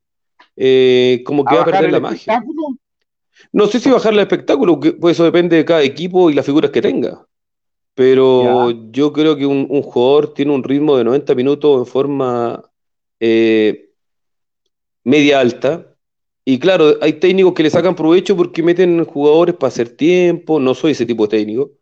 [0.57, 2.17] eh, como que ¿A va a perder la magia.
[2.17, 2.63] espectáculo?
[3.53, 6.71] No sé si bajar el espectáculo, pues eso depende de cada equipo y las figuras
[6.73, 7.25] que tenga.
[7.99, 12.63] Pero yo creo que un, un jugador tiene un ritmo de 90 minutos en forma
[13.19, 13.91] eh,
[15.03, 15.97] media alta.
[16.45, 20.61] Y claro, hay técnicos que le sacan provecho porque meten jugadores para hacer tiempo.
[20.61, 21.73] No soy ese tipo de técnico.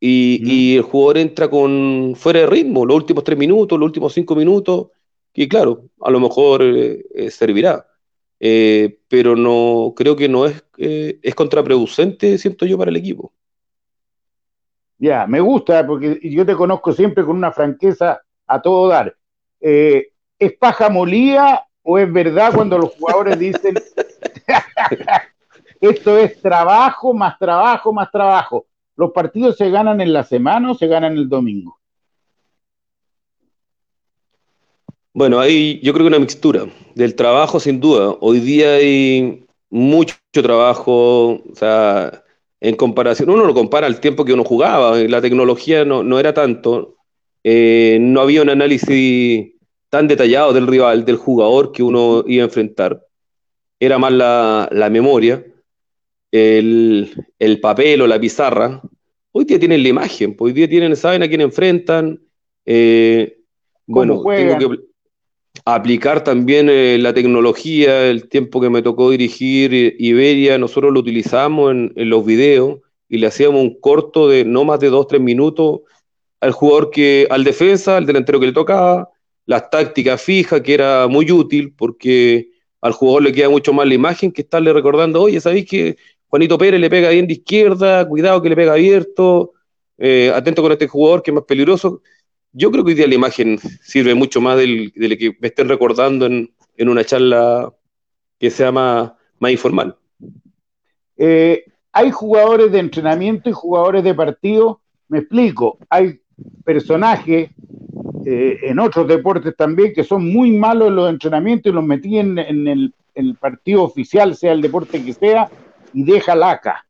[0.00, 4.14] Y, y el jugador entra con fuera de ritmo, los últimos tres minutos, los últimos
[4.14, 4.86] cinco minutos.
[5.34, 7.86] Y claro, a lo mejor eh, eh, servirá.
[8.40, 13.34] Eh, pero no creo que no es, es contraproducente, siento yo, para el equipo.
[14.98, 19.14] Ya, me gusta porque yo te conozco siempre con una franqueza a todo dar.
[19.60, 20.08] Eh,
[20.38, 23.74] ¿Es paja molía o es verdad cuando los jugadores dicen
[25.80, 28.66] esto es trabajo, más trabajo, más trabajo?
[28.96, 31.78] ¿Los partidos se ganan en la semana o se ganan el domingo?
[35.12, 38.16] Bueno, ahí yo creo que una mixtura del trabajo, sin duda.
[38.20, 42.24] Hoy día hay mucho trabajo, o sea,
[42.60, 46.32] en comparación, uno lo compara al tiempo que uno jugaba, la tecnología no, no era
[46.34, 46.96] tanto,
[47.44, 49.52] eh, no había un análisis
[49.90, 53.00] tan detallado del rival, del jugador que uno iba a enfrentar,
[53.80, 55.44] era más la, la memoria.
[56.30, 58.82] el, el papel o la pizarra,
[59.32, 62.20] hoy día tienen la imagen, pues, hoy día tienen, saben a quién enfrentan.
[62.66, 63.38] eh,
[63.86, 64.87] bueno, tengo que
[65.74, 71.00] aplicar también eh, la tecnología, el tiempo que me tocó dirigir eh, Iberia, nosotros lo
[71.00, 72.78] utilizamos en, los videos
[73.08, 75.80] y le hacíamos un corto de no más de dos, tres minutos
[76.40, 79.10] al jugador que, al defensa, al delantero que le tocaba,
[79.46, 82.50] las tácticas fijas, que era muy útil porque
[82.80, 85.96] al jugador le queda mucho más la imagen que estarle recordando, oye, ¿sabéis que
[86.28, 88.06] Juanito Pérez le pega bien de izquierda?
[88.06, 89.52] Cuidado que le pega abierto,
[89.98, 92.02] eh, atento con este jugador que es más peligroso.
[92.52, 95.68] Yo creo que hoy día la imagen sirve mucho más del, del que me estén
[95.68, 97.72] recordando en, en una charla
[98.38, 99.96] que sea más, más informal.
[101.16, 104.80] Eh, hay jugadores de entrenamiento y jugadores de partido.
[105.08, 106.20] Me explico, hay
[106.64, 107.50] personajes
[108.24, 112.18] eh, en otros deportes también que son muy malos en los entrenamientos y los metí
[112.18, 115.50] en, el partido oficial, sea el deporte que sea,
[115.92, 116.86] y deja laca.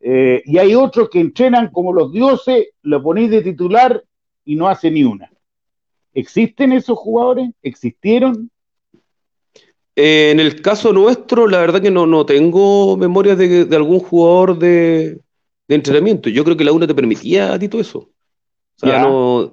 [0.00, 4.04] Eh, y hay otros que entrenan como los dioses, lo ponéis de titular
[4.44, 5.30] y no hace ni una.
[6.14, 7.50] ¿Existen esos jugadores?
[7.62, 8.50] ¿Existieron?
[9.96, 13.98] Eh, en el caso nuestro, la verdad que no, no tengo memoria de, de algún
[14.00, 15.20] jugador de,
[15.68, 16.28] de entrenamiento.
[16.28, 17.98] Yo creo que la UNA te permitía a ti todo eso.
[17.98, 19.52] O sea, no,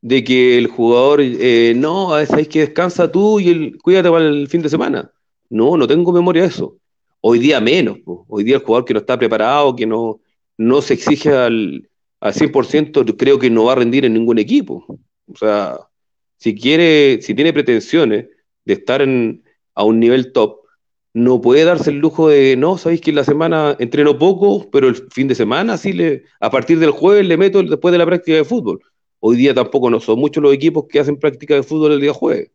[0.00, 4.48] de que el jugador, eh, no, sabes que descansa tú y el, cuídate para el
[4.48, 5.10] fin de semana.
[5.50, 6.76] No, no tengo memoria de eso.
[7.20, 7.98] Hoy día menos.
[7.98, 8.24] po.
[8.28, 10.20] Hoy día el jugador que no está preparado, que no,
[10.56, 11.88] no se exige al,
[12.20, 14.84] al 100%, creo que no va a rendir en ningún equipo.
[15.30, 15.78] O sea,
[16.36, 18.26] si quiere, si tiene pretensiones
[18.64, 20.58] de estar en, a un nivel top,
[21.14, 24.88] no puede darse el lujo de, no, sabéis que en la semana entreno poco, pero
[24.88, 28.06] el fin de semana sí le, a partir del jueves le meto después de la
[28.06, 28.80] práctica de fútbol.
[29.20, 32.12] Hoy día tampoco no son muchos los equipos que hacen práctica de fútbol el día
[32.12, 32.50] jueves.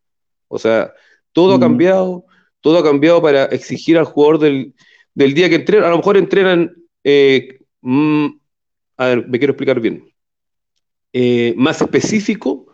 [0.48, 0.94] O sea,
[1.34, 1.62] todo ha Mm.
[1.62, 2.26] cambiado,
[2.62, 4.74] todo ha cambiado para exigir al jugador del,
[5.14, 5.88] del día que entrena.
[5.88, 6.74] A lo mejor entrenan,
[7.04, 8.28] eh, mm,
[9.06, 10.12] a ver, me quiero explicar bien,
[11.12, 12.68] eh, más específico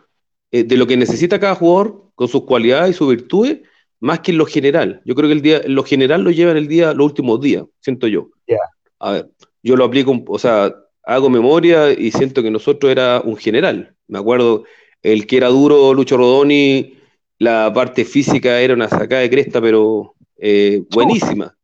[0.50, 3.60] eh, de lo que necesita cada jugador con sus cualidades y sus virtudes,
[4.00, 5.02] más que en lo general.
[5.04, 7.64] Yo creo que el día, lo general lo lleva en el día, los últimos días,
[7.80, 8.30] siento yo.
[8.46, 8.58] Ya.
[8.98, 9.30] A ver,
[9.62, 13.94] yo lo aplico, o sea, hago memoria y siento que nosotros era un general.
[14.08, 14.64] Me acuerdo,
[15.02, 16.94] el que era duro, Lucho Rodoni,
[17.38, 21.56] la parte física era una sacada de cresta, pero eh, buenísima.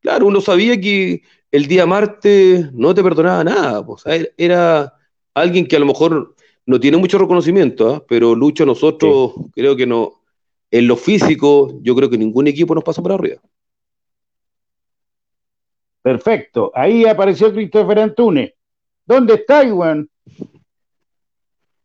[0.00, 1.22] Claro, uno sabía que
[1.52, 3.84] el día martes no te perdonaba nada.
[3.84, 4.94] pues, o sea, era-
[5.34, 6.34] alguien que a lo mejor
[6.66, 8.04] no tiene mucho reconocimiento, ¿ah?
[8.08, 10.20] pero Lucho, nosotros creo que no,
[10.70, 13.40] en lo físico, yo creo que ningún equipo nos pasa por arriba.
[16.02, 16.72] Perfecto.
[16.74, 18.52] Ahí apareció Christopher Antunes.
[19.04, 20.08] ¿Dónde está, weón?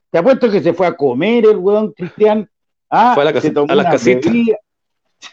[0.10, 2.50] Te apuesto que se fue a comer el weón Cristian.
[2.90, 4.34] Ah, Fue a la se casi- tomó a las casitas.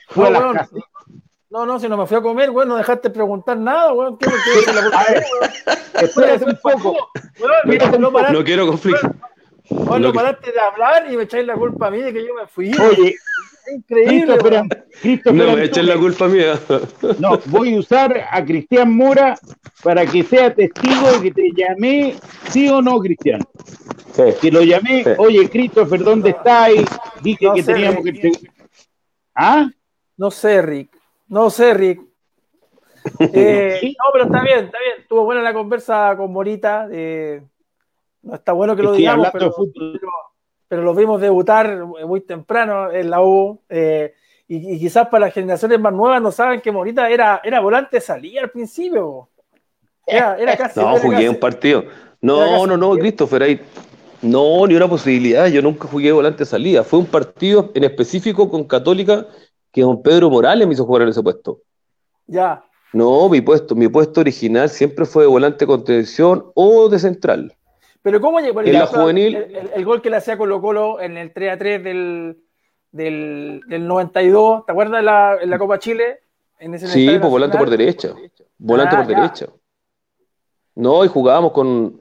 [0.09, 0.84] Fue a las casitas.
[1.52, 4.16] No, no, si no me fui a comer, weón, no dejaste preguntar nada, weón.
[4.16, 5.00] ¿Qué me quieres decir la culpa?
[5.00, 5.24] A ver,
[6.04, 7.10] espérate un poco.
[7.38, 8.12] Weón, un no poco.
[8.14, 9.10] paraste, No quiero conflicto.
[9.68, 12.12] weón, lo no que- paraste de hablar y me echáis la culpa a mí de
[12.12, 12.72] que yo me fui.
[12.78, 13.14] Oye,
[13.74, 14.68] Increíble, Christopher, weón.
[15.02, 16.58] Christopher No me echen la culpa mía.
[17.18, 19.38] No, voy a usar a Cristian Mora
[19.84, 22.16] para que sea testigo de que te llamé,
[22.48, 23.40] sí o no, Cristian.
[24.40, 25.10] Que lo llamé, Sí.
[25.18, 26.84] oye, Christopher, ¿dónde estáis?
[27.22, 28.32] Dije No que sé, teníamos que.
[29.34, 29.68] ¿Ah?
[30.16, 30.90] No sé, Rick.
[31.32, 32.00] No sé, Rick.
[33.18, 33.80] Eh.
[33.98, 35.00] No, pero está bien, está bien.
[35.00, 36.88] Estuvo buena la conversa con Morita.
[36.92, 37.42] eh,
[38.22, 40.00] no está bueno que lo Estoy digamos, pero, pero,
[40.68, 43.59] pero lo vimos debutar muy temprano en la U.
[43.68, 44.14] eh,
[44.46, 47.96] y, y quizás para las generaciones más nuevas no saben que Morita era, era volante
[47.96, 49.28] de salida al principio.
[50.06, 50.78] Era, era casi.
[50.78, 51.84] No, era jugué casi- un partido.
[52.20, 53.60] No, no, no, Christopher, ahí.
[54.20, 55.48] No, ni una posibilidad.
[55.48, 56.84] Yo nunca jugué volante salida.
[56.84, 59.26] Fue un partido en específico con Católica
[59.72, 61.60] que don Pedro Morales me hizo jugar en ese puesto.
[62.26, 62.64] Ya.
[62.92, 67.56] No, mi puesto, mi puesto original siempre fue de volante contención o de central.
[68.02, 68.60] Pero ¿cómo llegó?
[68.60, 71.52] En la juvenil- El, el- el gol que le hacía Colo Colo en el 3
[71.52, 72.36] a 3 del,
[72.90, 76.20] del, del 92, ¿te acuerdas en la, en la Copa Chile?
[76.58, 78.14] En ese Sí, pues volante por derecha.
[78.58, 79.20] Volante Ah, por ya.
[79.20, 79.46] derecha.
[80.74, 82.00] No, y jugábamos con,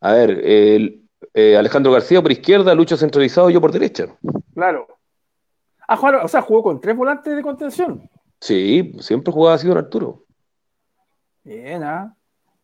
[0.00, 1.02] a ver, el,
[1.34, 4.06] eh, Alejandro García por izquierda, Lucho centralizado, yo por derecha.
[4.54, 4.86] Claro.
[5.92, 8.08] Ah, Juan, o sea, jugó con tres volantes de contención.
[8.40, 10.22] Sí, siempre jugaba así don Arturo.
[11.42, 12.14] Bien, ¿ah?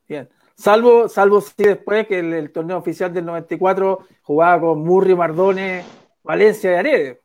[0.08, 0.28] Bien.
[0.54, 5.84] Salvo, salvo si después que el, el torneo oficial del 94 jugaba con Murri, Mardones,
[6.22, 7.18] Valencia y Aredes.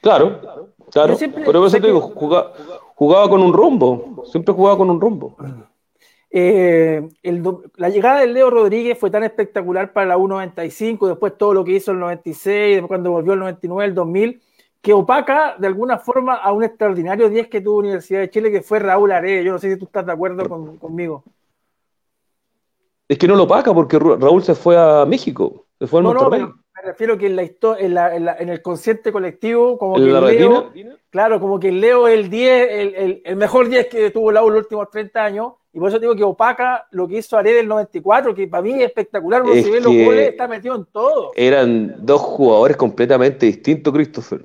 [0.00, 0.40] Claro,
[0.90, 1.16] claro.
[1.16, 2.54] Siempre- Pero eso te digo, jugaba,
[2.94, 4.24] jugaba con un rombo.
[4.24, 5.36] Siempre jugaba con un rombo.
[6.34, 7.42] Eh, el
[7.76, 11.72] la llegada de Leo Rodríguez fue tan espectacular para la U95, después todo lo que
[11.72, 14.40] hizo el 96, después cuando volvió el 99, el 2000,
[14.82, 18.62] que opaca de alguna forma a un extraordinario 10 que tuvo Universidad de Chile, que
[18.62, 19.42] fue Raúl Are.
[19.44, 21.22] Yo no sé si tú estás de acuerdo con- conmigo.
[23.08, 26.14] Es que no lo opaca porque Raúl se fue a México, se fue al No,
[26.14, 26.42] Monterrey.
[26.46, 30.04] me refiero que en, la en, la- en la- en el consciente colectivo, como ¿En
[30.04, 30.96] que la Leo, retina?
[31.10, 34.44] claro, como que Leo el 10, el, el- el mejor 10 que tuvo en los
[34.56, 38.34] últimos 30 años, y por eso digo que opaca lo que hizo Are del 94,
[38.34, 41.30] que para mí es espectacular, uno Es si ve los goles, está metido en todo.
[41.36, 44.40] Eran dos jugadores completamente distintos, Christopher.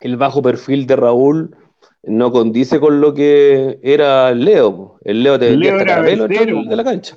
[0.00, 1.56] El bajo perfil de Raúl
[2.02, 4.98] no condice con lo que era Leo.
[5.04, 7.14] El Leo te vendía Leo de la cancha.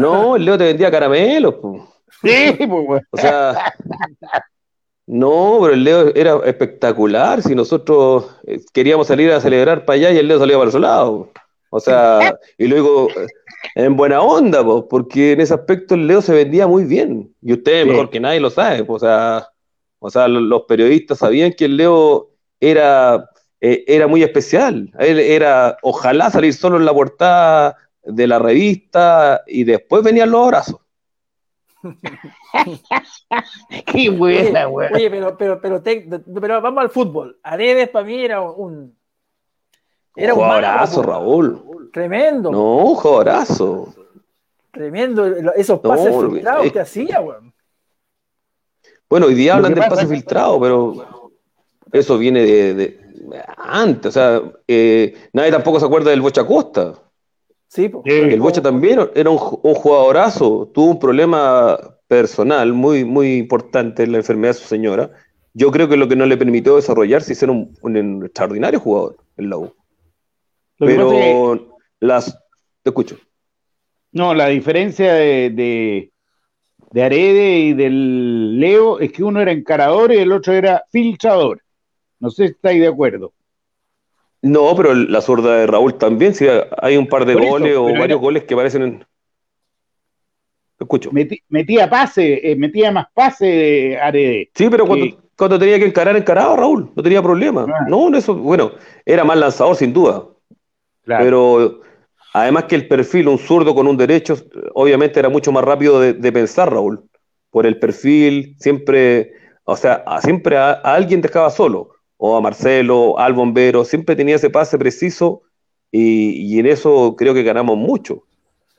[0.00, 1.54] No, el Leo te vendía caramelos.
[1.56, 1.88] po.
[2.22, 3.02] Sí, pues.
[3.10, 3.72] O sea,
[5.06, 7.42] no, pero el Leo era espectacular.
[7.42, 10.68] Si nosotros eh, queríamos salir a celebrar para allá y el Leo salía para el
[10.68, 11.30] otro lado.
[11.70, 13.26] O sea, y luego eh,
[13.74, 17.34] en buena onda, po, porque en ese aspecto el Leo se vendía muy bien.
[17.42, 17.90] Y ustedes Sí.
[17.90, 18.84] mejor que nadie lo sabe.
[18.84, 19.46] po, O sea,
[20.04, 22.30] o sea, lo- los periodistas sabían que el Leo
[22.60, 23.28] era,
[23.60, 24.90] eh, era muy especial.
[24.98, 30.42] Él era, ojalá salir solo en la portada de la revista y después venían los
[30.44, 30.76] abrazos.
[33.86, 34.94] Qué buena, weón.
[34.94, 36.06] Oye, pero, pero, pero, te-
[36.40, 37.38] pero vamos al fútbol.
[37.42, 38.96] Aredes para mí era un.
[40.14, 41.02] Era un po.
[41.02, 41.90] Raúl.
[41.92, 43.94] Tremendo, No, un jugadorazo.
[44.70, 45.26] tremendo.
[45.56, 46.34] Esos No, pases olvidé.
[46.36, 47.51] filtrados Es- que hacía, weón.
[49.12, 51.30] Bueno, hoy día Lo hablan del pase filtrado, pero
[51.92, 53.00] eso viene de, de-
[53.58, 54.06] antes.
[54.06, 56.94] O sea, eh, nadie tampoco se acuerda del Bocha Costa.
[57.68, 58.02] Sí, po.
[58.06, 58.10] Sí.
[58.10, 60.70] El Bocha también era un, ju- un jugadorazo.
[60.72, 61.78] Tuvo un problema
[62.08, 65.10] personal muy, muy importante en la enfermedad de su señora.
[65.52, 69.18] Yo creo que lo que no le permitió desarrollarse y ser un, un extraordinario jugador
[69.36, 69.74] en la U.
[70.78, 72.32] Lo es que- Pero las.
[72.82, 73.18] Te escucho.
[74.12, 76.11] No, la diferencia de, de,
[76.92, 81.60] de Arede y del Leo es que uno era encarador y el otro era filtrador.
[82.20, 83.32] No sé si estáis de acuerdo.
[84.42, 86.46] No, pero la zurda de Raúl también, sí,
[86.80, 89.04] hay un par de Por eso, goles o varios era- goles que parecen en...
[90.78, 91.10] Escucho.
[91.48, 94.50] Metía pase, eh, metía más pase de Arede.
[94.54, 95.06] Sí, pero cuando,
[95.36, 97.66] cuando tenía que encarar, encaraba Raúl, no tenía problema.
[97.68, 97.84] Ah.
[97.88, 98.72] No, no, eso, bueno,
[99.06, 100.24] era más lanzador sin duda,
[101.04, 101.24] Claro.
[101.24, 101.80] pero
[102.32, 104.36] además que el perfil, un zurdo con un derecho,
[104.74, 107.04] obviamente era mucho más rápido de, de pensar Raúl,
[107.50, 109.32] por el perfil, siempre,
[109.64, 114.16] o sea, a- siempre a, a alguien dejaba solo, o a Marcelo, al bombero, siempre
[114.16, 115.42] tenía ese pase preciso
[115.90, 118.24] y, y en eso creo que ganamos mucho.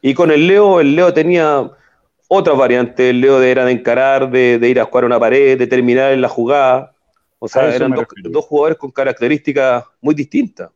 [0.01, 1.71] Y con el Leo, el Leo tenía
[2.27, 5.57] otras variantes, el Leo era de encarar, de, de ir a jugar a una pared,
[5.57, 6.95] de terminar en la jugada.
[7.39, 10.71] O sea, eran dos jugadores con características muy distintas.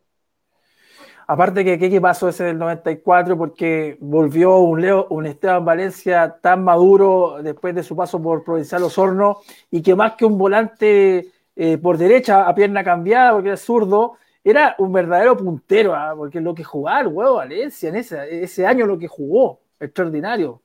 [1.30, 6.64] Aparte que qué pasó ese del 94 porque volvió un Leo, un Esteban Valencia tan
[6.64, 9.40] maduro después de su paso por Provincial Osorno
[9.70, 14.14] y que más que un volante eh, por derecha a pierna cambiada porque era zurdo,
[14.42, 18.66] era un verdadero puntero, ah, porque lo que jugaba el huevo Valencia en ese, ese
[18.66, 20.62] año lo que jugó, extraordinario.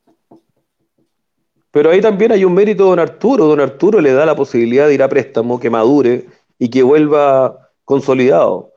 [1.72, 3.48] Pero ahí también hay un mérito de don Arturo.
[3.48, 6.28] Don Arturo le da la posibilidad de ir a préstamo, que madure
[6.58, 8.73] y que vuelva consolidado.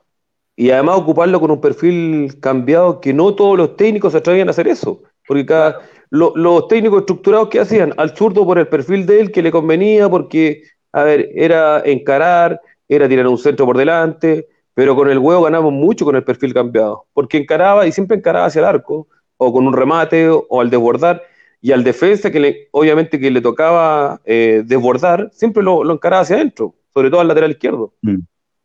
[0.59, 4.51] Y además ocuparlo con un perfil cambiado, que no todos los técnicos se atrevían a
[4.51, 5.03] hacer eso.
[5.27, 9.31] Porque cada, lo- los técnicos estructurados que hacían al zurdo por el perfil de él
[9.31, 12.59] que le convenía, porque, a ver, era encarar,
[12.89, 16.53] era tirar un centro por delante, pero con el huevo ganamos mucho con el perfil
[16.55, 19.07] cambiado, porque encaraba y siempre encaraba hacia el arco,
[19.37, 21.21] o con un remate, o al desbordar,
[21.61, 26.23] y al defensa, que le, obviamente que le tocaba eh, desbordar, siempre lo, lo encaraba
[26.23, 27.93] hacia adentro, sobre todo al lateral izquierdo.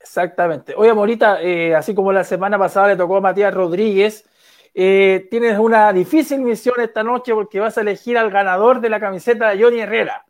[0.02, 0.74] Exactamente.
[0.76, 4.28] Oye, Morita, eh, así como la semana pasada le tocó a Matías Rodríguez,
[4.74, 8.98] eh, tienes una difícil misión esta noche porque vas a elegir al ganador de la
[8.98, 10.24] camiseta de Johnny Herrera.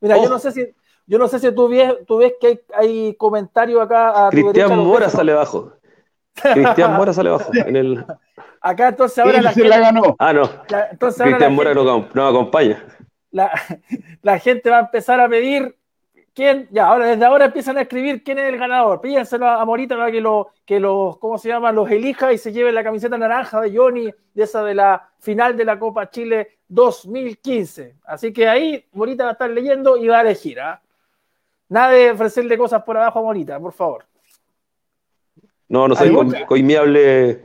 [0.00, 0.28] Mira, yo Oh.
[0.28, 0.66] no sé si,
[1.06, 4.36] yo no sé si tú ves, tú ves que hay, hay comentarios acá a tu
[4.36, 5.72] derecha, Cristian los Mora sale abajo.
[6.52, 7.50] Cristian Mora sale abajo.
[7.54, 8.04] En el...
[8.60, 10.16] Acá entonces ahora Él la se gente, la ganó.
[10.18, 10.42] Ah, no.
[10.68, 12.84] la- entonces ahora la Cristian Mora gente- no, acom- no acompaña.
[13.30, 13.50] la,
[14.22, 15.76] la gente va a empezar a pedir
[16.36, 19.00] quién, ya, ahora desde ahora empiezan a escribir quién es el ganador.
[19.00, 21.72] Pídenselo a Morita para que lo, que los, ¿cómo se llama?
[21.72, 25.56] Los elija y se lleve la camiseta naranja de Johnny, de esa de la final
[25.56, 27.96] de la Copa Chile 2015.
[28.04, 30.80] Así que ahí Morita va a estar leyendo y va a elegir, ¿ah?
[31.70, 34.04] Nada de ofrecerle cosas por abajo a Morita, por favor.
[35.68, 36.10] No, no soy
[36.46, 37.42] coimiable.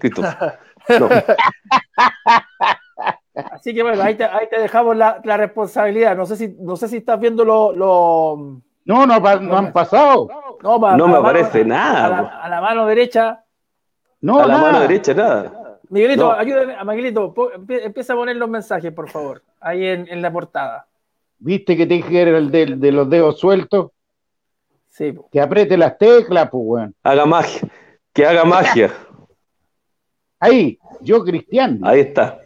[1.00, 1.10] No.
[3.52, 6.18] Así que bueno, ahí te, ahí te dejamos la, la responsabilidad.
[6.18, 9.72] No sé si, no sé si estás viendo lo, lo- No, no, pa- no han
[9.72, 10.28] pasado.
[10.62, 12.10] no, pa- No a me mano- aparece a nada.
[12.22, 13.44] la, a la mano derecha.
[14.22, 14.72] No, a la nada.
[14.72, 15.80] mano derecha, nada.
[15.90, 16.32] Miguelito, No.
[16.32, 17.34] ayúdame, Miguelito,
[17.68, 20.88] empieza a poner los mensajes, por favor, ahí en, en la portada.
[21.38, 23.92] ¿Viste que te dije que era el de, de los dedos sueltos?
[24.88, 25.28] Sí, po.
[25.32, 26.96] Que apriete las teclas, pues, weón.
[27.04, 27.62] Haga magia.
[28.14, 28.92] Que haga magia.
[30.40, 31.86] Ahí, yo cristiano.
[31.88, 32.40] Ahí está.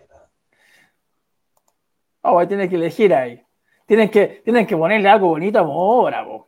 [2.21, 3.44] Oh, ahí tienes que elegir ahí.
[3.85, 6.47] Tienen que, tienen que ponerle algo bonito a Mora, po.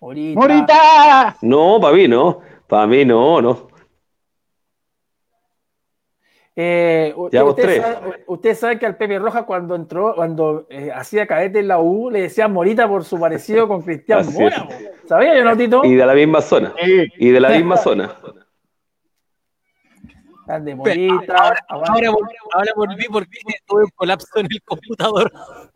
[0.00, 0.40] Morita.
[0.40, 1.36] ¡Morita!
[1.42, 2.40] No, para mí no.
[2.66, 3.68] Para mí no, no.
[6.60, 7.82] Eh, Llevamos usted, tres.
[7.82, 11.78] sabe, usted sabe que al Pepe Roja cuando entró, cuando eh, hacía cadete en la
[11.78, 14.66] U, le decían Morita por su parecido con Cristian Mora.
[15.04, 15.84] ¿Sabía yo, no, Tito?
[15.84, 16.74] Y de la misma zona.
[16.82, 17.06] Sí.
[17.16, 18.16] Y de la misma zona.
[20.76, 21.54] Morita.
[21.68, 25.30] Ahora, volví, ahora volví porque tuve un colapso en el computador.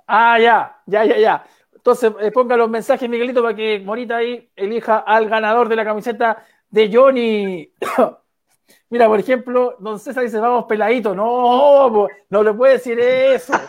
[0.06, 1.44] Ah, ya, ya, ya, ya.
[1.74, 5.84] Entonces, eh, ponga los mensajes, Miguelito, para que Morita ahí elija al ganador de la
[5.84, 7.70] camiseta de Johnny.
[8.90, 11.14] Mira, por ejemplo, don César dice, vamos peladito.
[11.14, 13.52] No, po, no le puede decir eso.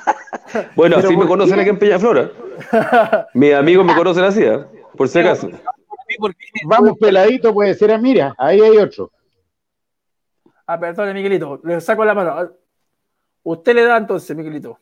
[0.75, 1.61] Bueno, así me ¿por conocen qué?
[1.61, 2.29] aquí en Peñaflora.
[3.33, 4.63] Mis amigos me conocen así, ¿eh?
[4.95, 5.49] por si acaso.
[6.65, 7.99] Vamos peladito, puede ser.
[7.99, 9.09] Mira, ahí hay otro.
[10.65, 12.51] Ah, perdón, Miguelito, le saco la mano.
[13.43, 14.79] Usted le da entonces, Miguelito.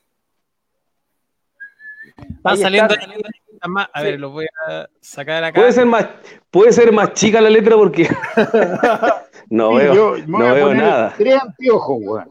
[2.43, 3.67] Ahí saliendo está.
[3.67, 3.87] más.
[3.93, 5.59] A ver, los voy a sacar acá.
[5.59, 6.07] Puede ser más,
[6.49, 8.07] puede ser más chica la letra porque
[9.49, 11.13] no Sí, veo, yo no veo nada.
[11.17, 12.29] Tres anteojos, weón.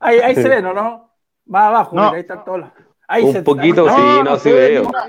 [0.00, 1.10] Ahí, ahí se ven, ¿o no?
[1.46, 2.02] Más abajo, No.
[2.04, 2.58] mira, ahí están todos.
[2.60, 2.70] los-
[3.10, 4.82] Ahí Un se- poquito, sí, no, sí ve veo.
[4.90, 5.08] nada.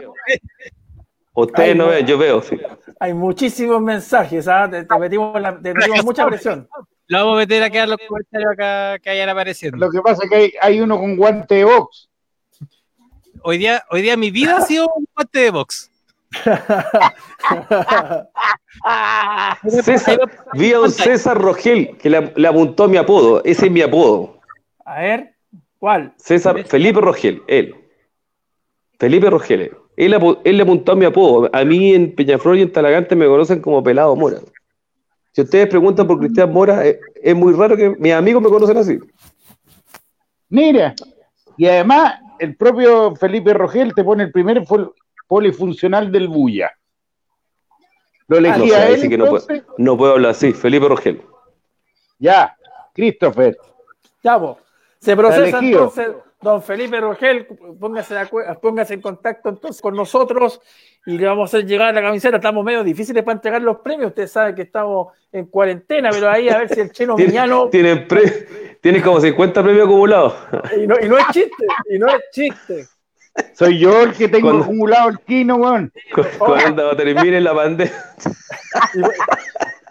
[1.34, 1.90] Ustedes no no.
[1.92, 2.58] ven, yo veo, sí.
[3.00, 4.70] Hay muchísimos mensajes, ¿ah?
[4.70, 6.68] Te, te metimos, la- te metimos mucha presión.
[7.10, 9.78] Lo vamos a meter acá en los comentarios acá que vayan apareciendo.
[9.78, 12.08] Lo que pasa es que hay, hay uno con guante de box.
[13.42, 15.92] Hoy día, hoy día mi vida ha sido un guante de box.
[19.84, 20.20] César,
[20.54, 23.44] vi a un César Rogel que le, le apuntó mi apodo.
[23.44, 24.40] Ese es mi apodo.
[24.86, 25.34] A ver,
[25.80, 26.14] ¿cuál?
[26.18, 27.74] César Felipe Rogel, él.
[29.00, 29.72] Felipe Rogel.
[29.98, 31.50] Él, él le apuntó a mi apodo.
[31.52, 34.38] A mí en Peñaflor y en Talagante me conocen como Pelado Mora.
[35.40, 38.76] Si ustedes preguntan por Cristian Mora, es, es muy raro que mis amigos me conocen
[38.76, 39.00] así.
[40.50, 40.94] Mira,
[41.56, 44.66] y además el propio Felipe Rogel te pone el primer
[45.30, 46.70] polifuncional del Bulla.
[48.28, 49.46] Lo No elegí sé, a ahí él, sí que no puedo,
[49.78, 50.52] no puedo hablar así.
[50.52, 51.22] Felipe Rogel.
[52.18, 52.54] ya,
[52.94, 53.58] Christopher.
[54.22, 54.42] Ya.
[55.00, 56.10] Se procesa entonces,
[56.42, 57.48] don Felipe Rogel,
[57.80, 58.16] póngase,
[58.62, 60.60] póngase en contacto entonces con nosotros
[61.10, 62.36] y le vamos a hacer llegar la camiseta.
[62.38, 64.10] Estamos medio difíciles para entregar los premios.
[64.10, 67.70] Usted sabe que estamos en cuarentena, pero ahí a ver si el chino Tiene- Miñano.
[67.70, 70.34] Tienen, pre- tienen como 50 premios acumulados.
[70.78, 72.86] Y no, y no es chiste, y no es chiste.
[73.54, 75.92] Soy yo el que tengo Cuando- acumulado el kino, weón.
[76.14, 77.94] Cu- Cuando termine la pandemia.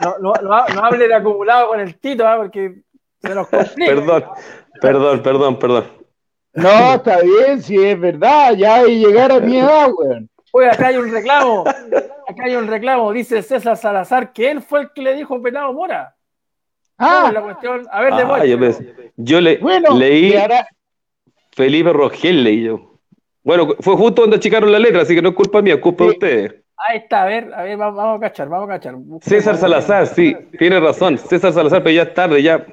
[0.00, 2.36] No, no, no, no hable de acumulado con el Tito, ¿ah?
[2.36, 2.82] porque
[3.20, 3.94] se nos complica.
[3.94, 4.24] Perdón,
[4.80, 5.84] perdón, perdón, perdón.
[6.54, 10.30] No, está bien, si es verdad, ya hay que llegar a mi edad, weón.
[10.52, 11.64] Oye, acá hay un reclamo.
[11.66, 13.12] Acá hay un reclamo.
[13.12, 16.14] Dice César Salazar que él fue el que le dijo pelado Mora.
[16.96, 17.86] ¿Cómo es la Ah, cuestión?
[17.90, 20.66] A ver, Ah, yo, pensé- yo le, bueno, leí ahora-
[21.52, 22.94] Felipe Rogel, leí yo.
[23.44, 26.04] Bueno, fue justo donde achicaron la letra, así que no es culpa mía, es culpa
[26.04, 26.16] de Sí.
[26.16, 26.54] ustedes.
[26.76, 28.94] Ahí está, a ver, a ver, vamos, vamos a cachar, vamos a cachar.
[29.20, 31.18] César Salazar, sí, tiene razón.
[31.18, 32.64] César Salazar, pero ya es tarde, ya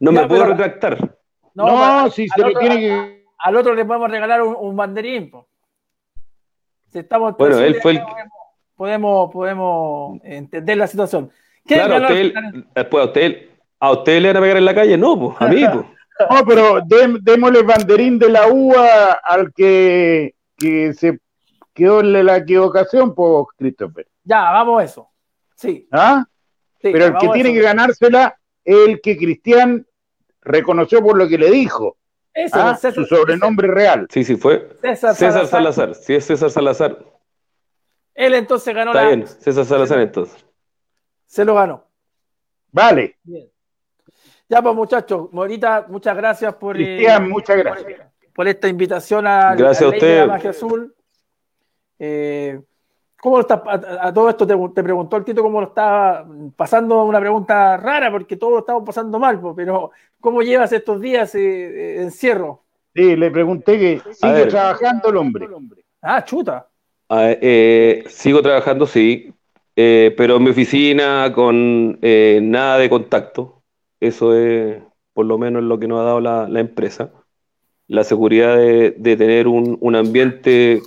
[0.00, 0.98] no Ya, me puedo pero- retractar.
[1.54, 3.24] No, no, para- si se lo otro- tiene que.
[3.38, 5.30] Al otro le podemos regalar un, un banderín.
[5.30, 5.48] po.
[6.96, 8.00] Si estamos en Bueno, él fue el-
[8.74, 11.30] podemos, podemos entender la situación.
[11.66, 13.48] ¿Quién Claro, a ganó al usted, después a usted,
[13.80, 15.84] a usted le van a pegar en la calle, no, pues, a mí, pues.
[16.30, 21.18] No, pero dé- démosle banderín de la UA al que, que se
[21.74, 24.08] quedó en la equivocación, pues, Christopher.
[24.24, 25.10] Ya, vamos a eso.
[25.54, 26.24] Sí, ¿Ah?
[26.80, 27.58] sí, Pero el que a tiene eso.
[27.58, 29.86] que ganársela es el que Cristian
[30.40, 31.98] reconoció por lo que le dijo.
[32.36, 32.74] Ese, ¿ah?
[32.74, 34.06] César- Su sobrenombre real.
[34.10, 35.48] Sí, sí, fue César, César Salazar.
[35.48, 35.94] Salazar.
[35.94, 36.98] Sí, es César Salazar.
[38.14, 39.08] Él entonces ganó Está la.
[39.08, 40.44] bien, César Salazar entonces.
[41.26, 41.84] Se lo ganó.
[42.72, 43.16] Vale.
[43.22, 43.48] Bien.
[44.48, 46.76] Ya, pues, muchachos, Morita, muchas gracias por.
[46.80, 48.00] eh, muchas gracias.
[48.34, 50.18] por esta invitación a, Gracias a de usted.
[50.20, 50.94] la Magia Azul.
[51.98, 52.60] Eh,
[53.26, 56.24] ¿Cómo lo está, a, a todo esto te, te preguntó el Tito cómo lo está
[56.54, 57.02] pasando?
[57.02, 59.90] Una pregunta rara, porque todos lo estamos pasando mal, pero
[60.20, 62.62] ¿cómo llevas estos días eh, de encierro?
[62.94, 64.48] Sí, le pregunté que sigue ver.
[64.48, 65.48] trabajando el hombre.
[66.00, 66.68] Ah, chuta.
[67.08, 69.34] Ah, eh, sigo trabajando, sí,
[69.74, 73.60] eh, pero en mi oficina con eh, nada de contacto.
[73.98, 74.80] Eso es
[75.12, 77.10] por lo menos lo que nos ha dado la, la empresa.
[77.88, 80.80] La seguridad de, de tener un, un ambiente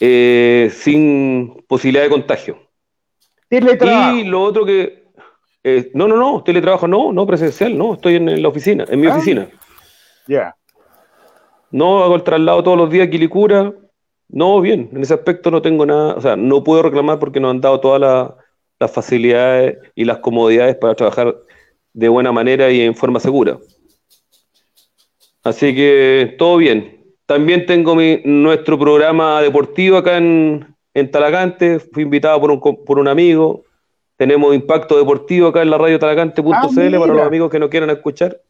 [0.00, 2.58] eh, sin posibilidad de contagio.
[3.48, 4.16] Teletrabajo.
[4.18, 5.04] Y lo otro que...
[5.64, 9.06] eh, no, no, no, teletrabajo no, no presencial, no, estoy en, la oficina, en mi
[9.06, 9.16] Ah.
[9.16, 9.48] oficina.
[10.26, 10.54] Ya.
[11.70, 13.72] No hago el traslado todos los días a Quilicura
[14.30, 17.50] no, bien, en ese aspecto no tengo nada, o sea, no puedo reclamar porque nos
[17.50, 18.36] han dado todas la-
[18.78, 21.34] las facilidades y las comodidades para trabajar
[21.94, 23.58] de buena manera y en forma segura.
[25.42, 26.97] Así que todo bien.
[27.28, 31.78] También tengo mi, nuestro programa deportivo acá en, en Talagante.
[31.78, 33.64] Fui invitado por un, por un amigo.
[34.16, 37.90] Tenemos Impacto Deportivo acá en la radio talagante.cl Ah, para los amigos que no quieran
[37.90, 38.40] escuchar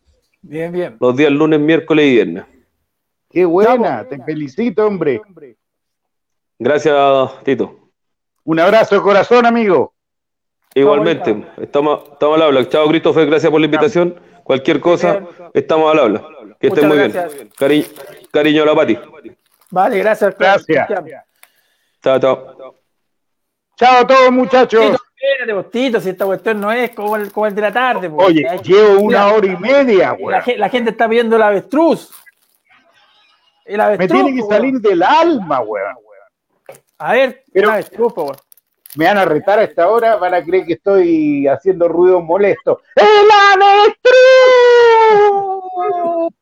[0.43, 0.97] Bien, bien.
[1.01, 2.45] los días lunes, miércoles y viernes.
[3.29, 5.23] Qué buena, te felicito, hombre.
[6.57, 6.97] Gracias,
[7.43, 7.91] Tito.
[8.45, 9.93] Un abrazo de corazón, amigo.
[10.77, 12.69] Igualmente, estamos, estamos al habla.
[12.69, 14.15] Chao, Christopher, gracias por la invitación.
[14.45, 16.38] Cualquier cosa, estamos al habla.
[16.59, 17.12] Que estén muy bien.
[17.59, 17.86] Cari-
[18.30, 18.98] cariño a la Pati.
[19.70, 20.36] Vale, gracias.
[20.36, 20.89] Gracias.
[22.02, 22.74] Chao, chao.
[23.76, 24.80] Chao a todos, muchachos.
[24.82, 27.72] Tito, espérate, vos, Tito, si esta cuestión no es como el, como el de la
[27.72, 28.10] tarde.
[28.10, 28.24] po.
[28.24, 32.10] Oye, Hay- llevo una hora y media, La, ge- la gente está pidiendo el avestruz.
[33.64, 34.10] El avestruz.
[34.10, 34.82] Me tiene que po, salir weón.
[34.82, 35.94] del alma, weón.
[36.98, 38.36] A ver, Pero- el avestruz, po, weón.
[38.97, 42.80] Me van a retar a esta hora, van a creer que estoy haciendo ruido molesto.
[42.97, 43.06] ¡El
[45.12, 46.32] avestruz!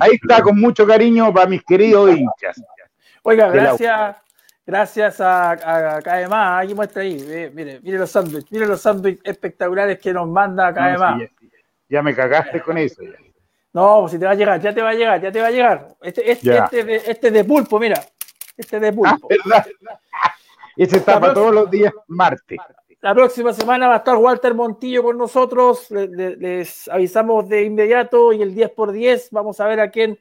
[0.00, 2.62] Ahí está, con mucho cariño para mis queridos hinchas.
[3.22, 4.16] Oiga, De gracias,
[4.66, 9.22] gracias a, a, a KMA, aquí muestra ahí, mire, mire los sándwiches, mire los sándwiches
[9.24, 11.18] espectaculares que nos manda No, KMA.
[11.18, 11.48] sí, ya,
[11.88, 13.02] ya me cagaste con eso.
[13.02, 13.10] ya.
[13.74, 15.46] No, pues si te va a llegar, ya te va a llegar, ya te va
[15.46, 15.88] a llegar.
[16.02, 18.02] Este, este, este, de, este de pulpo, mira.
[18.56, 19.28] Este de Ah, pulpo.
[19.28, 19.66] ¿verdad?
[20.76, 22.58] Ese está para todos los días martes.
[23.02, 25.90] La próxima semana va a estar Walter Montillo con nosotros.
[25.90, 29.90] Le- le- Les, avisamos de inmediato y el 10 por 10 vamos a ver a
[29.90, 30.18] quién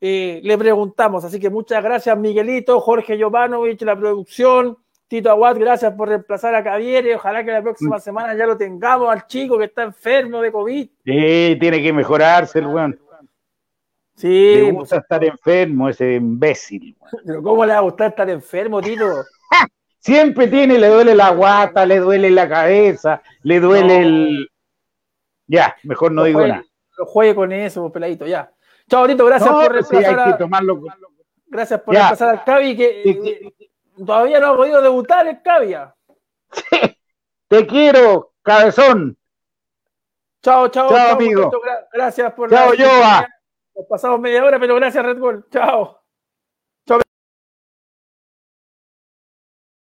[0.00, 1.24] eh, le preguntamos.
[1.24, 4.76] Así que muchas gracias, Miguelito, Jorge Jovanovic, la producción.
[5.06, 7.14] Tito Aguad, gracias por reemplazar a Caviere.
[7.14, 10.88] Ojalá que la próxima semana ya lo tengamos al chico que está enfermo de COVID.
[11.04, 12.98] Sí, tiene que mejorarse el weón.
[14.16, 16.96] Sí, Le pues, gusta estar enfermo, ese imbécil.
[17.24, 19.04] pero ¿cómo le va a gustar estar enfermo, Tito?
[20.04, 24.06] Siempre tiene, le duele la guata, le duele la cabeza, le duele No.
[24.06, 24.50] el.
[25.46, 26.64] Ya, mejor no digo juegue, nada.
[26.98, 28.52] no juegue con eso, peladito, ya.
[28.88, 30.82] Chao, Tito, gracias No, por reemplazar hay que tomarlo.
[31.46, 32.00] Gracias por Ya.
[32.00, 33.54] reemplazar al Cavi, que eh,
[34.04, 35.94] todavía no ha podido debutar el Cavia.
[37.48, 39.16] Te quiero, cabezón.
[40.42, 41.44] Chao, chao, Chao, amigo.
[41.44, 43.28] muchachos, gra- Gracias por Chao, la Joa.
[43.74, 45.46] Nos pasamos media hora, pero gracias, Red Bull.
[45.50, 46.03] Chao.